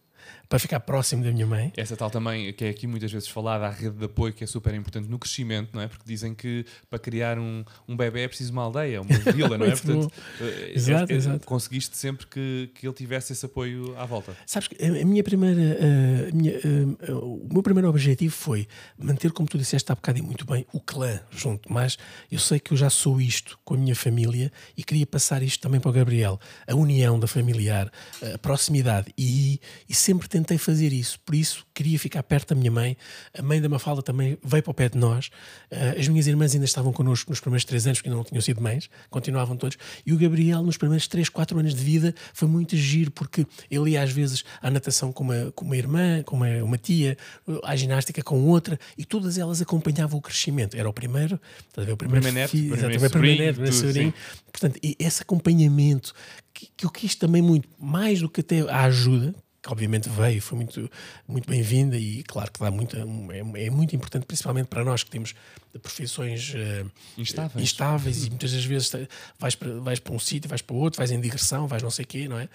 para 0.50 0.60
ficar 0.60 0.80
próximo 0.80 1.24
da 1.24 1.32
minha 1.32 1.46
mãe. 1.46 1.72
Essa 1.76 1.96
tal 1.96 2.10
também, 2.10 2.52
que 2.54 2.66
é 2.66 2.70
aqui 2.70 2.88
muitas 2.88 3.12
vezes 3.12 3.28
falada, 3.28 3.66
a 3.66 3.70
rede 3.70 3.98
de 3.98 4.06
apoio 4.06 4.34
que 4.34 4.44
é 4.44 4.48
super 4.48 4.74
importante 4.74 5.08
no 5.10 5.20
crescimento, 5.20 5.70
não 5.74 5.82
é? 5.82 5.88
Porque 5.88 6.04
dizem 6.06 6.34
que 6.34 6.66
para 6.90 7.00
criar 7.00 7.38
um, 7.38 7.64
um 7.88 7.96
bebê 7.98 8.22
é 8.22 8.28
preciso 8.28 8.52
uma 8.54 8.64
aldeia, 8.64 9.02
uma 9.02 9.18
vila, 9.34 9.56
não 9.60 9.66
é? 9.66 9.72
Portanto, 9.72 10.12
bom. 10.40 10.46
eh, 10.46 10.72
Exato, 10.76 11.12
eh, 11.12 11.16
eh, 11.16 11.18
exato. 11.18 11.46
conseguiste 11.46 11.98
sempre 11.98 12.26
que, 12.28 12.70
que 12.76 12.88
ele 12.88 12.94
tivesse 12.94 13.34
esse 13.34 13.46
apoio 13.46 13.96
à 13.98 14.06
volta. 14.06 14.36
Sabes 14.46 14.68
que 14.68 14.84
a 14.84 14.88
a 14.88 15.06
minha 15.06 15.24
primeira. 15.24 15.78
a 16.30 16.36
minha, 16.36 16.54
ah, 17.08 17.14
o 17.14 17.48
meu 17.52 17.62
primeiro 17.62 17.90
objetivo 17.90 18.34
foi 18.34 18.68
manter, 18.98 19.32
como 19.32 19.48
tu 19.48 19.58
disseste 19.58 19.92
há 19.92 19.96
bocado 19.96 20.18
e 20.18 20.22
muito 20.22 20.46
bem, 20.46 20.66
o 20.74 20.80
clã 20.80 21.20
junto. 21.30 21.72
Mas 21.72 21.98
eu 22.32 22.40
sei 22.40 22.60
que 22.60 22.72
eu 22.74 22.78
já 22.78 22.90
sou 22.90 23.20
isto 23.22 23.60
com 23.64 23.74
a 23.76 23.78
minha 23.78 23.96
família 23.96 24.52
e 24.76 24.84
queria 24.84 25.06
passar 25.06 25.44
isto 25.44 25.62
também 25.62 25.80
para 25.80 25.90
o 25.90 25.94
Gabriel. 25.94 26.40
A 26.68 26.74
união 26.76 27.20
da 27.20 27.28
familiar, 27.28 27.92
a 28.34 28.38
proximidade. 28.38 29.14
E, 29.18 29.60
e 29.88 29.94
sempre 29.94 30.28
tentei 30.38 30.58
fazer 30.58 30.94
isso. 30.94 31.20
Por 31.26 31.34
isso, 31.36 31.66
queria 31.74 31.98
ficar 31.98 32.22
perto 32.24 32.54
da 32.54 32.56
minha 32.56 32.72
mãe. 32.72 32.96
A 33.38 33.42
mãe 33.42 33.60
da 33.60 33.68
Mafalda 33.68 34.02
também 34.02 34.38
veio 34.44 34.64
para 34.64 34.72
o 34.72 34.74
pé 34.74 34.90
de 34.90 34.98
nós. 34.98 35.30
Ah, 35.72 35.96
as 35.98 36.08
minhas 36.08 36.28
irmãs 36.28 36.54
ainda 36.54 36.66
estavam 36.66 36.94
connosco 36.94 37.32
nos 37.32 37.40
primeiros 37.40 37.66
três 37.66 37.86
anos, 37.86 38.00
porque 38.00 38.10
ainda 38.10 38.18
não 38.18 38.24
tinham 38.24 38.42
sido 38.42 38.62
mães. 38.62 38.90
Continuavam 39.10 39.58
todos. 39.58 39.78
E 40.06 40.14
o 40.14 40.18
Gabriel, 40.18 40.62
nos 40.62 40.78
primeiros 40.78 41.08
três, 41.08 41.30
quatro 41.30 41.58
anos 41.60 41.74
de 41.74 41.84
vida, 41.84 42.14
foi 42.34 42.48
muito 42.48 42.76
giro, 42.76 43.12
porque 43.12 43.46
ele 43.70 43.92
ia 43.92 44.02
às 44.02 44.12
vezes 44.12 44.44
à 44.62 44.70
natação 44.70 45.12
com 45.12 45.24
uma, 45.24 45.52
com 45.54 45.66
uma 45.66 45.76
irmã, 45.76 46.22
com 46.24 46.36
uma, 46.36 46.64
uma 46.64 46.78
tia, 46.78 47.18
à 47.64 47.76
ginástica 47.76 48.22
com 48.22 48.46
outra, 48.46 48.80
e 48.98 49.04
todas 49.04 49.38
elas 49.38 49.62
acompanhavam 49.62 50.20
o 50.20 50.22
crescimento. 50.22 50.78
Era 50.78 50.88
o 50.88 50.94
primeiro, 50.94 51.40
estás 51.68 51.84
a 51.84 51.88
ver, 51.88 51.94
o 51.94 51.98
primeiro, 51.98 52.24
Primeiro 52.24 52.40
neto, 52.40 52.52
primeiro 52.52 52.90
neto, 52.90 53.54
primeiro 53.56 53.74
sobrinho. 53.74 54.14
Portanto, 54.52 54.80
esse 55.00 55.22
acompanhamento 55.22 56.14
que, 56.54 56.70
que 56.76 56.86
eu 56.86 56.90
quis 56.90 57.16
também 57.16 57.42
muito, 57.42 57.70
mais 57.80 58.20
do 58.20 58.30
que 58.30 58.42
até 58.42 58.62
a 58.62 58.84
ajuda, 58.86 59.36
que 59.68 59.72
obviamente 59.74 60.08
veio, 60.10 60.42
foi 60.42 60.58
muito, 60.58 60.90
muito 61.28 61.50
bem-vinda 61.50 61.98
e 61.98 62.24
claro 62.24 62.50
que 62.52 62.60
dá 62.60 62.72
muita, 62.72 62.98
é, 62.98 63.66
é 63.66 63.70
muito 63.70 63.96
importante, 63.96 64.26
principalmente 64.26 64.68
para 64.68 64.84
nós 64.84 65.04
que 65.04 65.10
temos 65.12 65.36
profissões 65.84 66.54
eh, 66.56 66.86
Instáveis. 67.18 67.64
instáveis 67.64 68.26
e 68.26 68.30
muitas 68.30 68.52
das 68.54 68.64
vezes 68.66 68.92
vais 69.38 69.56
para, 69.56 69.80
vais 69.80 70.00
para 70.00 70.14
um 70.14 70.20
sítio, 70.20 70.50
vais 70.50 70.62
para 70.62 70.76
outro, 70.76 70.98
vais 70.98 71.12
em 71.12 71.20
digressão, 71.20 71.68
vais 71.68 71.84
não 71.84 71.92
sei 71.92 72.06
o 72.06 72.08
quê, 72.08 72.28
não 72.28 72.40
é? 72.40 72.48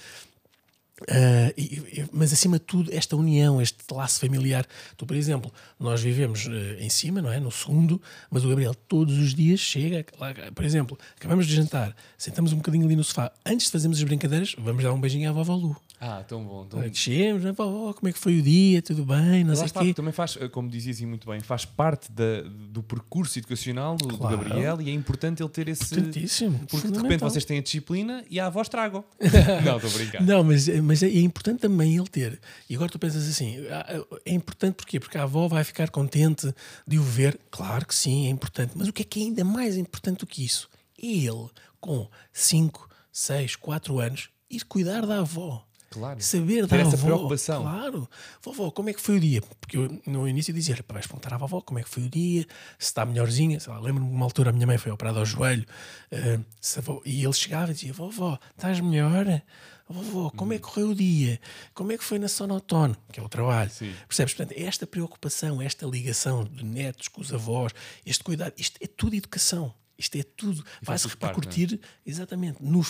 Uh, 1.03 1.53
e- 1.57 1.63
e- 2.01 2.09
mas 2.13 2.33
acima 2.33 2.59
de 2.61 2.65
tudo, 2.65 2.93
esta 2.95 3.17
união, 3.17 3.61
este 3.61 3.79
laço 3.91 4.21
familiar. 4.21 4.65
Tu, 4.97 5.05
por 5.05 5.17
exemplo, 5.17 5.53
nós 5.79 6.01
vivemos 6.01 6.47
uh, 6.47 6.51
em 6.79 6.89
cima, 6.89 7.21
não 7.21 7.33
é? 7.33 7.41
No 7.41 7.51
segundo, 7.51 8.01
mas 8.31 8.45
o 8.45 8.49
Gabriel 8.49 8.73
todos 8.75 9.19
os 9.19 9.35
dias 9.35 9.59
chega. 9.59 10.05
Lá, 10.19 10.33
por 10.55 10.65
exemplo, 10.65 10.97
acabamos 11.17 11.47
de 11.49 11.57
jantar, 11.57 11.97
sentamos 12.17 12.53
um 12.53 12.57
bocadinho 12.57 12.85
ali 12.87 12.95
no 12.95 13.03
sofá. 13.03 13.33
Antes 13.45 13.67
de 13.67 13.73
fazermos 13.73 13.99
as 13.99 14.05
brincadeiras, 14.05 14.55
vamos 14.59 14.85
dar 14.85 14.93
um 14.93 15.01
beijinho 15.01 15.29
à 15.29 15.33
vovó 15.33 15.57
Lu. 15.57 15.77
Ah, 16.05 16.25
tão 16.27 16.43
bom. 16.45 16.65
Tão... 16.67 16.81
Descemos, 16.81 17.45
né? 17.45 17.53
vovó, 17.53 17.93
como 17.93 18.09
é 18.09 18.13
que 18.13 18.19
foi 18.19 18.41
o 18.41 18.43
dia? 18.43 18.83
Tudo 18.83 19.05
bem? 19.05 19.45
Não 19.45 19.55
sei 19.55 19.67
está, 19.67 19.85
quê. 19.85 19.95
também 19.95 20.13
faz, 20.13 20.37
como 20.51 20.69
dizias 20.69 21.01
e 21.01 21.07
muito 21.07 21.29
bem, 21.31 21.39
faz 21.39 21.65
parte 21.65 22.11
da- 22.11 22.43
do 22.43 22.83
percurso 22.83 23.39
educacional 23.39 23.97
do, 23.97 24.09
do 24.09 24.19
Claro. 24.19 24.39
Gabriel 24.39 24.81
e 24.81 24.91
é 24.91 24.93
importante 24.93 25.41
ele 25.41 25.49
ter 25.49 25.69
esse. 25.69 25.95
Importantíssimo. 25.95 26.59
Porque 26.69 26.89
de 26.89 26.99
repente 26.99 27.21
vocês 27.21 27.45
têm 27.45 27.59
a 27.59 27.63
disciplina 27.63 28.25
e 28.29 28.41
a 28.41 28.47
avós 28.47 28.69
tragam. 28.69 29.05
não, 29.65 29.77
estou 29.77 29.91
a 29.91 29.95
brincar. 29.95 30.23
Não, 30.23 30.43
mas, 30.43 30.67
mas 30.81 31.05
é 31.05 31.07
é 31.09 31.21
importante 31.21 31.61
também 31.61 31.97
ele 31.97 32.09
ter. 32.09 32.41
E 32.69 32.75
agora 32.75 32.91
tu 32.91 32.99
pensas 32.99 33.29
assim: 33.29 33.59
ah, 33.71 34.05
é 34.27 34.35
importante 34.35 34.75
porquê? 34.75 34.99
Porque 34.99 35.17
a 35.17 35.23
avó 35.23 35.47
vai 35.47 35.63
ficar 35.63 35.89
contente 35.89 36.53
de 36.85 36.99
o 36.99 37.03
ver. 37.05 37.39
Claro 37.49 37.87
que 37.87 37.95
sim, 37.95 38.27
é 38.27 38.31
importante. 38.31 38.73
Mas 38.75 38.89
o 38.89 38.93
que 38.93 39.03
é 39.03 39.05
que 39.05 39.21
é 39.21 39.23
ainda 39.27 39.45
mais 39.45 39.77
importante 39.77 40.19
do 40.19 40.27
que 40.27 40.45
isso? 40.45 40.69
É 41.01 41.07
ele, 41.07 41.49
com 41.81 42.09
5, 42.33 42.89
6, 43.13 43.55
4 43.55 44.01
anos, 44.01 44.31
ir 44.51 44.65
cuidar 44.65 45.07
da 45.07 45.21
avó. 45.21 45.65
Claro. 45.93 46.20
Saber 46.22 46.66
Ter 46.66 46.78
da 46.78 46.82
essa 46.88 46.97
avó. 46.97 47.07
preocupação. 47.07 47.62
Claro. 47.62 48.09
Vovó, 48.43 48.70
como 48.70 48.88
é 48.90 48.93
que 48.93 49.01
foi 49.01 49.16
o 49.16 49.20
dia? 49.20 49.43
Porque 49.61 49.76
eu 49.76 50.01
no 50.07 50.26
início 50.26 50.53
dizia: 50.53 50.74
"Pá, 50.82 50.95
vais 50.95 51.07
perguntar 51.07 51.34
à 51.34 51.36
vovó 51.36 51.61
como 51.61 51.78
é 51.78 51.82
que 51.82 51.88
foi 51.88 52.05
o 52.05 52.09
dia, 52.09 52.43
se 52.78 52.86
está 52.86 53.05
melhorzinha. 53.07 53.61
Sei 53.61 53.72
lá, 53.72 53.78
Lembro-me 53.78 54.09
de 54.09 54.14
uma 54.16 54.24
altura 54.24 54.51
a 54.51 54.53
minha 54.53 54.66
mãe 54.66 54.78
foi 54.78 54.90
operada 54.90 55.18
ao 55.18 55.26
joelho 55.26 55.64
ah, 56.12 56.40
se 56.61 56.78
a 56.78 56.82
vó- 56.82 57.03
e 57.05 57.22
ele 57.24 57.32
chegava 57.32 57.70
e 57.70 57.74
dizia: 57.74 57.93
Vovó, 57.93 58.38
estás 58.57 58.80
melhor? 58.80 59.43
Vovó, 59.88 60.30
como 60.30 60.55
é 60.55 60.57
que 60.57 60.62
correu 60.62 60.90
o 60.90 60.95
dia? 60.95 61.38
Como 61.74 61.93
é 61.93 61.99
que 61.99 62.05
foi 62.05 62.18
na 62.18 62.26
sonotono? 62.28 62.97
Que 63.12 63.20
é 63.20 63.22
o 63.22 63.28
trabalho. 63.28 63.68
Sim. 63.70 63.93
Percebes? 64.09 64.32
Portanto, 64.32 64.57
esta 64.59 64.86
preocupação, 64.86 65.61
esta 65.61 65.84
ligação 65.84 66.45
de 66.45 66.64
netos 66.64 67.09
com 67.09 67.20
os 67.20 67.30
avós, 67.32 67.72
este 68.07 68.24
cuidado, 68.24 68.55
isto 68.57 68.78
é 68.80 68.86
tudo 68.86 69.14
educação. 69.16 69.74
Isto 70.03 70.19
é 70.19 70.23
tudo. 70.23 70.65
Vai-se 70.83 71.09
parte, 71.17 71.35
repercutir 71.37 71.81
exatamente 72.05 72.59
no- 72.63 72.85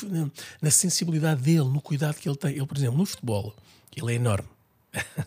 na, 0.61 0.71
sensibilidade 0.71 1.43
dele, 1.43 1.65
no 1.69 1.81
cuidado 1.81 2.17
que 2.17 2.29
ele 2.29 2.37
tem. 2.37 2.53
Ele, 2.57 2.67
por 2.67 2.77
exemplo, 2.77 2.97
no 2.99 3.07
futebol, 3.07 3.55
ele 3.97 4.13
é 4.13 4.15
enorme. 4.17 4.49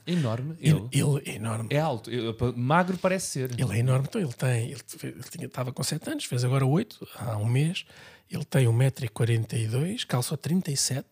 Enorme. 0.06 0.56
Ele, 0.62 0.88
Ele, 0.92 1.22
é 1.26 1.36
enorme. 1.38 1.70
é 1.72 1.80
alto. 1.80 2.12
Ele- 2.12 2.36
magro 2.56 2.98
parece 3.00 3.28
ser. 3.32 3.52
Ele 3.60 3.74
é 3.74 3.80
enorme, 3.80 4.06
então 4.08 4.22
ele 4.22 4.32
tem, 4.34 4.66
ele, 4.72 4.82
ele 5.02 5.24
tinha, 5.32 5.46
estava 5.48 5.72
com 5.74 5.82
7 5.82 6.08
anos, 6.08 6.26
fez 6.26 6.44
agora 6.44 6.64
8, 6.66 7.08
há 7.16 7.38
um 7.38 7.46
mês. 7.46 7.84
Ele 8.30 8.46
tem 8.46 8.68
1,42m, 8.68 10.06
calça 10.06 10.38
37, 10.38 11.06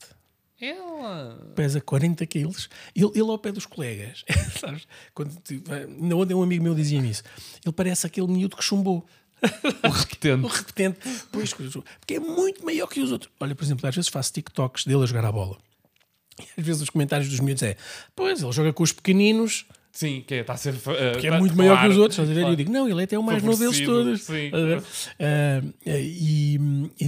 Ela. 0.61 1.51
pesa 1.55 1.81
40 1.81 2.25
quilos. 2.27 2.69
Ele, 2.95 3.09
ele 3.15 3.21
ao 3.29 3.37
pé 3.39 3.51
dos 3.51 3.65
colegas, 3.65 4.23
sabes? 4.59 4.87
Quando, 5.13 5.31
vai- 5.65 5.83
ainda 5.85 6.15
ontem 6.15 6.33
um 6.35 6.43
amigo 6.43 6.63
meu 6.63 6.75
dizia-me 6.75 7.09
isso. 7.09 7.23
Ele 7.65 7.73
parece 7.73 8.05
aquele 8.05 8.27
miúdo 8.27 8.55
que 8.55 8.63
chumbou. 8.63 9.05
O 9.83 9.89
repetente. 9.89 10.45
O 10.45 10.47
repetente, 10.47 10.99
pois, 11.31 11.53
porque 11.53 12.15
é 12.15 12.19
muito 12.19 12.63
maior 12.65 12.87
que 12.87 13.01
os 13.01 13.11
outros. 13.11 13.31
Olha, 13.39 13.53
por 13.53 13.63
exemplo, 13.63 13.87
às 13.87 13.95
vezes 13.95 14.09
faço 14.09 14.31
TikToks 14.33 14.85
dele 14.85 15.03
a 15.03 15.05
jogar 15.05 15.25
a 15.25 15.31
bola. 15.31 15.57
E 16.39 16.43
às 16.57 16.65
vezes 16.65 16.81
os 16.81 16.89
comentários 16.89 17.29
dos 17.29 17.39
miúdos 17.39 17.63
é: 17.63 17.75
Pois, 18.15 18.41
ele 18.41 18.51
joga 18.51 18.73
com 18.73 18.83
os 18.83 18.91
pequeninos, 18.91 19.65
Sim, 19.95 20.23
que 20.25 20.33
é, 20.33 20.39
está 20.41 20.53
a 20.53 20.57
ser. 20.57 20.73
que 21.21 21.27
é 21.27 21.37
muito 21.37 21.55
maior 21.55 21.79
que 21.79 21.87
os 21.89 21.97
outros. 21.99 22.17
estás 22.17 22.27
a 22.29 22.33
ver? 22.33 22.47
E 22.47 22.51
eu 22.51 22.55
digo, 22.55 22.71
não, 22.71 22.89
ele 22.89 22.99
é 23.01 23.03
até 23.03 23.17
o 23.17 23.21
mais 23.21 23.43
novo 23.43 23.59
deles 23.59 23.79
todos. 23.81 24.23
sim. 24.23 24.49
Ah, 25.19 25.61
e, 25.85 26.59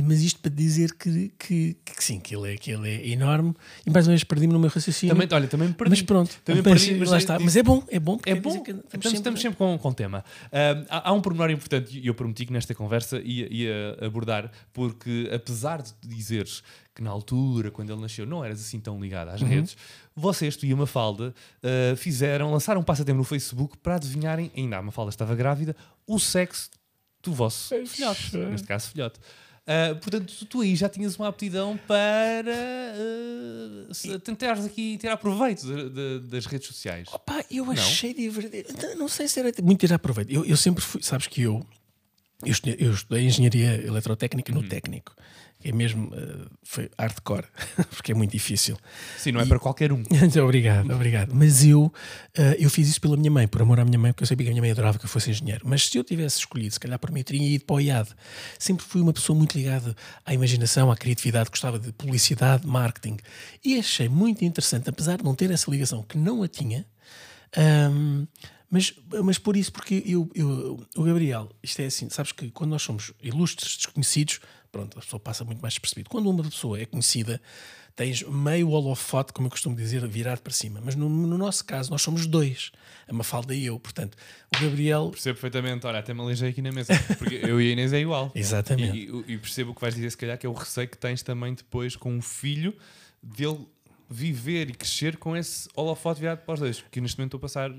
mas 0.03 0.21
isto 0.21 0.39
para 0.39 0.51
dizer 0.51 0.93
que, 0.93 1.31
que, 1.39 1.75
que 1.83 2.03
sim, 2.03 2.19
que 2.19 2.35
ele, 2.35 2.53
é, 2.53 2.57
que 2.57 2.71
ele 2.71 2.87
é 2.89 3.07
enorme. 3.09 3.53
E 3.85 3.89
mais 3.89 4.05
uma 4.07 4.11
vez 4.11 4.23
perdi-me 4.23 4.53
no 4.53 4.59
meu 4.59 4.69
raciocínio. 4.69 5.15
Também, 5.15 5.27
olha, 5.31 5.47
também 5.47 5.71
perdi. 5.71 5.89
mas 5.89 6.01
pronto, 6.03 6.35
Também 6.43 6.61
mas, 6.63 6.83
perdi, 6.85 6.99
mas 6.99 7.09
lá 7.09 7.15
é- 7.15 7.19
está. 7.19 7.33
disse- 7.37 7.45
Mas 7.45 7.55
é 7.55 7.63
bom, 7.63 7.83
é 7.87 7.99
bom. 7.99 8.19
É 8.25 8.35
bom, 8.35 8.61
que 8.61 8.71
estamos, 8.71 9.13
estamos 9.13 9.41
sempre 9.41 9.57
com, 9.57 9.77
com 9.77 9.91
tema. 9.91 10.23
Ah, 10.51 10.85
há, 10.89 11.09
há 11.09 11.13
um 11.13 11.21
pormenor 11.21 11.49
importante 11.49 11.97
e 11.99 12.05
eu 12.05 12.13
prometi 12.13 12.45
que 12.45 12.53
nesta 12.53 12.75
conversa 12.75 13.19
ia, 13.23 13.47
ia 13.51 13.97
abordar, 14.01 14.51
porque 14.73 15.29
apesar 15.33 15.81
de 15.81 15.91
dizeres 16.03 16.61
que 16.95 17.03
na 17.03 17.09
altura, 17.11 17.69
quando 17.69 17.91
ele 17.91 18.01
nasceu, 18.01 18.25
não 18.25 18.43
eras 18.43 18.61
assim 18.61 18.79
tão 18.79 18.99
ligado 18.99 19.27
às 19.29 19.41
redes, 19.41 19.75
vocês, 20.15 20.55
tu 20.55 20.65
e 20.65 20.71
a 20.71 20.75
Mafalda, 20.77 21.35
ah, 21.61 21.95
fizeram, 21.97 22.51
lançaram 22.51 22.79
um 22.81 22.83
passatempo 22.83 23.17
no 23.17 23.23
Facebook 23.25 23.77
para 23.77 23.95
adivinharem, 23.95 24.49
ainda 24.55 24.77
a 24.77 24.81
Mafalda 24.81 25.09
estava 25.09 25.35
grávida, 25.35 25.75
o 26.07 26.17
sexo 26.19 26.69
do 27.21 27.33
vosso 27.33 27.75
filhote, 27.85 28.37
neste 28.37 28.65
caso 28.67 28.89
filhote. 28.89 29.19
Ah, 29.67 29.95
portanto, 29.99 30.31
tu, 30.39 30.45
tu 30.45 30.61
aí 30.61 30.75
já 30.75 30.87
tinhas 30.87 31.17
uma 31.17 31.27
aptidão 31.27 31.77
para 31.87 32.51
ah, 33.89 33.93
se- 33.93 34.17
tentares 34.19 34.63
aqui 34.65 34.97
tirar 34.97 35.17
proveito 35.17 35.65
de- 35.65 35.89
de- 35.89 36.27
das 36.29 36.45
redes 36.45 36.67
sociais. 36.67 37.07
Opa, 37.11 37.43
eu 37.51 37.69
achei 37.71 38.13
divertido. 38.13 38.71
Então, 38.71 38.95
Não 38.95 39.07
sei 39.07 39.27
se 39.27 39.39
era 39.39 39.51
muito 39.63 39.79
tirar 39.79 39.99
proveito. 39.99 40.31
Eu, 40.31 40.45
eu 40.45 40.57
sempre 40.57 40.83
fui, 40.83 41.01
sabes 41.03 41.27
que 41.27 41.41
eu, 41.41 41.65
eu 42.43 42.51
estudei, 42.51 42.77
eu 42.79 42.91
estudei 42.93 43.25
engenharia 43.25 43.85
eletrotécnica 43.85 44.53
no 44.53 44.63
técnico. 44.67 45.13
É 45.67 45.71
mesmo, 45.71 46.11
eh, 46.13 46.45
foi 46.61 46.91
hardcore, 46.95 47.47
porque 47.89 48.11
é 48.11 48.15
muito 48.15 48.29
difícil. 48.29 48.77
Sim, 49.17 49.31
não 49.31 49.41
é 49.41 49.47
para 49.47 49.57
qualquer 49.57 49.91
um. 49.91 50.03
Muito 50.11 50.37
obrigado, 50.39 50.93
obrigado. 50.93 51.33
Mas 51.33 51.65
eu, 51.65 51.91
eh, 52.37 52.57
eu 52.59 52.69
fiz 52.69 52.87
isso 52.87 53.01
pela 53.01 53.17
minha 53.17 53.31
mãe, 53.31 53.47
por 53.47 53.63
amor 53.63 53.79
à 53.79 53.83
minha 53.83 53.97
mãe, 53.97 54.13
porque 54.13 54.21
eu 54.21 54.27
sabia 54.27 54.45
que 54.45 54.51
a 54.51 54.53
minha 54.53 54.61
mãe 54.61 54.69
adorava 54.69 54.99
que 54.99 55.05
eu 55.05 55.09
fosse 55.09 55.31
engenheiro. 55.31 55.61
Mas 55.65 55.87
se 55.87 55.97
eu 55.97 56.03
tivesse 56.03 56.37
escolhido, 56.37 56.71
se 56.71 56.79
calhar 56.79 56.99
por 56.99 57.09
mim, 57.09 57.21
eu 57.21 57.23
teria 57.23 57.55
ido 57.55 57.65
para 57.65 57.75
o 57.77 57.81
IAD. 57.81 58.09
Sempre 58.59 58.85
fui 58.85 59.01
uma 59.01 59.11
pessoa 59.11 59.35
muito 59.35 59.57
ligada 59.57 59.95
à 60.23 60.35
imaginação, 60.35 60.91
à 60.91 60.95
criatividade, 60.95 61.49
gostava 61.49 61.79
de 61.79 61.91
publicidade, 61.93 62.67
marketing. 62.67 63.17
E 63.63 63.79
achei 63.79 64.07
muito 64.07 64.45
interessante, 64.45 64.87
apesar 64.87 65.17
de 65.17 65.23
não 65.23 65.33
ter 65.33 65.49
essa 65.49 65.71
ligação, 65.71 66.03
que 66.03 66.15
não 66.15 66.43
a 66.43 66.47
tinha, 66.47 66.85
ahm, 67.57 68.27
mas, 68.69 68.93
mas 69.23 69.37
por 69.37 69.55
isso, 69.55 69.71
porque 69.71 70.03
eu, 70.05 70.29
eu, 70.33 70.85
o 70.95 71.03
Gabriel, 71.03 71.49
isto 71.61 71.81
é 71.81 71.85
assim, 71.85 72.09
sabes 72.09 72.31
que 72.31 72.49
quando 72.51 72.71
nós 72.71 72.81
somos 72.81 73.13
ilustres, 73.21 73.77
desconhecidos, 73.77 74.39
pronto, 74.71 74.97
a 74.97 75.01
pessoa 75.01 75.19
passa 75.19 75.43
muito 75.45 75.61
mais 75.61 75.73
despercebido. 75.73 76.09
Quando 76.09 76.29
uma 76.29 76.43
pessoa 76.43 76.79
é 76.79 76.85
conhecida, 76.85 77.41
tens 77.95 78.23
meio 78.23 78.69
holofote, 78.69 79.31
como 79.31 79.47
eu 79.47 79.51
costumo 79.51 79.75
dizer, 79.75 80.05
virado 80.07 80.41
para 80.41 80.51
cima. 80.51 80.81
Mas 80.83 80.95
no, 80.95 81.07
no 81.07 81.37
nosso 81.37 81.63
caso, 81.63 81.89
nós 81.89 82.01
somos 82.01 82.27
dois, 82.27 82.71
a 83.07 83.13
Mafalda 83.13 83.55
e 83.55 83.65
eu. 83.65 83.79
Portanto, 83.79 84.17
o 84.55 84.59
Gabriel. 84.61 85.09
Percebo 85.11 85.39
perfeitamente, 85.39 85.87
olha, 85.87 85.99
até 85.99 86.13
me 86.13 86.19
aleijei 86.19 86.49
aqui 86.49 86.61
na 86.61 86.71
mesa, 86.71 86.93
porque 87.17 87.35
eu 87.35 87.61
e 87.61 87.69
a 87.69 87.71
Inês 87.71 87.93
é 87.93 87.99
igual. 87.99 88.31
Exatamente. 88.35 88.97
E, 88.97 89.33
e- 89.33 89.37
percebo 89.37 89.71
o 89.71 89.75
que 89.75 89.81
vais 89.81 89.95
dizer, 89.95 90.09
se 90.09 90.17
calhar, 90.17 90.37
que 90.37 90.45
é 90.45 90.49
o 90.49 90.53
receio 90.53 90.89
que 90.89 90.97
tens 90.97 91.23
também 91.23 91.53
depois 91.53 91.95
com 91.95 92.11
um 92.11 92.21
filho 92.21 92.75
dele 93.23 93.65
viver 94.09 94.69
e 94.69 94.73
crescer 94.73 95.17
com 95.17 95.35
esse 95.35 95.67
holofote 95.75 96.19
virado 96.19 96.39
para 96.39 96.53
os 96.53 96.59
dois, 96.59 96.83
que 96.91 96.99
neste 96.99 97.17
momento 97.17 97.35
estou 97.35 97.37
a 97.37 97.41
passar, 97.41 97.71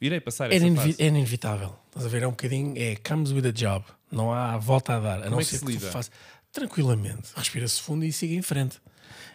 irei 0.00 0.20
passar 0.20 0.52
Era, 0.52 0.74
fase. 0.74 0.96
era 0.98 1.08
inevitável. 1.18 1.76
Estás 1.88 2.06
a 2.06 2.08
ver? 2.08 2.22
É 2.22 2.26
um 2.26 2.30
bocadinho. 2.30 2.74
É 2.76 2.96
comes 2.96 3.30
with 3.32 3.46
a 3.46 3.52
job. 3.52 3.84
Não 4.10 4.32
há 4.32 4.56
volta 4.58 4.96
a 4.96 5.00
dar. 5.00 5.22
A 5.24 5.30
não 5.30 5.38
é 5.40 5.44
que 5.44 5.50
ser 5.50 5.58
se 5.58 5.64
que 5.64 5.72
lida? 5.72 5.90
faças- 5.90 6.10
Tranquilamente. 6.52 7.30
Respira-se 7.36 7.80
fundo 7.80 8.04
e 8.04 8.12
siga 8.12 8.34
em 8.34 8.42
frente. 8.42 8.80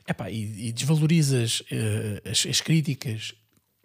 Epá, 0.08 0.30
e, 0.32 0.68
e 0.70 0.72
desvalorizas 0.72 1.62
eh, 1.72 2.22
as, 2.30 2.46
as 2.46 2.62
críticas 2.62 3.34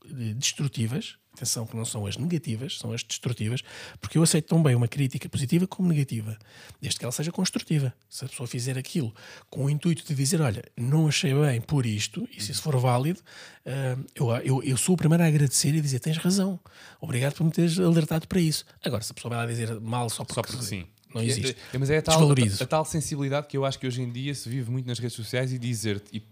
eh, 0.04 0.34
destrutivas. 0.34 1.16
Atenção, 1.34 1.66
que 1.66 1.76
não 1.76 1.84
são 1.84 2.06
as 2.06 2.16
negativas, 2.16 2.78
são 2.78 2.92
as 2.92 3.02
destrutivas, 3.02 3.60
porque 4.00 4.16
eu 4.16 4.22
aceito 4.22 4.46
tão 4.46 4.62
bem 4.62 4.74
uma 4.74 4.86
crítica 4.86 5.28
positiva 5.28 5.66
como 5.66 5.88
negativa, 5.88 6.38
desde 6.80 6.98
que 6.98 7.04
ela 7.04 7.10
seja 7.12 7.32
construtiva. 7.32 7.92
Se 8.08 8.24
a 8.24 8.28
pessoa 8.28 8.46
fizer 8.46 8.78
aquilo 8.78 9.12
com 9.50 9.64
o 9.64 9.70
intuito 9.70 10.06
de 10.06 10.14
dizer, 10.14 10.40
olha, 10.40 10.62
não 10.76 11.08
achei 11.08 11.34
bem 11.34 11.60
por 11.60 11.84
isto, 11.86 12.28
e 12.36 12.40
se 12.40 12.52
isso 12.52 12.62
for 12.62 12.76
válido, 12.78 13.20
ah, 13.66 13.96
eu, 14.14 14.30
eu, 14.36 14.62
eu 14.62 14.76
sou 14.76 14.94
o 14.94 14.98
primeiro 14.98 15.24
a 15.24 15.26
agradecer 15.26 15.74
e 15.74 15.80
dizer, 15.80 15.98
tens 15.98 16.16
razão, 16.18 16.58
obrigado 17.00 17.34
por 17.34 17.44
me 17.44 17.50
teres 17.50 17.78
alertado 17.80 18.28
para 18.28 18.40
isso. 18.40 18.64
Agora, 18.84 19.02
se 19.02 19.10
a 19.10 19.14
pessoa 19.14 19.34
vai 19.34 19.44
lá 19.44 19.50
dizer 19.50 19.80
mal 19.80 20.08
só 20.08 20.24
porque, 20.24 20.34
Só 20.34 20.42
porque 20.42 20.64
sim. 20.64 20.86
não 21.12 21.20
existe, 21.20 21.56
É, 21.72 21.78
mas 21.78 21.90
é 21.90 21.98
a 21.98 22.02
tal, 22.02 22.14
desvalorizo. 22.14 22.62
a, 22.62 22.66
tal 22.66 22.84
sensibilidade 22.84 23.48
que 23.48 23.56
eu 23.56 23.64
acho 23.64 23.78
que 23.78 23.86
hoje 23.88 24.02
em 24.02 24.10
dia 24.12 24.34
se 24.34 24.48
vive 24.48 24.70
muito 24.70 24.86
nas 24.86 25.00
redes 25.00 25.16
sociais 25.16 25.52
e 25.52 25.58
dizer-te, 25.58 26.16
e, 26.16 26.22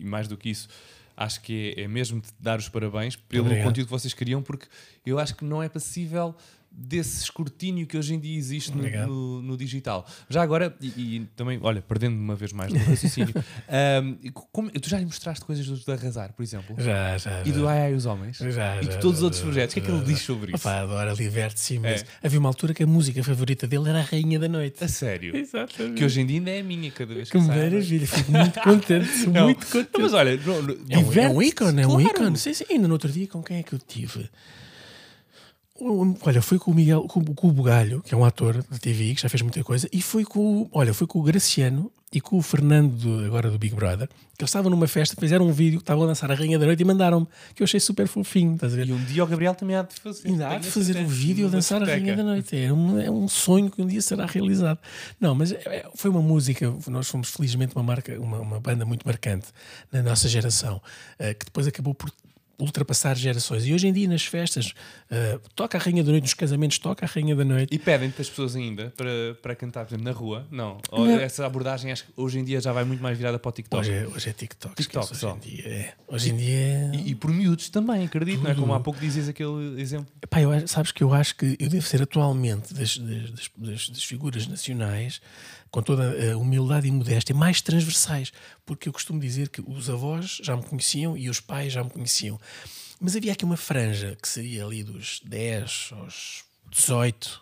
e 0.00 0.04
mais 0.04 0.28
do 0.28 0.36
que 0.36 0.50
isso, 0.50 0.68
acho 1.22 1.40
que 1.40 1.74
é, 1.76 1.82
é 1.82 1.88
mesmo 1.88 2.20
de 2.20 2.28
dar 2.38 2.58
os 2.58 2.68
parabéns 2.68 3.16
pelo 3.16 3.44
Obrigado. 3.44 3.64
conteúdo 3.66 3.86
que 3.86 3.92
vocês 3.92 4.14
criam, 4.14 4.42
porque 4.42 4.66
eu 5.04 5.18
acho 5.18 5.34
que 5.34 5.44
não 5.44 5.62
é 5.62 5.68
passível 5.68 6.34
desse 6.74 7.24
escrutínio 7.24 7.86
que 7.86 7.96
hoje 7.96 8.14
em 8.14 8.18
dia 8.20 8.36
existe 8.36 8.72
no, 8.76 8.82
no- 9.06 9.42
no 9.42 9.56
digital. 9.56 10.06
Já 10.28 10.42
agora, 10.42 10.74
e, 10.80 10.86
e 11.16 11.28
também, 11.36 11.58
olha, 11.62 11.82
perdendo 11.82 12.16
uma 12.16 12.34
vez 12.34 12.52
mais 12.52 12.72
no 12.72 12.78
raciocínio, 12.78 13.34
e 14.22 14.30
como- 14.30 14.70
tu 14.70 14.88
já 14.88 14.98
lhe 14.98 15.04
mostraste 15.04 15.44
coisas 15.44 15.66
do, 15.66 15.76
do 15.76 15.92
Arrasar, 15.92 16.32
por 16.32 16.42
exemplo? 16.42 16.74
Já, 16.78 17.16
já. 17.18 17.42
E 17.44 17.52
do. 17.52 17.68
Ai 17.68 17.82
Ai 17.82 17.94
os 17.94 18.06
Homens? 18.06 18.38
Já, 18.38 18.80
e 18.82 18.86
de 18.86 18.98
todos 18.98 19.14
os 19.16 19.18
já, 19.20 19.24
outros 19.24 19.40
já, 19.40 19.46
projetos. 19.46 19.72
O 19.72 19.74
que 19.74 19.80
é 19.80 19.84
que 19.84 19.90
ele 19.90 20.04
diz 20.04 20.20
sobre 20.20 20.52
isso? 20.54 20.66
Opa, 20.68 20.80
adora, 20.80 21.14
diverte-se 21.14 21.74
imenso. 21.74 22.04
É. 22.22 22.26
Havia 22.26 22.38
uma 22.40 22.48
altura 22.48 22.72
que 22.74 22.82
a 22.82 22.86
música 22.86 23.22
favorita 23.22 23.66
dele 23.66 23.88
era 23.88 23.98
a 24.00 24.02
Rainha 24.02 24.38
da 24.38 24.48
Noite. 24.48 24.82
A 24.82 24.88
sério? 24.88 25.36
Exatamente. 25.36 25.96
Que 25.98 26.04
hoje 26.04 26.20
em 26.20 26.26
dia 26.26 26.38
ainda 26.38 26.50
é 26.50 26.60
a 26.60 26.64
minha 26.64 26.90
cada 26.90 27.14
vez 27.14 27.30
que, 27.30 27.38
Que 27.38 27.44
sai. 27.44 27.56
maravilha, 27.70 28.06
fico 28.06 28.32
muito 28.32 28.60
contente, 28.60 29.26
Não, 29.28 29.44
muito 29.44 29.66
contente. 29.66 30.00
mas 30.00 30.12
olha, 30.14 30.36
não, 30.38 30.54
É 30.90 30.98
um, 30.98 31.12
é 31.12 31.28
um 31.28 31.42
ícone, 31.42 31.82
é 31.82 31.86
um 31.86 31.90
claro. 31.90 32.06
ícone. 32.08 32.38
Sim, 32.38 32.54
sim. 32.54 32.64
Ainda 32.70 32.86
no 32.88 32.94
outro 32.94 33.10
dia, 33.10 33.26
com 33.28 33.42
quem 33.42 33.58
é 33.58 33.62
que 33.62 33.72
eu 33.74 33.78
tive? 33.78 34.28
Olha, 36.22 36.40
foi 36.40 36.58
com 36.58 36.70
o 36.70 36.74
Miguel, 36.74 37.02
com, 37.02 37.24
com 37.24 37.48
o 37.48 37.52
Bugalho, 37.52 38.02
que 38.02 38.14
é 38.14 38.16
um 38.16 38.24
ator 38.24 38.62
da 38.70 38.78
TV 38.78 39.14
que 39.14 39.20
já 39.22 39.28
fez 39.28 39.42
muita 39.42 39.62
coisa, 39.64 39.88
e 39.92 40.00
foi 40.00 40.24
com, 40.24 40.62
o- 40.62 40.68
olha, 40.72 40.94
foi 40.94 41.06
com 41.06 41.18
o 41.18 41.22
Graciano 41.22 41.90
e 42.12 42.20
com 42.20 42.36
o 42.36 42.42
Fernando, 42.42 42.92
do- 42.94 43.24
agora 43.24 43.50
do 43.50 43.58
Big 43.58 43.74
Brother, 43.74 44.06
que 44.36 44.42
eles 44.44 44.50
estavam 44.50 44.70
numa 44.70 44.86
festa, 44.86 45.16
fizeram 45.18 45.46
um 45.46 45.52
vídeo, 45.52 45.78
que 45.78 45.82
estavam 45.82 46.04
a 46.04 46.06
dançar 46.06 46.30
a 46.30 46.34
Rainha 46.34 46.58
da 46.58 46.66
Noite 46.66 46.80
e 46.80 46.84
mandaram-me, 46.84 47.26
que 47.54 47.62
eu 47.62 47.64
achei 47.64 47.80
super 47.80 48.06
fofinho, 48.06 48.54
estás 48.54 48.72
a 48.74 48.76
ver? 48.76 48.88
E 48.88 48.92
um 48.92 49.02
dia 49.04 49.24
o 49.24 49.26
Gabriel 49.26 49.54
também 49.54 49.74
há 49.74 49.82
de 49.82 49.94
fazer. 49.98 50.28
Ainda 50.28 50.48
há 50.48 50.58
de 50.58 50.66
fazer 50.70 50.96
um 50.98 51.06
vídeo 51.06 51.46
a 51.46 51.50
dançar 51.50 51.82
a 51.82 51.86
Rainha 51.86 52.16
da 52.16 52.22
Noite. 52.22 52.56
É 52.56 52.72
um, 52.72 53.00
é 53.00 53.10
um 53.10 53.26
sonho 53.26 53.70
que 53.70 53.80
um 53.82 53.86
dia 53.86 54.02
será 54.02 54.26
realizado. 54.26 54.78
Não, 55.18 55.34
mas 55.34 55.50
é- 55.52 55.62
é- 55.66 55.86
foi 55.96 56.10
uma 56.10 56.22
música, 56.22 56.72
nós 56.88 57.08
fomos 57.08 57.30
felizmente 57.30 57.74
uma 57.74 57.82
marca, 57.82 58.18
uma, 58.20 58.38
uma 58.40 58.60
banda 58.60 58.84
muito 58.84 59.04
marcante 59.06 59.46
na 59.90 60.02
nossa 60.02 60.28
geração, 60.28 60.80
eh, 61.18 61.34
que 61.34 61.44
depois 61.46 61.66
acabou 61.66 61.94
por 61.94 62.10
ultrapassar 62.62 63.16
gerações. 63.16 63.66
E 63.66 63.72
hoje 63.74 63.86
em 63.88 63.92
dia 63.92 64.08
nas 64.08 64.22
festas, 64.24 64.72
eh, 65.10 65.38
toca 65.54 65.76
a 65.76 65.80
Rainha 65.80 66.02
da 66.04 66.10
Noite, 66.10 66.22
nos 66.24 66.34
casamentos 66.34 66.78
toca 66.78 67.04
a 67.04 67.08
Rainha 67.08 67.34
da 67.34 67.44
Noite. 67.44 67.74
E 67.74 67.78
pedem-te 67.78 68.20
as 68.22 68.28
pessoas 68.30 68.54
ainda 68.56 68.92
para, 68.96 69.10
para 69.42 69.54
cantar, 69.56 69.84
por 69.84 69.90
exemplo, 69.94 70.04
na 70.04 70.12
rua? 70.18 70.46
Não. 70.50 70.78
Ou 70.90 71.04
Não. 71.06 71.18
Essa 71.18 71.44
abordagem 71.46 71.90
acho 71.92 72.04
que 72.04 72.12
hoje 72.16 72.38
em 72.38 72.44
dia 72.44 72.60
já 72.60 72.72
vai 72.72 72.84
muito 72.84 73.02
mais 73.02 73.16
virada 73.18 73.38
para 73.38 73.48
o 73.48 73.52
TikTok. 73.52 73.80
Hoje 73.80 73.92
é, 73.92 74.06
hoje 74.06 74.28
é 74.28 74.32
TikTok. 74.32 74.74
TikTok 74.76 75.04
esquece, 75.06 75.20
só. 75.20 75.32
hoje 75.34 75.36
em 75.36 75.56
dia 75.56 75.68
é. 75.68 75.94
Hoje 76.08 76.30
em 76.30 76.36
dia 76.36 76.56
é- 76.56 76.90
E, 76.94 77.10
e 77.10 77.14
por 77.14 77.30
miúdos 77.32 77.68
também, 77.68 78.04
acredito, 78.04 78.42
não 78.42 78.50
é? 78.50 78.54
Como 78.54 78.72
há 78.74 78.80
pouco 78.80 79.00
dizias 79.00 79.28
aquele 79.28 79.80
exemplo. 79.80 80.06
Epá, 80.22 80.40
eu 80.40 80.66
sabes 80.68 80.92
que 80.92 81.02
eu 81.02 81.12
acho 81.12 81.34
que 81.36 81.56
eu 81.58 81.68
devo 81.68 81.84
ser 81.86 82.00
atualmente 82.02 82.72
das- 82.74 82.96
das- 82.98 83.50
das- 83.56 83.88
das 83.88 84.04
figuras 84.04 84.46
nacionais, 84.46 85.20
com 85.72 85.82
toda 85.82 86.32
a 86.32 86.36
humildade 86.36 86.86
e 86.86 86.90
modéstia, 86.92 87.34
mais 87.34 87.62
transversais. 87.62 88.30
Porque 88.64 88.88
eu 88.88 88.92
costumo 88.92 89.18
dizer 89.18 89.48
que 89.48 89.62
os 89.66 89.88
avós 89.88 90.38
já 90.42 90.54
me 90.54 90.62
conheciam 90.62 91.16
e 91.16 91.28
os 91.28 91.40
pais 91.40 91.72
já 91.72 91.82
me 91.82 91.90
conheciam. 91.90 92.38
Mas 93.00 93.16
havia 93.16 93.32
aqui 93.32 93.44
uma 93.44 93.56
franja 93.56 94.16
que 94.20 94.28
seria 94.28 94.64
ali 94.64 94.84
dos 94.84 95.20
10 95.24 95.90
aos 95.92 96.44
18, 96.70 97.40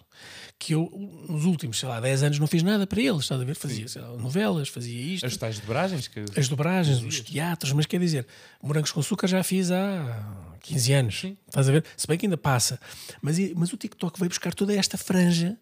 que 0.60 0.74
eu, 0.74 0.90
nos 1.28 1.44
últimos, 1.44 1.78
sei 1.78 1.88
lá, 1.88 1.98
10 2.00 2.22
anos 2.22 2.38
não 2.38 2.46
fiz 2.46 2.62
nada 2.62 2.86
para 2.86 3.00
eles, 3.00 3.22
estás 3.22 3.40
a 3.40 3.44
ver? 3.44 3.54
Fazia 3.54 3.86
lá, 3.96 4.16
novelas, 4.16 4.68
fazia 4.68 5.00
isto 5.00 5.26
As 5.26 5.36
tais 5.36 5.58
dobragens 5.58 6.06
que. 6.06 6.24
as 6.36 6.48
dobragens, 6.48 7.02
os 7.02 7.20
teatros, 7.20 7.72
mas 7.72 7.84
quer 7.84 7.98
dizer, 7.98 8.26
Morangos 8.62 8.92
com 8.92 9.00
Açúcar 9.00 9.26
já 9.26 9.42
fiz 9.42 9.72
há 9.72 10.56
15 10.62 10.92
anos. 10.92 11.24
Estás 11.48 11.68
a 11.68 11.72
ver? 11.72 11.84
Se 11.96 12.06
bem 12.06 12.16
que 12.16 12.26
ainda 12.26 12.36
passa. 12.36 12.78
Mas, 13.20 13.38
mas 13.56 13.72
o 13.72 13.76
TikTok 13.76 14.20
veio 14.20 14.28
buscar 14.28 14.54
toda 14.54 14.72
esta 14.72 14.96
franja. 14.96 15.58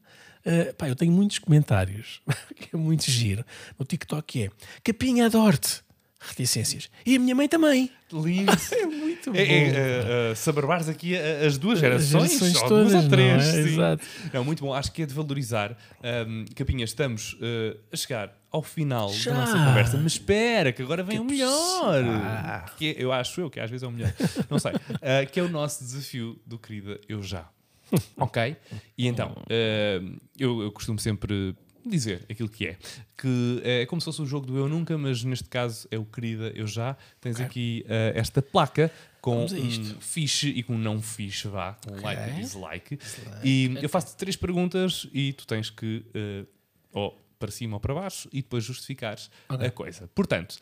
Uh, 0.46 0.74
pá, 0.74 0.88
eu 0.88 0.96
tenho 0.96 1.12
muitos 1.12 1.38
comentários, 1.38 2.20
que 2.56 2.74
é 2.74 2.78
muito 2.78 3.10
giro. 3.10 3.44
No 3.78 3.84
TikTok 3.84 4.26
que 4.26 4.44
é 4.44 4.50
Capinha 4.84 5.26
adoro-te. 5.26 5.82
Reticências. 6.20 6.90
E 7.06 7.14
a 7.14 7.20
minha 7.20 7.32
mãe 7.34 7.48
também. 7.48 7.92
Lindo. 8.12 8.50
É 8.72 8.86
muito 8.86 9.30
bom. 9.32 9.38
É, 9.38 9.42
é, 9.42 9.68
é, 9.68 10.30
é, 10.30 10.34
sabarbares 10.34 10.88
aqui 10.88 11.16
as 11.16 11.56
duas 11.58 11.78
gerações, 11.78 12.30
gerações 12.32 12.52
todas, 12.62 12.90
duas 12.92 13.04
ou 13.04 13.10
três. 13.10 13.44
não 13.44 13.50
é? 13.50 13.52
sim. 13.52 13.68
Exato. 13.72 14.04
Não, 14.32 14.44
muito 14.44 14.64
bom. 14.64 14.74
Acho 14.74 14.90
que 14.92 15.02
é 15.02 15.06
de 15.06 15.14
valorizar. 15.14 15.76
Ahm, 16.02 16.44
Capinha, 16.56 16.84
estamos 16.84 17.36
eh, 17.40 17.76
a 17.92 17.96
chegar 17.96 18.36
ao 18.50 18.62
final 18.62 19.12
Já? 19.12 19.32
da 19.32 19.40
nossa 19.40 19.52
conversa, 19.64 19.96
mas 19.98 20.12
espera, 20.12 20.72
que 20.72 20.82
agora 20.82 21.02
vem 21.04 21.18
o 21.20 21.24
melhor. 21.24 22.04
Ah. 22.04 22.64
Que 22.76 22.88
é- 22.88 22.96
eu 22.98 23.12
acho 23.12 23.40
eu 23.40 23.48
que 23.50 23.60
às 23.60 23.70
vezes 23.70 23.84
é 23.84 23.86
o 23.86 23.90
melhor. 23.92 24.12
Não 24.50 24.58
sei. 24.58 24.72
Ah, 25.00 25.24
que 25.30 25.38
é 25.38 25.42
o 25.42 25.48
nosso 25.48 25.84
desafio 25.84 26.38
do 26.46 26.58
querida 26.58 27.00
Eu 27.08 27.22
Já. 27.22 27.48
ok? 28.16 28.56
E 28.96 29.06
então, 29.06 29.34
ahm, 29.50 30.16
eu, 30.38 30.62
eu 30.62 30.72
costumo 30.72 30.98
sempre 30.98 31.54
dizer 31.84 32.24
aquilo 32.30 32.48
que 32.48 32.66
é. 32.66 32.76
Que 33.16 33.60
é 33.64 33.86
como 33.86 34.00
se 34.00 34.04
fosse 34.04 34.22
o 34.22 34.26
jogo 34.26 34.46
do 34.46 34.56
Eu 34.58 34.68
Nunca, 34.68 34.96
mas 34.98 35.24
neste 35.24 35.48
caso 35.48 35.88
é 35.90 35.98
o 35.98 36.04
querida 36.04 36.52
Eu 36.54 36.66
Já. 36.66 36.96
Tens 37.20 37.40
aqui 37.40 37.84
ah, 37.88 38.12
esta 38.14 38.42
placa 38.42 38.92
com 39.20 39.44
um 39.44 40.00
fixe 40.00 40.48
e 40.48 40.62
com 40.62 40.74
um 40.74 40.78
não 40.78 41.02
fixe, 41.02 41.48
vá, 41.48 41.74
com 41.74 42.00
like 42.00 42.30
e 42.30 42.34
dislike. 42.34 42.98
E 43.42 43.74
eu 43.82 43.88
faço-te 43.88 44.16
três 44.16 44.36
perguntas 44.36 45.08
e 45.12 45.32
tu 45.32 45.46
tens 45.46 45.70
que, 45.70 46.04
eh, 46.14 46.46
ou 46.92 47.18
para 47.38 47.50
cima 47.50 47.76
ou 47.76 47.80
para 47.80 47.94
baixo, 47.94 48.28
e 48.32 48.42
depois 48.42 48.64
justificares 48.64 49.30
a 49.48 49.70
coisa. 49.70 50.08
Portanto, 50.14 50.58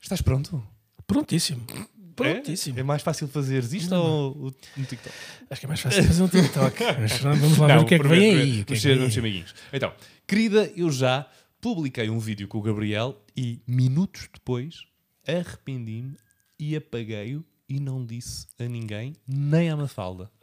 estás 0.00 0.22
pronto? 0.22 0.62
Prontíssimo. 1.06 1.66
É? 2.20 2.34
Prontíssimo. 2.34 2.78
É, 2.78 2.82
mais 2.82 3.02
fácil 3.02 3.26
fazeres 3.28 3.72
isto 3.72 3.94
ou 3.94 4.32
o- 4.48 4.54
no 4.76 4.84
TikTok? 4.84 5.14
Acho 5.50 5.60
que 5.60 5.66
é 5.66 5.68
mais 5.68 5.80
fácil 5.80 6.04
fazer 6.04 6.22
um 6.22 6.28
TikTok. 6.28 6.76
Mas 7.00 7.18
vamos 7.18 7.58
lá 7.58 7.66
ver 7.68 7.78
o 7.78 7.84
que 7.86 7.94
é 7.94 7.98
que 7.98 8.08
vem 8.08 8.18
aí. 8.34 8.60
É 8.60 8.64
Vamos 8.64 8.82
ser, 9.12 9.18
amiguinhos. 9.20 9.54
Então, 9.72 9.92
querida, 10.26 10.70
eu 10.76 10.90
já 10.90 11.26
publiquei 11.60 12.10
um 12.10 12.18
vídeo 12.18 12.46
com 12.48 12.58
o 12.58 12.62
Gabriel 12.62 13.16
e 13.36 13.60
minutos 13.66 14.28
depois 14.32 14.84
arrependi-me 15.26 16.16
e 16.58 16.76
apaguei-o 16.76 17.44
e 17.68 17.80
não 17.80 18.04
disse 18.04 18.46
a 18.58 18.64
ninguém, 18.64 19.14
nem 19.26 19.70
à 19.70 19.76
Mafalda. 19.76 20.30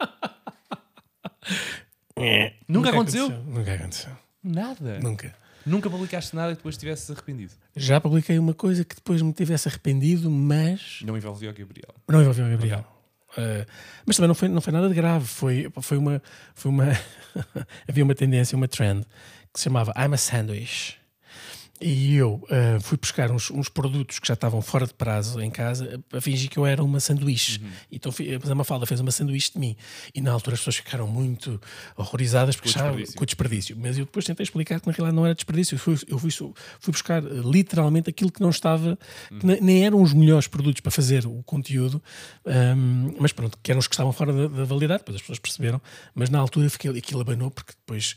Nunca 2.68 2.90
aconteceu? 2.90 3.30
Nunca 3.44 3.74
aconteceu. 3.74 4.10
Nada. 4.42 4.98
Nunca. 5.00 5.34
Nunca 5.66 5.90
publicaste 5.90 6.34
nada 6.34 6.50
que 6.52 6.56
depois 6.58 6.76
tivesse 6.76 7.12
arrependido. 7.12 7.52
Já 7.76 8.00
publiquei 8.00 8.38
uma 8.38 8.54
coisa 8.54 8.84
que 8.84 8.94
depois 8.94 9.20
me 9.22 9.32
tivesse 9.32 9.68
arrependido, 9.68 10.30
mas 10.30 11.00
Não 11.02 11.16
envolvia 11.16 11.50
o 11.50 11.52
Gabriel. 11.54 11.94
não 12.08 12.20
envolveu 12.20 12.46
o 12.46 12.50
Gabriel. 12.50 12.84
Uh, 13.32 13.64
mas 14.04 14.16
também 14.16 14.28
não 14.28 14.34
foi, 14.34 14.48
não 14.48 14.60
foi 14.60 14.72
nada 14.72 14.88
de 14.88 14.94
grave. 14.94 15.26
Foi, 15.26 15.70
foi 15.80 15.98
uma. 15.98 16.20
Foi 16.54 16.70
uma 16.70 16.86
havia 17.88 18.02
uma 18.04 18.14
tendência, 18.14 18.56
uma 18.56 18.66
trend 18.68 19.04
que 19.52 19.60
se 19.60 19.64
chamava 19.64 19.92
I'm 19.96 20.12
a 20.12 20.16
Sandwich. 20.16 20.99
E 21.82 22.14
eu 22.16 22.34
uh, 22.34 22.80
fui 22.82 22.98
buscar 22.98 23.30
uns, 23.30 23.50
uns 23.50 23.68
produtos 23.70 24.18
que 24.18 24.28
já 24.28 24.34
estavam 24.34 24.60
fora 24.60 24.86
de 24.86 24.92
prazo 24.92 25.40
em 25.40 25.50
casa 25.50 25.98
a 26.12 26.20
fingir 26.20 26.50
que 26.50 26.58
eu 26.58 26.66
era 26.66 26.84
uma 26.84 27.00
sanduíche. 27.00 27.60
Então 27.90 28.12
fi- 28.12 28.34
a 28.34 28.54
Mafalda 28.54 28.84
fez 28.84 29.00
uma 29.00 29.10
sanduíche 29.10 29.52
de 29.52 29.58
mim. 29.58 29.74
E 30.14 30.20
na 30.20 30.30
altura 30.30 30.54
as 30.54 30.60
pessoas 30.60 30.76
ficaram 30.76 31.08
muito 31.08 31.58
horrorizadas 31.96 32.54
porque 32.56 32.70
Com 32.72 32.78
desperdício. 32.78 33.16
com 33.16 33.22
o 33.22 33.26
desperdício. 33.26 33.76
Mas 33.80 33.96
eu 33.96 34.04
depois 34.04 34.24
tentei 34.26 34.44
explicar 34.44 34.78
que 34.78 34.86
na 34.86 34.92
realidade 34.92 35.16
não 35.16 35.24
era 35.24 35.34
desperdício. 35.34 35.74
Eu 35.74 35.78
fui, 35.78 35.96
eu 36.06 36.18
fui, 36.18 36.30
fui 36.30 36.92
buscar 36.92 37.24
uh, 37.24 37.50
literalmente 37.50 38.10
aquilo 38.10 38.30
que 38.30 38.42
não 38.42 38.50
estava, 38.50 38.98
que 39.40 39.46
ne- 39.46 39.60
nem 39.60 39.86
eram 39.86 40.02
os 40.02 40.12
melhores 40.12 40.46
produtos 40.46 40.82
para 40.82 40.90
fazer 40.90 41.24
o 41.26 41.42
conteúdo, 41.44 42.02
um, 42.44 43.14
mas 43.18 43.32
pronto, 43.32 43.58
que 43.62 43.70
eram 43.70 43.78
os 43.78 43.86
que 43.88 43.94
estavam 43.94 44.12
fora 44.12 44.32
da, 44.32 44.48
da 44.48 44.64
validade, 44.64 44.98
depois 45.00 45.16
as 45.16 45.22
pessoas 45.22 45.38
perceberam. 45.38 45.80
Mas 46.14 46.28
na 46.28 46.38
altura 46.38 46.68
fiquei, 46.68 46.90
aquilo 46.90 47.20
abanou 47.22 47.50
porque 47.50 47.72
depois. 47.72 48.16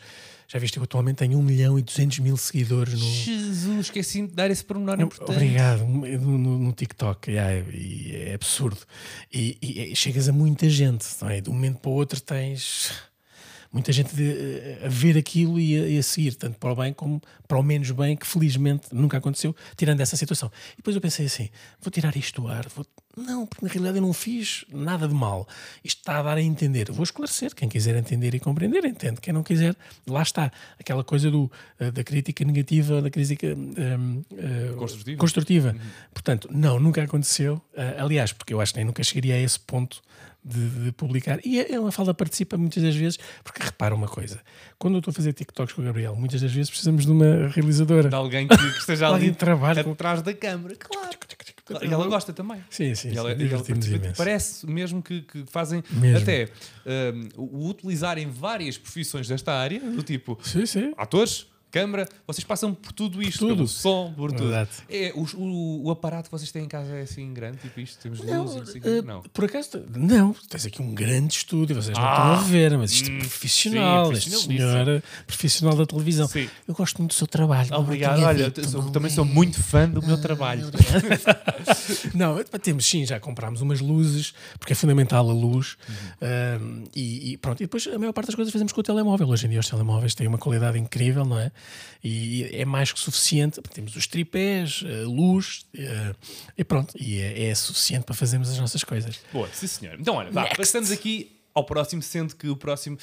Já 0.54 0.60
viste, 0.60 0.78
eu 0.78 0.84
atualmente 0.84 1.16
tenho 1.18 1.40
1 1.40 1.42
milhão 1.42 1.80
e 1.80 1.82
200 1.82 2.20
mil 2.20 2.38
seguidores 2.38 2.94
no, 2.94 3.10
Jesus, 3.10 3.80
esqueci-me 3.88 4.28
de 4.28 4.36
dar 4.36 4.52
esse 4.52 4.64
pormenor 4.64 5.02
importante. 5.02 5.32
Obrigado, 5.36 5.84
no, 5.86 6.38
no- 6.38 6.60
no 6.60 6.72
TikTok, 6.74 7.32
yeah, 7.32 7.66
e 7.74 8.16
é 8.16 8.34
absurdo. 8.36 8.78
E, 9.34 9.58
e- 9.60 9.92
e 9.92 9.96
chegas 9.96 10.30
a 10.30 10.32
muita 10.32 10.70
gente, 10.70 11.08
não 11.20 11.30
é? 11.30 11.42
De 11.42 11.50
um 11.50 11.54
momento 11.54 11.80
para 11.80 11.90
o 11.90 11.94
outro 11.94 12.22
tens 12.22 12.92
muita 13.72 13.92
gente 13.92 14.16
de- 14.16 14.78
a 14.86 14.88
ver 14.90 15.18
aquilo 15.18 15.60
e 15.60 15.76
a, 15.76 15.88
e 15.88 15.98
a 15.98 16.04
seguir, 16.04 16.36
tanto 16.36 16.60
para 16.60 16.72
o 16.72 16.76
bem 16.76 16.94
como 16.94 17.20
para 17.48 17.58
o 17.58 17.64
menos 17.64 17.90
bem, 17.90 18.16
que 18.16 18.28
felizmente 18.28 18.90
nunca 18.92 19.18
aconteceu, 19.18 19.56
tirando 19.76 20.02
essa 20.02 20.16
situação. 20.16 20.52
E 20.74 20.78
depois 20.78 20.96
eu 20.96 21.02
pensei 21.02 21.26
assim: 21.26 21.50
vou 21.82 21.90
tirar 21.90 22.16
isto 22.16 22.42
do 22.44 22.48
ar, 22.48 22.68
vou- 22.76 22.86
não, 23.16 23.46
porque 23.46 23.66
na 23.66 23.72
realidade 23.72 23.98
eu 23.98 24.02
não 24.02 24.14
fiz 24.14 24.66
nada 24.72 25.08
de 25.08 25.14
mal. 25.14 25.48
Isto 25.84 26.00
está 26.00 26.20
a 26.20 26.24
dar 26.24 26.38
a 26.38 26.42
entender. 26.42 26.92
Vou 26.92 27.04
esclarecer. 27.04 27.54
Quem 27.54 27.70
quiser 27.70 27.96
entender 27.96 28.34
e 28.34 28.40
compreender, 28.40 28.84
entende. 28.86 29.22
Quem 29.22 29.34
não 29.34 29.44
quiser, 29.44 29.76
lá 30.08 30.24
está. 30.24 30.52
Aquela 30.80 31.04
coisa 31.04 31.30
do, 31.30 31.52
eh, 31.80 31.92
da 31.92 32.04
crítica 32.04 32.44
negativa, 32.44 33.02
da 33.02 33.10
crítica 33.10 33.48
hum, 33.56 34.24
eh, 34.36 34.74
Construtiva. 34.76 35.18
construtiva. 35.20 35.76
Portanto, 36.12 36.50
não, 36.52 36.80
nunca 36.80 37.04
aconteceu. 37.04 37.62
Ah, 37.78 38.04
aliás, 38.04 38.34
porque 38.34 38.54
eu 38.54 38.60
acho 38.60 38.74
que 38.74 38.80
nem 38.80 38.86
nunca 38.86 39.04
chegaria 39.04 39.36
a 39.36 39.40
esse 39.40 39.60
ponto 39.60 40.02
de, 40.44 40.70
de 40.86 40.92
publicar. 40.92 41.40
E 41.46 41.62
a 41.62 41.78
a 41.78 41.82
Mafalda 41.82 42.14
participa 42.14 42.58
muitas 42.58 42.82
das 42.82 42.96
vezes, 42.96 43.20
porque 43.44 43.62
repara 43.64 43.94
uma 43.94 44.08
coisa: 44.08 44.42
quando 44.78 44.96
eu 44.96 45.00
estou 45.00 45.12
a 45.12 45.16
fazer 45.16 45.34
TikToks 45.34 45.74
com 45.76 45.82
o 45.82 45.86
Gabriel, 45.86 46.16
muitas 46.16 46.42
das 46.42 46.52
vezes 46.52 46.70
precisamos 46.70 47.06
de 47.06 47.12
uma 47.12 47.48
realizadora. 47.50 48.10
De 48.10 48.16
alguém 48.16 48.48
que, 48.48 48.58
que 48.58 48.80
esteja 48.80 49.06
Alguém 49.14 49.30
ali 49.30 49.92
atrás 49.92 50.22
da 50.22 50.34
câmara. 50.34 50.76
Claro. 50.76 51.18
E 51.82 51.86
ela 51.94 52.08
gosta 52.08 52.34
também. 52.34 52.64
Sim, 52.70 52.94
sim, 52.94 53.12
E 53.12 53.18
ela, 53.18 53.34
sim, 53.36 53.44
e 53.46 53.54
ela 53.54 53.64
imenso. 53.68 54.18
Parece 54.18 54.66
mesmo 54.68 55.02
que, 55.02 55.22
que 55.22 55.46
fazem 55.48 55.82
Mesmo. 55.92 56.18
até 56.18 56.50
um, 56.86 57.30
o 57.38 57.70
utilizarem 57.70 58.30
várias 58.30 58.78
profissões 58.78 59.28
desta 59.28 59.54
área, 59.54 59.80
do 59.80 60.04
tipo 60.04 60.38
Sim, 60.44 60.66
sim. 60.66 60.94
atores, 60.98 61.48
câmara, 61.74 62.08
vocês 62.28 62.46
passam 62.46 62.74
por 62.74 62.92
tudo 62.94 63.22
isto, 63.22 63.40
tudo. 63.40 63.56
pelo 63.56 63.68
som, 63.68 64.14
por 64.16 64.32
tudo. 64.32 64.54
É, 64.90 65.12
os- 65.16 65.34
o, 65.34 65.82
o 65.84 65.92
aparato 65.92 66.30
que 66.30 66.32
vocês 66.32 66.52
têm 66.52 66.64
em 66.66 66.68
casa 66.68 66.94
é 66.94 67.02
assim 67.02 67.34
grande, 67.34 67.58
tipo 67.58 67.80
isto, 67.80 68.00
temos 68.02 68.20
Não, 68.22 68.44
luz, 68.44 68.56
não 68.56 68.66
sei 68.66 68.78
eh, 68.78 68.80
quê. 68.82 69.02
não. 69.02 69.22
por 69.24 69.46
acaso, 69.46 69.84
não, 69.96 70.34
tens 70.48 70.66
aqui 70.68 70.82
um 70.82 70.94
grande 70.94 71.34
estúdio, 71.34 71.76
vocês 71.76 71.98
não 71.98 72.06
Ah, 72.06 72.12
estão 72.12 72.32
a 72.34 72.38
ver, 72.50 72.78
mas 72.78 72.92
isto 72.92 73.10
é 73.10 73.14
hum, 73.14 73.20
profissional, 73.20 74.06
sim, 74.08 74.14
este 74.14 74.30
profissionalíssimo. 74.30 74.72
senhor 74.86 74.90
é 74.98 75.04
profissional 75.26 75.76
da 75.76 75.86
televisão. 75.86 76.28
Sim. 76.28 76.48
Eu 76.68 76.76
gosto 76.76 76.98
muito 77.00 77.12
do 77.12 77.16
seu 77.16 77.26
trabalho. 77.28 77.70
não 77.72 77.80
Obrigado, 77.80 78.22
olha, 78.22 78.46
dito, 78.46 78.70
sou- 78.70 78.84
não 78.84 78.92
também 78.92 79.12
é? 79.12 79.16
sou 79.16 79.26
muito 79.26 79.62
fã 79.62 79.90
do 79.90 80.06
meu 80.06 80.22
trabalho. 80.22 80.70
Não, 82.14 82.38
é, 82.40 82.44
temos 82.44 82.86
sim, 82.86 83.06
já 83.06 83.20
comprámos 83.20 83.62
umas 83.62 83.80
luzes, 83.80 84.34
porque 84.60 84.74
é 84.74 84.76
fundamental 84.76 85.30
a 85.30 85.34
luz. 85.34 85.76
Uhum. 85.88 85.96
um, 86.62 86.84
e, 86.96 87.32
e 87.34 87.38
pronto, 87.38 87.62
e 87.62 87.66
depois 87.66 87.88
a 87.88 87.98
maior 87.98 88.12
parte 88.14 88.28
das 88.28 88.36
coisas 88.36 88.52
fazemos 88.52 88.72
com 88.74 88.80
o 88.80 88.84
telemóvel. 88.84 89.28
Hoje 89.30 89.46
em 89.46 89.50
dia 89.50 89.60
os 89.60 89.68
telemóveis 89.70 90.14
têm 90.14 90.28
uma 90.28 90.38
qualidade 90.38 90.78
incrível, 90.78 91.26
não 91.26 91.40
é? 91.40 91.52
E 92.04 92.50
é 92.52 92.66
mais 92.66 92.92
que 92.92 93.00
suficiente. 93.00 93.62
Temos 93.74 93.96
os 93.96 94.08
tripés, 94.08 94.84
a 94.84 95.08
luz, 95.08 95.66
eh, 95.74 96.14
e 96.58 96.64
pronto, 96.64 96.94
e 97.00 97.20
é, 97.20 97.46
é 97.50 97.56
suficiente 97.56 98.04
para 98.06 98.14
fazermos 98.16 98.50
as 98.50 98.58
nossas 98.58 98.84
coisas. 98.84 99.20
Boa, 99.32 99.48
sim 99.54 99.68
senhor. 99.68 99.98
Então 100.00 100.16
olha, 100.16 100.30
vá, 100.32 100.48
passamos 100.56 100.92
aqui 100.92 101.40
ao 101.54 101.64
próximo, 101.64 102.02
sendo 102.02 102.36
que 102.36 102.50
o 102.50 102.56
próximo 102.58 102.98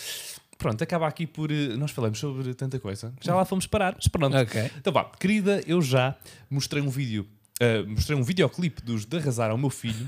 pronto, 0.59 0.83
acaba 0.85 1.07
aqui 1.09 1.27
por. 1.27 1.51
eh, 1.51 1.69
Nós 1.77 1.91
falamos 1.91 2.19
sobre 2.19 2.53
tanta 2.55 2.79
coisa. 2.79 3.15
Já 3.23 3.35
lá 3.35 3.45
fomos 3.47 3.67
parar, 3.67 3.95
mas 3.97 4.07
pronto. 4.09 4.37
Ok. 4.37 4.71
Então 4.77 4.93
vá, 4.93 5.05
querida, 5.19 5.63
eu 5.67 5.81
já 5.81 6.15
mostrei 6.51 6.83
um 6.83 6.91
vídeo, 6.91 7.27
eh, 7.59 7.83
mostrei 7.85 8.19
um 8.19 8.23
videoclipe 8.23 8.83
dos 8.83 9.07
de 9.07 9.17
arrasar 9.17 9.51
ao 9.51 9.57
meu 9.57 9.71
filho 9.71 10.07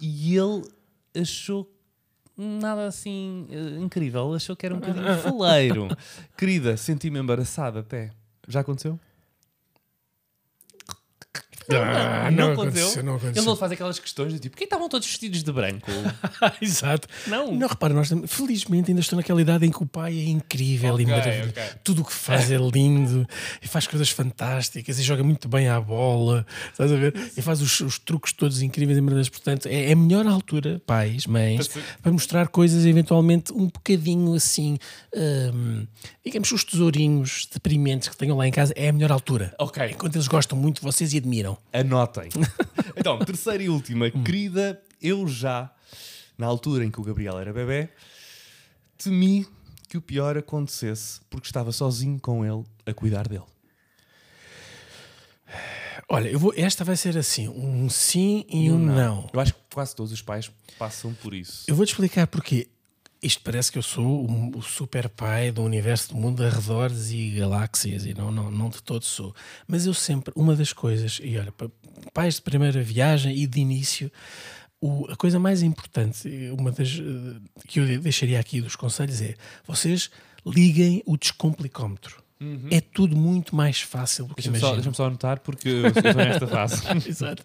e 0.00 0.34
ele 0.36 0.62
achou 1.14 1.70
nada 2.36 2.86
assim 2.86 3.46
eh, 3.50 3.80
incrível, 3.80 4.34
achou 4.34 4.56
que 4.56 4.66
era 4.66 4.74
um 4.74 4.78
bocadinho 4.80 5.16
foleiro. 5.22 5.88
querida, 6.36 6.76
senti-me 6.76 7.18
embaraçada 7.18 7.80
até. 7.80 8.10
Já 8.48 8.60
aconteceu? 8.60 8.98
Ah, 11.70 12.30
não, 12.30 12.52
aconteceu. 12.52 13.02
não 13.02 13.12
Ele 13.14 13.22
aconteceu. 13.22 13.44
não 13.44 13.56
faz 13.56 13.72
aquelas 13.72 13.98
questões 13.98 14.32
de 14.32 14.38
tipo, 14.38 14.54
porquê 14.54 14.64
estavam 14.64 14.88
todos 14.88 15.06
vestidos 15.06 15.42
de 15.42 15.52
branco? 15.52 15.90
Exato. 16.60 17.08
Não. 17.26 17.52
Não, 17.54 17.68
repara, 17.68 17.94
nós 17.94 18.10
felizmente 18.26 18.90
ainda 18.90 19.00
estou 19.00 19.16
naquela 19.16 19.40
idade 19.40 19.66
em 19.66 19.70
que 19.70 19.82
o 19.82 19.86
pai 19.86 20.18
é 20.18 20.24
incrível 20.28 20.94
Ok, 20.94 21.04
e 21.04 21.08
maravilhoso. 21.08 21.50
ok. 21.50 21.62
Tudo 21.84 22.02
o 22.02 22.04
que 22.04 22.12
faz 22.12 22.50
é 22.50 22.56
lindo 22.56 23.26
e 23.62 23.68
faz 23.68 23.86
coisas 23.86 24.10
fantásticas 24.10 24.98
e 24.98 25.02
joga 25.02 25.22
muito 25.22 25.48
bem 25.48 25.68
à 25.68 25.80
bola, 25.80 26.46
estás 26.70 26.90
a 26.92 26.96
ver? 26.96 27.14
E 27.36 27.42
faz 27.42 27.60
os, 27.60 27.80
os 27.80 27.98
truques 27.98 28.32
todos 28.32 28.62
incríveis 28.62 28.98
e 28.98 29.00
maravilhosos. 29.00 29.30
Portanto, 29.30 29.66
é, 29.66 29.90
é 29.90 29.92
a 29.92 29.96
melhor 29.96 30.26
altura, 30.26 30.80
pais, 30.86 31.26
mães, 31.26 31.68
Para 32.02 32.12
mostrar 32.12 32.48
coisas 32.48 32.84
eventualmente 32.86 33.52
um 33.52 33.66
bocadinho 33.66 34.34
assim, 34.34 34.78
hum, 35.14 35.86
digamos, 36.24 36.50
os 36.52 36.64
tesourinhos 36.64 37.48
deprimentes 37.52 38.08
que 38.08 38.16
tenham 38.16 38.36
lá 38.36 38.46
em 38.46 38.50
casa. 38.52 38.72
É 38.76 38.88
a 38.88 38.92
melhor 38.92 39.12
altura. 39.12 39.54
Ok. 39.58 39.84
Enquanto 39.90 40.16
eles 40.16 40.28
gostam 40.28 40.56
muito 40.58 40.76
de 40.76 40.82
vocês 40.82 41.12
e 41.12 41.16
Anotem. 41.72 42.28
então, 42.96 43.18
terceira 43.18 43.62
e 43.62 43.68
última. 43.68 44.10
Querida, 44.10 44.82
eu 45.00 45.26
já, 45.26 45.70
na 46.36 46.46
altura 46.46 46.84
em 46.84 46.90
que 46.90 47.00
o 47.00 47.04
Gabriel 47.04 47.38
era 47.38 47.52
bebê, 47.52 47.88
temi 48.96 49.46
que 49.88 49.98
o 49.98 50.02
pior 50.02 50.38
acontecesse 50.38 51.20
porque 51.28 51.46
estava 51.46 51.72
sozinho 51.72 52.18
com 52.20 52.44
ele 52.44 52.64
a 52.86 52.94
cuidar 52.94 53.28
dele. 53.28 53.44
Olha, 56.08 56.28
eu 56.28 56.38
vou, 56.38 56.52
esta 56.56 56.84
vai 56.84 56.96
ser 56.96 57.16
assim: 57.16 57.48
um 57.48 57.88
sim 57.88 58.44
e 58.48 58.70
um 58.70 58.78
não. 58.78 59.28
Eu 59.32 59.40
acho 59.40 59.54
que 59.54 59.60
quase 59.72 59.94
todos 59.94 60.12
os 60.12 60.22
pais 60.22 60.50
passam 60.78 61.14
por 61.14 61.34
isso. 61.34 61.64
Eu 61.66 61.74
vou-te 61.74 61.90
explicar 61.90 62.26
porquê. 62.26 62.68
Isto 63.22 63.40
parece 63.44 63.70
que 63.70 63.78
eu 63.78 63.82
sou 63.82 64.04
o, 64.26 64.58
o 64.58 64.62
super 64.62 65.08
pai 65.08 65.52
do 65.52 65.62
universo 65.62 66.08
do 66.08 66.16
mundo 66.16 66.42
arredores 66.44 67.10
e 67.12 67.30
galáxias, 67.30 68.04
e 68.04 68.14
não, 68.14 68.32
não, 68.32 68.50
não 68.50 68.68
de 68.68 68.82
todo 68.82 69.04
sou. 69.04 69.32
Mas 69.66 69.86
eu 69.86 69.94
sempre, 69.94 70.32
uma 70.36 70.56
das 70.56 70.72
coisas, 70.72 71.20
e 71.22 71.38
olha, 71.38 71.54
pais 72.12 72.34
de 72.36 72.42
primeira 72.42 72.82
viagem 72.82 73.36
e 73.36 73.46
de 73.46 73.60
início, 73.60 74.10
o- 74.80 75.06
a 75.08 75.14
coisa 75.16 75.38
mais 75.38 75.62
importante, 75.62 76.28
uma 76.58 76.72
das 76.72 76.88
eh, 76.98 77.40
que 77.68 77.78
eu 77.78 78.00
deixaria 78.00 78.40
aqui 78.40 78.60
dos 78.60 78.74
conselhos 78.74 79.20
é 79.22 79.36
vocês 79.64 80.10
liguem 80.44 81.00
o 81.06 81.16
descomplicómetro. 81.16 82.20
É 82.70 82.80
tudo 82.80 83.16
muito 83.16 83.54
mais 83.54 83.80
fácil 83.80 84.26
do 84.26 84.34
que 84.34 84.42
Deixa-me 84.42 84.58
só, 84.58 84.66
imaginam. 84.66 84.76
deixa-me 84.76 84.96
só 84.96 85.06
anotar 85.06 85.40
porque 85.40 85.68
eu 85.68 85.86
estou 85.86 86.14
nesta 86.14 86.46
fase. 86.46 86.82
Exato. 87.08 87.44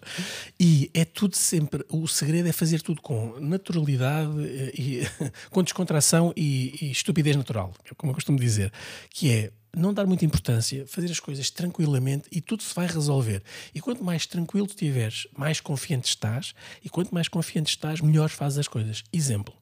E 0.58 0.90
é 0.94 1.04
tudo 1.04 1.36
sempre. 1.36 1.84
O 1.88 2.06
segredo 2.06 2.48
é 2.48 2.52
fazer 2.52 2.82
tudo 2.82 3.00
com 3.00 3.38
naturalidade, 3.40 4.32
eh, 4.40 4.72
e, 4.76 5.02
com 5.50 5.62
descontração 5.62 6.32
e, 6.36 6.76
e 6.80 6.90
estupidez 6.90 7.36
natural, 7.36 7.72
é 7.84 7.94
como 7.94 8.10
eu 8.10 8.14
costumo 8.14 8.38
dizer. 8.38 8.72
Que 9.10 9.30
é 9.30 9.52
não 9.76 9.92
dar 9.92 10.06
muita 10.06 10.24
importância, 10.24 10.86
fazer 10.86 11.10
as 11.10 11.20
coisas 11.20 11.50
tranquilamente 11.50 12.28
e 12.32 12.40
tudo 12.40 12.62
se 12.62 12.74
vai 12.74 12.86
resolver. 12.86 13.42
E 13.74 13.80
quanto 13.80 14.02
mais 14.02 14.26
tranquilo 14.26 14.66
estiveres, 14.66 15.26
mais 15.36 15.60
confiante 15.60 16.08
estás. 16.08 16.54
E 16.84 16.88
quanto 16.88 17.14
mais 17.14 17.28
confiante 17.28 17.68
estás, 17.70 18.00
melhor 18.00 18.28
fazes 18.28 18.58
as 18.58 18.68
coisas. 18.68 19.04
Exemplo. 19.12 19.54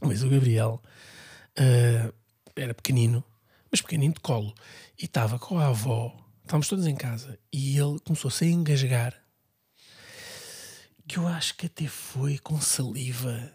Mas 0.00 0.22
o 0.22 0.28
Gabriel 0.28 0.82
eh, 1.56 2.12
era 2.56 2.74
pequenino, 2.74 3.22
mas 3.72 3.80
pequenino 3.80 4.12
de 4.14 4.20
colo, 4.20 4.54
e 5.00 5.06
estava 5.06 5.38
com 5.38 5.58
a 5.58 5.68
avó, 5.68 6.14
estávamos 6.42 6.68
todos 6.68 6.86
em 6.86 6.94
casa, 6.94 7.38
e 7.50 7.78
ele 7.78 7.98
começou-se 8.04 8.44
a 8.44 8.46
engasgar, 8.48 9.18
que 11.08 11.18
eu 11.18 11.26
acho 11.26 11.56
que 11.56 11.66
até 11.66 11.86
foi 11.88 12.38
com 12.38 12.60
saliva, 12.60 13.50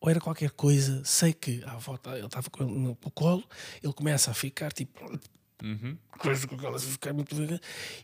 ou 0.00 0.10
era 0.10 0.20
qualquer 0.20 0.50
coisa, 0.50 1.02
sei 1.04 1.32
que 1.32 1.62
a 1.64 1.72
avó, 1.74 1.96
tá- 1.96 2.16
ele 2.16 2.26
estava 2.26 2.50
com 2.50 2.64
ele 2.64 2.72
no 2.72 2.96
colo, 2.96 3.44
ele 3.82 3.92
começa 3.92 4.30
a 4.32 4.34
ficar 4.34 4.72
tipo... 4.72 4.98
Coisa 6.18 6.46
com 6.48 6.56
aquela- 6.56 6.76
ficar 6.78 7.12
muito 7.12 7.36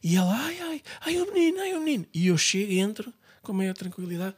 e 0.00 0.14
ela, 0.16 0.32
ai, 0.32 0.60
ai, 0.60 0.82
ai, 1.00 1.20
o 1.20 1.26
menino, 1.32 1.58
ai, 1.60 1.74
o 1.74 1.80
menino. 1.80 2.06
E 2.14 2.28
eu 2.28 2.38
chego, 2.38 2.70
entro 2.72 3.12
com 3.42 3.52
maior 3.52 3.74
tranquilidade, 3.74 4.34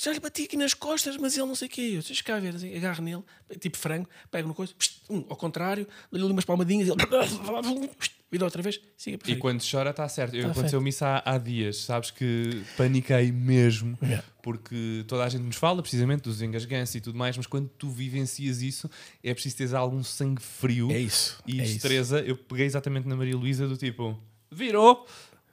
já 0.00 0.12
lhe 0.12 0.20
bati 0.20 0.44
aqui 0.44 0.56
nas 0.56 0.74
costas, 0.74 1.16
mas 1.16 1.36
ele 1.36 1.46
não 1.46 1.54
sei 1.54 1.68
o 1.68 1.70
quê. 1.70 1.92
Eu 1.96 2.02
deixa 2.02 2.22
cá 2.22 2.38
ver, 2.38 2.54
assim, 2.56 2.74
agarro 2.76 3.02
nele, 3.02 3.22
tipo 3.60 3.76
frango, 3.76 4.08
pego 4.30 4.48
no 4.48 4.54
coisa, 4.54 4.72
pst, 4.76 5.02
um, 5.10 5.24
ao 5.28 5.36
contrário, 5.36 5.86
dou-lhe 6.10 6.32
umas 6.32 6.44
palmadinhas, 6.44 6.88
ele 6.88 6.96
vira 8.30 8.44
outra 8.44 8.60
vez, 8.62 8.78
siga 8.96 9.18
E 9.26 9.36
quando 9.36 9.62
chora 9.68 9.90
está 9.90 10.06
certo. 10.08 10.34
Eu, 10.36 10.44
Tá 10.46 10.50
Aconteceu-me 10.50 10.90
isso 10.90 11.04
há, 11.04 11.22
há 11.24 11.38
dias, 11.38 11.78
sabes 11.78 12.10
que 12.10 12.62
paniquei 12.76 13.32
mesmo, 13.32 13.96
Yeah. 14.02 14.22
porque 14.42 15.04
toda 15.08 15.24
a 15.24 15.28
gente 15.28 15.42
nos 15.42 15.56
fala 15.56 15.80
precisamente 15.82 16.22
dos 16.22 16.42
engasganços 16.42 16.94
e 16.94 17.00
tudo 17.00 17.16
mais, 17.18 17.36
mas 17.36 17.46
quando 17.46 17.68
tu 17.68 17.88
vivencias 17.90 18.60
isso, 18.62 18.90
é 19.24 19.32
preciso 19.32 19.56
ter 19.56 19.74
algum 19.74 20.02
sangue 20.04 20.42
frio 20.42 20.90
É 20.90 20.98
isso. 21.00 21.38
e 21.46 21.60
é 21.60 21.64
isso. 21.64 21.74
destreza. 21.74 22.20
Eu 22.20 22.36
peguei 22.36 22.66
exatamente 22.66 23.08
na 23.08 23.16
Maria 23.16 23.36
Luísa 23.36 23.66
do 23.66 23.76
tipo, 23.76 24.18
virou, 24.50 25.06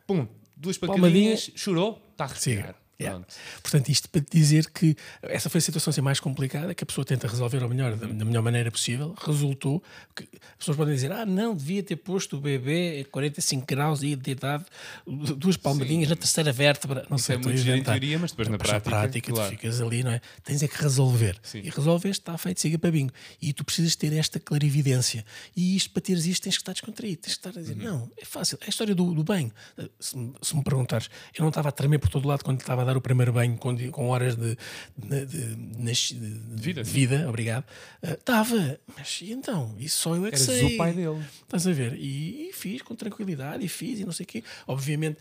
pum, 0.05 0.27
duas 0.55 0.77
pancadinhas, 0.77 1.51
chorou, 1.55 2.01
está 2.11 2.25
a 2.25 2.27
respirar. 2.27 2.75
Yeah. 2.99 3.25
Portanto, 3.61 3.89
isto 3.89 4.09
para 4.09 4.21
dizer 4.31 4.69
que 4.69 4.95
essa 5.23 5.49
foi 5.49 5.59
a 5.59 5.61
situação 5.61 5.91
assim, 5.91 6.01
mais 6.01 6.19
complicada, 6.19 6.73
que 6.73 6.83
a 6.83 6.87
pessoa 6.87 7.03
tenta 7.03 7.27
resolver 7.27 7.61
ao 7.61 7.67
melhor, 7.67 7.95
da, 7.95 8.07
da 8.07 8.25
melhor 8.25 8.41
maneira 8.41 8.71
possível. 8.71 9.13
Resultou 9.21 9.83
que 10.15 10.23
as 10.23 10.57
pessoas 10.59 10.77
podem 10.77 10.93
dizer: 10.93 11.11
ah, 11.11 11.25
não, 11.25 11.53
devia 11.55 11.83
ter 11.83 11.97
posto 11.97 12.37
o 12.37 12.39
bebê 12.39 13.05
a 13.05 13.11
45 13.11 13.65
graus 13.65 14.01
e 14.01 14.15
ter 14.15 14.35
dado 14.35 14.65
duas 15.05 15.57
palmadinhas 15.57 16.09
na 16.09 16.15
terceira 16.15 16.53
vértebra. 16.53 17.05
Não 17.09 17.17
Isso 17.17 17.25
sei, 17.25 17.35
é 17.35 17.39
muito 17.39 17.69
em 17.69 17.83
teoria, 17.83 18.17
mas 18.17 18.31
depois 18.31 18.47
na 18.47 18.57
Depois 18.57 18.73
na 18.73 18.79
prática, 18.79 18.89
prática 18.89 19.31
claro. 19.33 19.49
tu 19.49 19.51
ficas 19.51 19.81
ali, 19.81 20.03
não 20.03 20.11
é? 20.11 20.21
Tens 20.43 20.63
é 20.63 20.67
que 20.67 20.81
resolver. 20.81 21.37
Sim. 21.43 21.59
E 21.63 21.69
resolves, 21.69 22.11
está 22.11 22.37
feito, 22.37 22.61
siga 22.61 22.79
para 22.79 22.91
bingo. 22.91 23.11
E 23.41 23.51
tu 23.51 23.65
precisas 23.65 23.95
ter 23.97 24.13
esta 24.13 24.39
clarividência. 24.39 25.25
E 25.55 25.75
isto, 25.75 25.91
para 25.91 26.01
teres 26.01 26.25
isto, 26.25 26.43
tens 26.43 26.55
que 26.55 26.61
estar 26.61 26.71
descontraído. 26.71 27.21
Tens 27.21 27.33
que 27.33 27.39
estar 27.39 27.49
a 27.49 27.61
dizer: 27.61 27.75
Uhum. 27.75 27.83
não, 27.83 28.11
é 28.17 28.23
fácil. 28.23 28.57
É 28.61 28.67
a 28.67 28.69
história 28.69 28.95
do, 28.95 29.13
do 29.13 29.23
banho. 29.23 29.51
Se, 29.99 30.15
se 30.41 30.55
me 30.55 30.63
perguntares, 30.63 31.09
eu 31.37 31.41
não 31.41 31.49
estava 31.49 31.67
a 31.69 31.71
tremer 31.73 31.99
por 31.99 32.09
todo 32.09 32.25
lado 32.25 32.43
quando 32.43 32.61
estava 32.61 32.84
a 32.85 32.91
dar 32.93 32.97
o 32.97 33.01
primeiro 33.01 33.33
banho 33.33 33.57
com, 33.57 33.75
com 33.91 34.07
horas 34.09 34.35
de, 34.35 34.57
de, 34.97 35.25
de, 35.25 35.55
de- 35.55 36.41
vida, 36.55 36.83
vida 36.83 37.27
obrigado. 37.27 37.65
Estava, 38.01 38.79
mas 38.97 39.19
e 39.21 39.31
então? 39.31 39.75
Isso 39.79 39.99
só 40.01 40.15
eu 40.15 40.25
é 40.25 40.29
que 40.29 40.35
Eras 40.35 40.45
sei. 40.47 40.75
o 40.75 40.77
pai 40.77 40.93
dele. 40.93 41.21
Estás 41.43 41.67
a 41.67 41.71
ver? 41.73 41.93
E, 41.95 42.49
e 42.49 42.53
fiz 42.53 42.81
com 42.81 42.95
tranquilidade, 42.95 43.65
e 43.65 43.67
fiz, 43.67 43.99
e 43.99 44.05
não 44.05 44.11
sei 44.11 44.23
o 44.23 44.27
quê. 44.27 44.43
Obviamente, 44.67 45.17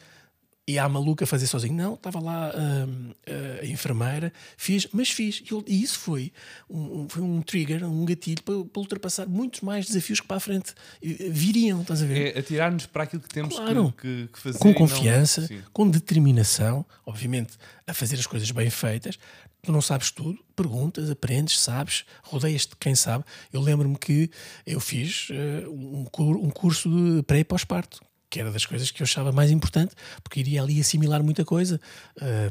ia 0.67 0.83
à 0.85 0.89
maluca 0.89 1.27
fazer 1.27 1.47
sozinho. 1.47 1.75
Não, 1.75 1.95
estava 1.95 2.19
lá 2.21 2.53
hum, 2.57 3.11
a 3.63 3.67
enfermeira, 3.67 4.33
fiz, 4.57 4.87
mas 4.93 5.11
fiz. 5.11 5.43
E, 5.51 5.73
e 5.73 5.83
isso 5.83 5.99
foi 5.99 6.33
um, 6.71 7.07
foi 7.09 7.23
um 7.23 7.43
trigger, 7.43 7.85
um 7.85 8.05
gatilho 8.05 8.43
para, 8.43 8.65
para 8.65 8.81
ultrapassar 8.81 9.27
muitos 9.27 9.61
mais 9.61 9.87
desafios 9.87 10.21
que 10.21 10.27
para 10.27 10.39
a 10.39 10.41
frente 10.41 10.73
eh, 11.03 11.29
viriam, 11.31 11.83
estás 11.83 12.03
a 12.03 12.07
ver? 12.07 12.35
É 12.35 12.39
atirar-nos 12.39 12.87
para 12.87 13.03
aquilo 13.05 13.23
que 13.23 13.29
temos 13.29 13.55
Claro. 13.57 13.93
que, 14.01 14.29
que- 14.33 14.39
fazer. 14.41 14.59
com 14.59 14.69
e 14.69 14.73
não- 14.73 14.79
confiança, 14.79 15.47
Sim. 15.47 15.61
com 15.73 15.89
determinação, 15.89 16.85
obviamente 17.05 17.55
a 17.87 17.93
fazer 17.93 18.17
as 18.19 18.27
coisas 18.27 18.51
bem 18.51 18.71
feitas. 18.71 19.19
Tu 19.63 19.73
não 19.73 19.81
sabes 19.81 20.11
tudo, 20.11 20.39
perguntas, 20.55 21.11
aprendes, 21.11 21.59
sabes, 21.59 22.05
rodeias-te 22.23 22.71
de 22.71 22.77
quem 22.77 22.95
sabe. 22.95 23.25
Eu 23.53 23.61
lembro-me 23.63 23.97
que 23.97 24.31
eu 24.67 24.79
fiz 24.81 25.29
eh, 25.31 25.67
um, 25.69 26.07
um 26.19 26.51
curso 26.51 26.89
de 26.91 27.23
pré 27.23 27.39
e 27.41 27.45
pós-parto, 27.45 28.01
que 28.35 28.41
era 28.41 28.51
das 28.51 28.67
coisas 28.67 28.91
que 28.91 29.01
eu 29.01 29.05
achava 29.05 29.31
mais 29.31 29.53
importante, 29.53 29.95
porque 30.21 30.41
iria 30.41 30.61
ali 30.61 30.81
assimilar 30.81 31.23
muita 31.23 31.45
coisa. 31.45 31.81
Eh, 32.21 32.51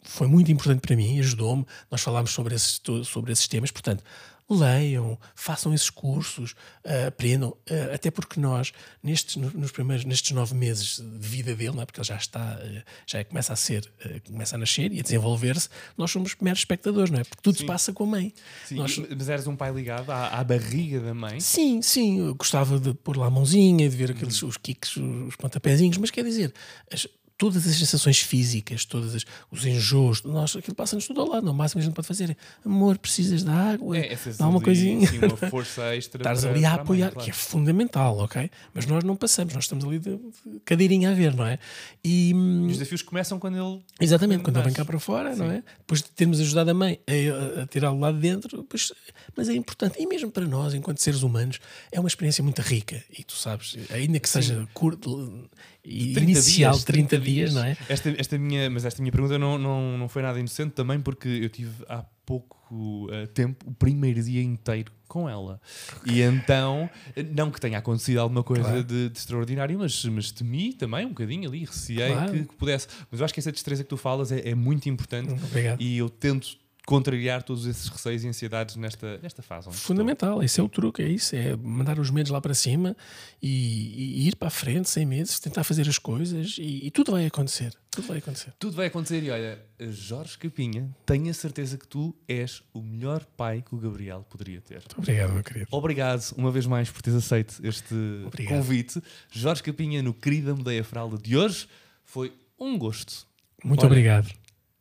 foi 0.00 0.26
muito 0.26 0.50
importante 0.50 0.80
para 0.80 0.96
mim, 0.96 1.18
ajudou-me. 1.18 1.66
Nós 1.90 2.00
falámos 2.00 2.30
sobre 2.30 2.54
esses, 2.54 2.80
sobre 3.04 3.30
esses 3.30 3.46
temas, 3.46 3.70
portanto, 3.70 4.02
leiam, 4.50 5.18
façam 5.34 5.72
esses 5.72 5.88
cursos, 5.88 6.54
eh, 6.84 7.06
aprendam, 7.06 7.56
eh, 7.66 7.92
até 7.94 8.10
porque 8.10 8.38
nós, 8.38 8.72
nestes, 9.02 9.36
no- 9.36 9.50
nos 9.52 9.70
primeiros, 9.72 10.04
nestes 10.04 10.30
nove 10.32 10.54
meses 10.54 10.98
de 11.00 11.26
vida 11.28 11.54
dele, 11.54 11.74
não 11.76 11.82
é? 11.82 11.86
porque 11.86 12.00
ele 12.00 12.06
já 12.06 12.16
está, 12.16 12.58
eh, 12.62 12.82
já 13.06 13.24
começa 13.24 13.52
a 13.52 13.56
ser, 13.56 13.90
começa 14.26 14.56
a 14.56 14.58
nascer 14.58 14.92
e 14.92 15.00
a 15.00 15.02
desenvolver-se, 15.02 15.68
nós 15.96 16.10
somos 16.10 16.36
meros 16.40 16.60
espectadores, 16.60 17.10
não 17.10 17.20
é? 17.20 17.24
Porque 17.24 17.40
tudo 17.42 17.56
se 17.58 17.64
passa 17.64 17.92
com 17.92 18.04
a 18.04 18.06
mãe. 18.06 18.34
Sim, 18.66 18.74
Nós- 18.76 18.98
Mas 19.16 19.28
eras 19.28 19.46
um 19.46 19.56
pai 19.56 19.72
ligado 19.72 20.10
à, 20.10 20.28
à 20.38 20.44
barriga 20.44 21.00
da 21.00 21.14
mãe. 21.14 21.40
Sim, 21.40 21.80
sim, 21.80 22.18
eu 22.20 22.34
gostava 22.34 22.78
de 22.78 22.92
pôr 22.94 23.16
lá 23.16 23.26
a 23.26 23.30
mãozinha, 23.30 23.88
de 23.88 23.96
ver 23.96 24.10
aqueles 24.10 24.42
os 24.42 24.56
kicks, 24.56 24.96
os 24.96 25.36
pontapézinhos, 25.36 25.96
mas 25.98 26.10
quer 26.10 26.24
dizer, 26.24 26.52
as- 26.92 27.08
todas 27.38 27.66
as 27.66 27.76
sensações 27.76 28.18
físicas, 28.20 28.84
todos 28.84 29.24
os 29.50 29.66
enjoos, 29.66 30.22
nós, 30.22 30.54
aquilo 30.56 30.74
passa-nos 30.76 31.06
tudo 31.06 31.20
ao 31.20 31.28
lado. 31.28 31.50
O 31.50 31.54
máximo 31.54 31.80
que 31.80 31.84
a 31.84 31.86
gente 31.86 31.94
pode 31.94 32.06
fazer 32.06 32.30
é 32.30 32.36
amor, 32.64 32.98
precisas 32.98 33.42
de 33.44 33.50
água, 33.50 33.96
É, 33.98 34.12
essas 34.12 34.36
dá 34.36 34.46
uma 34.48 34.60
coisinha. 34.60 35.06
sim, 35.06 35.18
uma 35.18 35.36
força 35.36 35.94
extra. 35.96 36.20
Estás 36.20 36.44
ali 36.44 36.64
a 36.64 36.70
para 36.70 36.76
mãe, 36.76 36.82
apoiar, 36.84 37.10
claro. 37.10 37.24
que 37.24 37.30
é 37.30 37.34
fundamental, 37.34 38.18
ok? 38.18 38.50
Mas 38.74 38.86
nós 38.86 39.02
não 39.04 39.16
passamos, 39.16 39.54
nós 39.54 39.64
estamos 39.64 39.84
ali 39.84 39.98
de, 39.98 40.16
de 40.16 40.60
cadeirinha 40.64 41.10
a 41.10 41.14
ver, 41.14 41.34
não 41.34 41.46
é? 41.46 41.58
E, 42.04 42.32
hum, 42.34 42.66
E 42.68 42.72
os 42.72 42.78
desafios 42.78 43.02
começam 43.02 43.38
quando 43.38 43.56
ele. 43.56 43.82
Exatamente, 44.00 44.42
quando 44.42 44.56
ele 44.56 44.64
vem 44.66 44.74
cá 44.74 44.84
para 44.84 44.98
fora, 44.98 45.34
não 45.34 45.50
é? 45.50 45.62
Depois 45.78 46.02
de 46.02 46.10
termos 46.10 46.40
ajudado 46.40 46.70
a 46.70 46.74
mãe 46.74 46.98
a, 47.06 47.62
a- 47.62 47.66
tirá-lo 47.66 47.98
lá 47.98 48.12
de 48.12 48.18
dentro, 48.18 48.62
pois, 48.64 48.92
mas 49.36 49.48
é 49.48 49.54
importante, 49.54 50.00
e 50.00 50.06
mesmo 50.06 50.30
para 50.30 50.46
nós, 50.46 50.74
enquanto 50.74 50.98
seres 50.98 51.22
humanos, 51.22 51.58
é 51.90 51.98
uma 51.98 52.08
experiência 52.08 52.42
muito 52.44 52.60
rica. 52.62 53.02
E 53.16 53.24
tu 53.24 53.34
sabes, 53.34 53.76
ainda 53.90 54.18
que 54.20 54.28
seja 54.28 54.68
curto 54.74 55.48
30 55.82 56.20
inicial, 56.20 56.72
dias, 56.72 56.84
30, 56.84 57.18
dias, 57.18 57.54
não 57.54 57.64
é? 57.64 57.76
Esta, 57.88 58.10
esta 58.16 58.38
minha, 58.38 58.70
mas 58.70 58.84
esta 58.84 59.02
minha 59.02 59.10
pergunta 59.12 59.38
não, 59.38 59.58
não, 59.58 59.98
não 59.98 60.08
foi 60.08 60.22
nada 60.22 60.38
inocente 60.38 60.72
também, 60.72 61.00
porque 61.00 61.28
eu 61.28 61.48
tive 61.48 61.84
há 61.88 62.04
pouco 62.24 63.08
eh, 63.10 63.26
tempo 63.26 63.68
o 63.68 63.74
primeiro 63.74 64.22
dia 64.22 64.40
inteiro 64.42 64.92
com 65.08 65.28
ela. 65.28 65.60
E 66.06 66.22
então, 66.22 66.88
não 67.34 67.50
que 67.50 67.60
tenha 67.60 67.78
acontecido 67.78 68.18
alguma 68.18 68.42
coisa 68.42 68.62
Claro. 68.62 68.84
de, 68.84 69.08
de 69.10 69.18
extraordinário, 69.18 69.78
mas, 69.78 70.04
mas 70.06 70.30
temi 70.30 70.72
também 70.72 71.04
um 71.04 71.08
bocadinho 71.10 71.48
ali, 71.48 71.64
receei 71.64 72.12
Claro. 72.12 72.32
que, 72.32 72.44
que 72.44 72.54
pudesse. 72.54 72.86
Mas 73.10 73.20
eu 73.20 73.24
acho 73.24 73.34
que 73.34 73.40
essa 73.40 73.52
destreza 73.52 73.82
que 73.82 73.90
tu 73.90 73.96
falas 73.96 74.30
é, 74.32 74.48
é 74.50 74.54
muito 74.54 74.88
importante 74.88 75.32
Obrigado. 75.32 75.82
e 75.82 75.98
eu 75.98 76.08
tento 76.08 76.56
contrariar 76.86 77.42
todos 77.42 77.66
esses 77.66 77.88
receios 77.88 78.24
e 78.24 78.28
ansiedades 78.28 78.76
nesta, 78.76 79.18
nesta 79.18 79.42
fase. 79.42 79.68
onde 79.68 79.76
estou. 79.76 79.88
Fundamental, 79.88 80.42
esse 80.42 80.60
é 80.60 80.62
o 80.62 80.68
truque, 80.68 81.02
é 81.02 81.08
isso, 81.08 81.36
é 81.36 81.56
mandar 81.56 81.98
os 81.98 82.10
medos 82.10 82.30
lá 82.30 82.40
para 82.40 82.54
cima 82.54 82.96
e, 83.40 84.24
e 84.24 84.28
ir 84.28 84.36
para 84.36 84.48
a 84.48 84.50
frente 84.50 84.90
sem 84.90 85.06
medos, 85.06 85.38
tentar 85.38 85.64
fazer 85.64 85.88
as 85.88 85.98
coisas 85.98 86.56
e, 86.58 86.86
e 86.86 86.90
tudo 86.90 87.12
vai 87.12 87.26
acontecer. 87.26 87.72
Tudo 87.90 88.08
vai 88.08 88.18
acontecer. 88.18 88.52
Tudo 88.58 88.76
vai 88.76 88.86
acontecer 88.86 89.22
e 89.22 89.30
olha, 89.30 89.62
Jorge 89.78 90.38
Capinha, 90.38 90.90
tenho 91.04 91.30
a 91.30 91.34
certeza 91.34 91.76
que 91.76 91.86
tu 91.86 92.14
és 92.26 92.62
o 92.72 92.80
melhor 92.80 93.24
pai 93.36 93.62
que 93.62 93.74
o 93.74 93.78
Gabriel 93.78 94.26
poderia 94.28 94.60
ter. 94.60 94.76
Muito 94.78 94.98
obrigado, 94.98 95.32
meu 95.32 95.42
querido. 95.42 95.66
Obrigado 95.70 96.32
uma 96.36 96.50
vez 96.50 96.66
mais 96.66 96.90
por 96.90 97.02
teres 97.02 97.22
aceito 97.22 97.60
este 97.62 97.94
Obrigado. 98.26 98.56
convite. 98.58 99.02
Jorge 99.30 99.62
Capinha 99.62 100.02
no 100.02 100.14
Querida 100.14 100.54
Mudei 100.54 100.80
a 100.80 100.84
Fralda 100.84 101.18
de 101.18 101.36
hoje. 101.36 101.68
Foi 102.04 102.32
um 102.58 102.78
gosto. 102.78 103.26
Muito 103.62 103.80
Olha, 103.80 103.86
obrigado. 103.88 104.32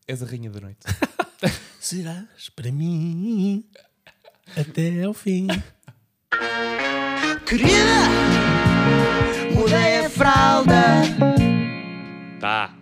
És 0.07 0.23
a 0.23 0.25
rainha 0.25 0.49
da 0.49 0.61
noite. 0.61 0.79
Serás 1.79 2.49
para 2.55 2.71
mim 2.71 3.65
até 4.55 5.03
ao 5.03 5.13
fim. 5.13 5.47
Querida, 7.45 8.07
mudei 9.53 10.05
a 10.05 10.09
fralda. 10.09 11.01
Tá. 12.39 12.80